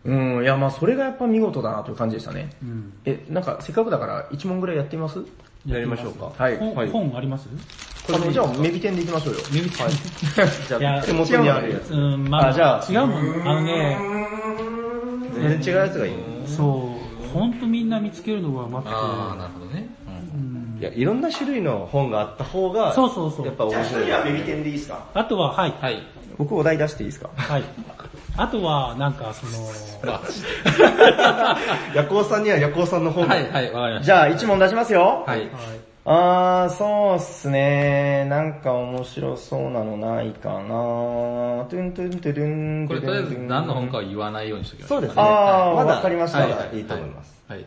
[0.03, 2.51] うん、いやまあそれがやっぱ見事だなという感じでしたね。
[2.61, 2.93] うん。
[3.05, 5.19] え、なんかせっかくだから1問ぐらいやってみます？
[5.65, 6.31] やりましょうか。
[6.37, 6.57] はい。
[6.57, 7.47] 本はい本あります？
[8.13, 9.39] あの、じゃあメビテンでいきましょうよ。
[9.51, 9.91] メビはい。
[10.67, 11.91] じゃあ、手元にあるやつ。
[11.93, 13.47] うん、まあ、あじゃあ違うもん。
[13.47, 13.97] あのね、
[15.33, 16.13] 全然違うやつがいい。
[16.45, 16.63] そ
[17.23, 18.93] う、ほんとみんな見つけるのがうまくて。
[18.93, 19.89] ああ、なるほどね。
[20.85, 24.05] いや、いろんな種類の本があった方が、そうそうそうやっぱ面白い。
[24.25, 25.05] メビテンでいいですか？
[25.13, 25.73] あとは、はい。
[25.81, 26.03] はい。
[26.37, 27.29] 僕お題出していいですか？
[27.35, 27.63] はい。
[28.37, 29.51] あとは、なんか、その、
[31.95, 33.35] 夜行さんには夜行さんの本が。
[33.35, 35.23] はい、はい、わかりましじゃあ1問出しますよ。
[35.25, 35.31] た。
[35.31, 35.41] はい。
[35.41, 35.49] はい。
[36.07, 38.25] あー、そうっすね。
[38.29, 45.21] なんか面白そうなのないかなトゥントゥントゥルンこれとりあえず何の本かは言わないようにしておきましょそうですね。
[45.23, 47.43] あーわかりましたはいはいいいと思います。
[47.47, 47.65] はい。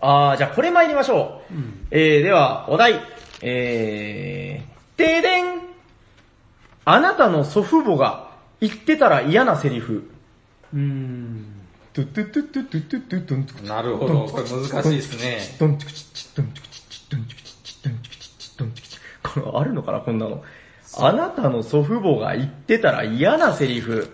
[0.00, 1.54] あー、じゃあこれ参りましょう。
[1.90, 3.00] えー、では、お題。
[3.42, 5.60] えー、停電
[6.84, 8.30] あなたの祖父母が
[8.60, 10.10] 言ってたら嫌なセリフ。
[10.72, 11.46] うーん。
[11.92, 14.26] トゥトゥトゥトゥトゥトゥトゥトゥなるほど。
[14.26, 15.38] これ難しいですね。
[15.58, 19.00] ドンチクチッチッドンチクチッチッドンチクチッチッドンチクチッチッドンチクチッ
[19.42, 20.42] これあるのかなこんなの。
[20.98, 24.12] あなたの祖父母が言ってたら嫌なセリフ。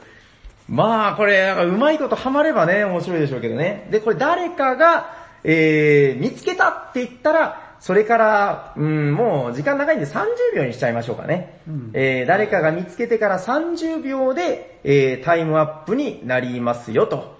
[0.69, 3.89] まあこれ、なんかうまいことハマればね、面白いでしょうけどね。
[3.90, 11.62] で、これ誰かが、えー、見つけたって言ったら、それから、うん、もう時間長いんで30秒にしちゃいましょうかね。
[11.94, 17.38] えー、誰かが見つけてから30秒で、えー、タイムアップになりますよと。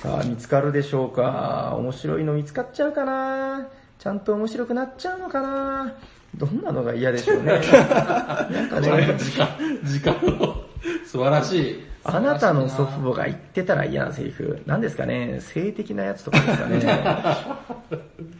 [0.00, 3.68] さあ、見つかるでしょうか面白いの見つかっちゃうかな
[3.98, 5.94] ちゃんと面白くなっちゃうのかな
[6.36, 7.60] どんなのが嫌でしょうね。
[7.70, 9.48] なんかね、時間、
[9.84, 10.64] 時間の
[11.06, 11.93] 素晴らしい。
[12.06, 14.62] あなたの祖父母が言ってたら嫌なセリフ。
[14.66, 16.80] 何ですかね性的なやつとかですかね。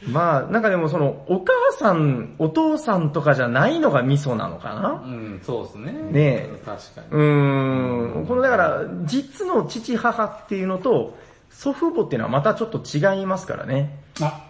[0.13, 5.93] まあ、なんかでもその、お母さん、お父さんとかじゃないのがミソなのかなうん、そうですね。
[5.93, 7.07] ねえ確かに。
[7.11, 8.27] うーん。
[8.27, 11.17] このだから、実の父母っていうのと、
[11.51, 13.99] 祖父母っていうのはまたちょっと違いますからね。
[14.21, 14.45] あ、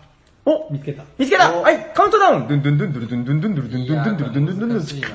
[0.45, 1.05] お見つけた。
[1.19, 5.09] 見つけたはい、カウントダウンドゥンドゥンドゥンドゥルドゥンドゥンドゥンドゥルドゥンドゥンドゥンドゥルドゥンドゥンドゥンドゥン難しいな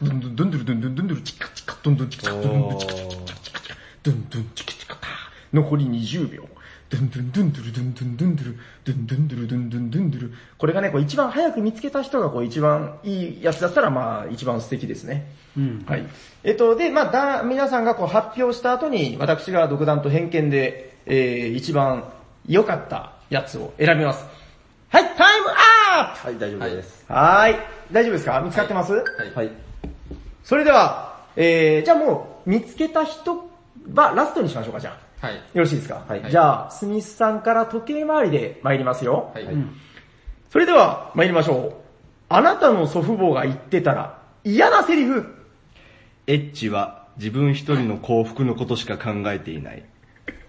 [0.00, 5.08] ドゥンドゥンドゥンドゥルドゥンドゥンドゥンドゥルチカチカドゥンドゥンチカドゥンドゥンカドンドンチカチカドゥンチカチカチカチカチカドゥンチカチカタ
[5.52, 6.48] 残り20秒。
[6.88, 15.30] ドゥンドゥンドゥンドゥルドゥンドゥンドゥンドゥルドゥンドゥンドゥルドゥンドゥンドゥンドゥルこれがね、こう一番早く見つけた人がこう一番いいやつだったらまあ一番素敵ですね。
[15.58, 15.84] うん。
[15.86, 16.06] はい。
[16.44, 22.10] えっと、で、まあ、だ、皆さんがこう発表した後に、私が独断と偏見で、えー、一番
[22.46, 24.24] 良かったやつを選びます。
[24.88, 27.04] はい、タイムアップはい、大丈夫です。
[27.08, 27.56] はーい。
[27.92, 29.34] 大丈夫ですか見つかってます、はい。
[29.34, 29.50] はい。
[30.42, 33.48] それでは、えー、じゃあもう、見つけた人
[33.94, 35.26] はラストにしましょうか、じゃあ。
[35.26, 35.36] はい。
[35.36, 36.02] よろしいですか？
[36.08, 39.30] はいじゃあ、スミスさんから時計回りで参りますよ。
[39.34, 39.46] はい。
[40.50, 41.72] それでは、参りましょう。
[42.28, 45.24] あなたの祖父母が言ってたら、嫌なセリフ。
[46.26, 49.82] エッチは自分一人の幸福のことしか考えていない。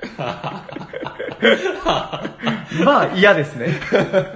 [2.84, 3.68] まあ、嫌ですね。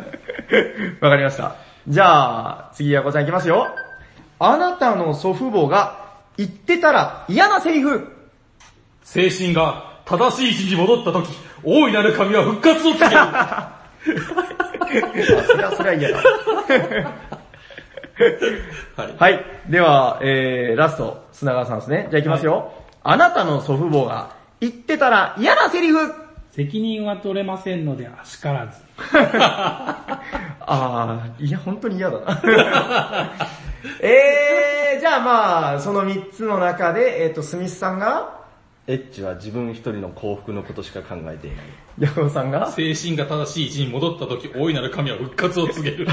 [1.01, 1.55] わかりました。
[1.87, 3.67] じゃあ、次はこちゃんいきますよ。
[4.39, 6.02] あなたの祖父母が
[6.37, 8.07] 言ってたら嫌なセリフ。
[9.03, 11.29] 精神が正しい位置に戻った時、
[11.63, 13.11] 大いなる神は復活をつける。
[13.19, 16.17] あそれは、それは嫌だ。
[18.95, 19.15] はい。
[19.17, 19.45] はい。
[19.69, 22.07] では、えー、ラスト、砂川さんですね。
[22.09, 22.73] じゃあいきますよ。
[23.03, 26.13] あなたの祖父母が言ってたら嫌なセリフ。
[26.51, 28.79] 責任は取れませんので、あしからず。
[30.61, 32.41] あー、いや、本当に嫌だな。
[34.01, 38.43] えー、じゃあまあ、その3つの中で、えっ、と、スミスさんが、
[38.85, 41.59] エッチは自分一人の幸福のことしか考えていない。
[41.99, 46.07] ヤコウさんが、精神が正しい位置に戻った時、大いなる神は復活を告げる。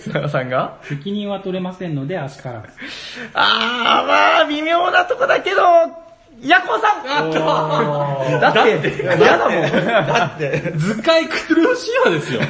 [0.00, 2.68] 砂川さんが、責任は取れませんので、あしからず。
[3.34, 5.60] あー、まあ、微妙なとこだけど、
[6.42, 7.04] ヤコウさん
[8.40, 9.70] だって、嫌だもん。
[10.06, 12.40] だって、図解クルーシアですよ。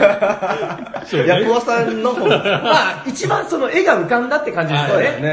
[1.27, 5.05] ヤコワさんの方が、まあ、一番その絵が浮かんだって感じですよね。
[5.21, 5.31] ね。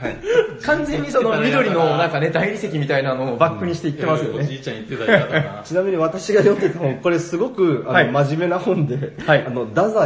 [0.00, 0.16] はい。
[0.62, 4.40] 完全にその緑のなんかね、大理石みたいなのをバックにしていってますよね。
[4.40, 5.62] おじいちゃん言ってたやつだな。
[5.64, 10.00] ちなみに私が読んでた本、これすごくあの、はい真面目な本で、はいあの、太宰、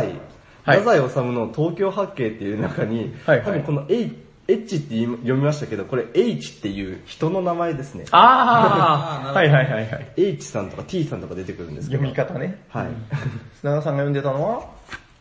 [0.62, 8.04] はい太宰治の東京八景っていう中に、はいはい多分この H って言い読みましたけど、これ H っていう人の名前ですね。
[8.10, 10.12] あー、はいはいはいはい。
[10.16, 12.02] H さんとか T さんとか出てくるんですけど。
[12.02, 12.62] 読み方ね。
[12.68, 12.88] はい。
[13.60, 14.68] 砂川さんが読んでたのは？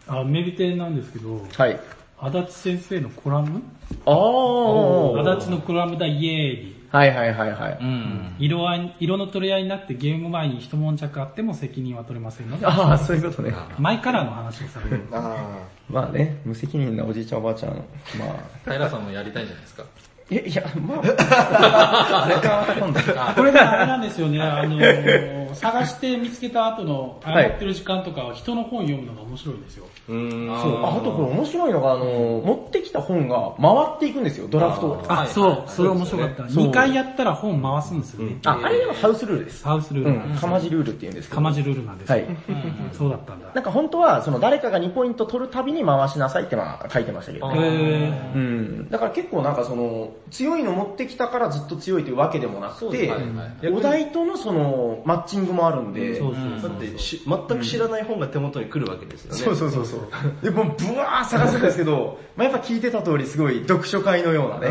[0.08, 1.80] あ、メルテンなんですけど、はい。
[2.20, 3.62] 足立先生のコラム？
[4.06, 5.32] あー。
[5.38, 6.79] 足立のコラムだイエーイ。
[6.92, 7.78] はいはいはいはい。
[7.80, 8.36] うん。
[8.40, 13.54] 色合い、色の取り合いになってゲーム前に一悶着あっても責任は取れませんので、あー、そういうことね。
[13.78, 15.04] 前からの話をされる。
[15.12, 15.60] あ
[15.90, 17.74] まあね、無責任なおじいちゃんおばあちゃん。
[18.18, 18.26] ま
[18.66, 19.84] あ、平さんもやりたいんじゃないですか。
[20.32, 21.00] いや、いや、まあ、
[22.26, 23.00] あれか今度。
[23.36, 29.86] これがあれなんですよね、あのー探して見つけた後のはい余ってる時間とかは人の本読むのが面白いんですよ。
[30.10, 32.06] そう、ああとこれ面白いのが、あの、
[32.44, 35.22] 持ってきた本が回っていくんですよ、ドラフトが。
[35.22, 36.50] あ、そう、それ面白かった。
[36.50, 38.40] そう2回やったら本回すんですよね。
[38.46, 39.64] あ、あれでもハウスルールです。
[39.64, 40.30] ハウスルール。
[40.32, 41.36] うん、かまじルールって言うんですけど。
[41.36, 42.28] かまじルールなんですよはい。
[42.94, 43.52] そうだったんだ。
[43.54, 48.32] なんか本当は、その誰かが2ポイント取るたびに回しなさいってまあ書いてましたけどへね。
[48.34, 48.90] ーうん。
[48.90, 53.12] だから結構なんかその、強いの持ってきたからずっと強いというわけでもなくて、
[53.72, 59.38] お題とのその、マッチングもあるんで、そうそうだってし、全く知らない本が手元に来るわけですよね。
[59.38, 60.44] そうそうそう そう。
[60.44, 64.68] で、もうブワー探すんですけど、まあやっぱ聞いてた通りすごい読書会のようなね。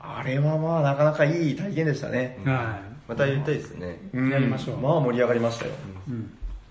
[0.00, 2.38] あれはまあなかなかいい体験でしたね。
[2.44, 3.98] はまたやりたいですね。
[4.14, 5.72] うんやりましょうまあ盛り上がりましたよ。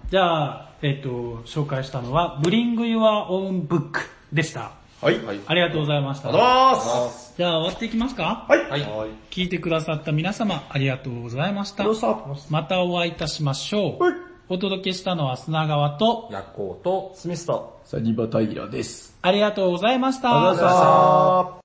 [0.10, 1.10] じゃあ、えっ、と、
[1.46, 4.00] 紹介したのは、Bring Your Own Book
[4.34, 4.72] でした。
[5.02, 5.20] はい。
[5.48, 6.30] ありがとうございました。
[6.30, 7.34] ありがとうございます。
[7.38, 8.46] じゃあ終わっていきますか？
[8.48, 8.70] はい。
[8.70, 8.82] はい。
[9.30, 11.96] 聞いてくださった皆様、ありがとうございましたどう。
[11.96, 12.18] した？
[12.50, 14.04] またお会いいたしましょう。
[14.04, 19.18] はいお届けしたのは砂川と、夜行と、スミスと、サニバタイラです。
[19.22, 20.50] ありがとうございました。
[20.50, 21.58] ありがとうございました。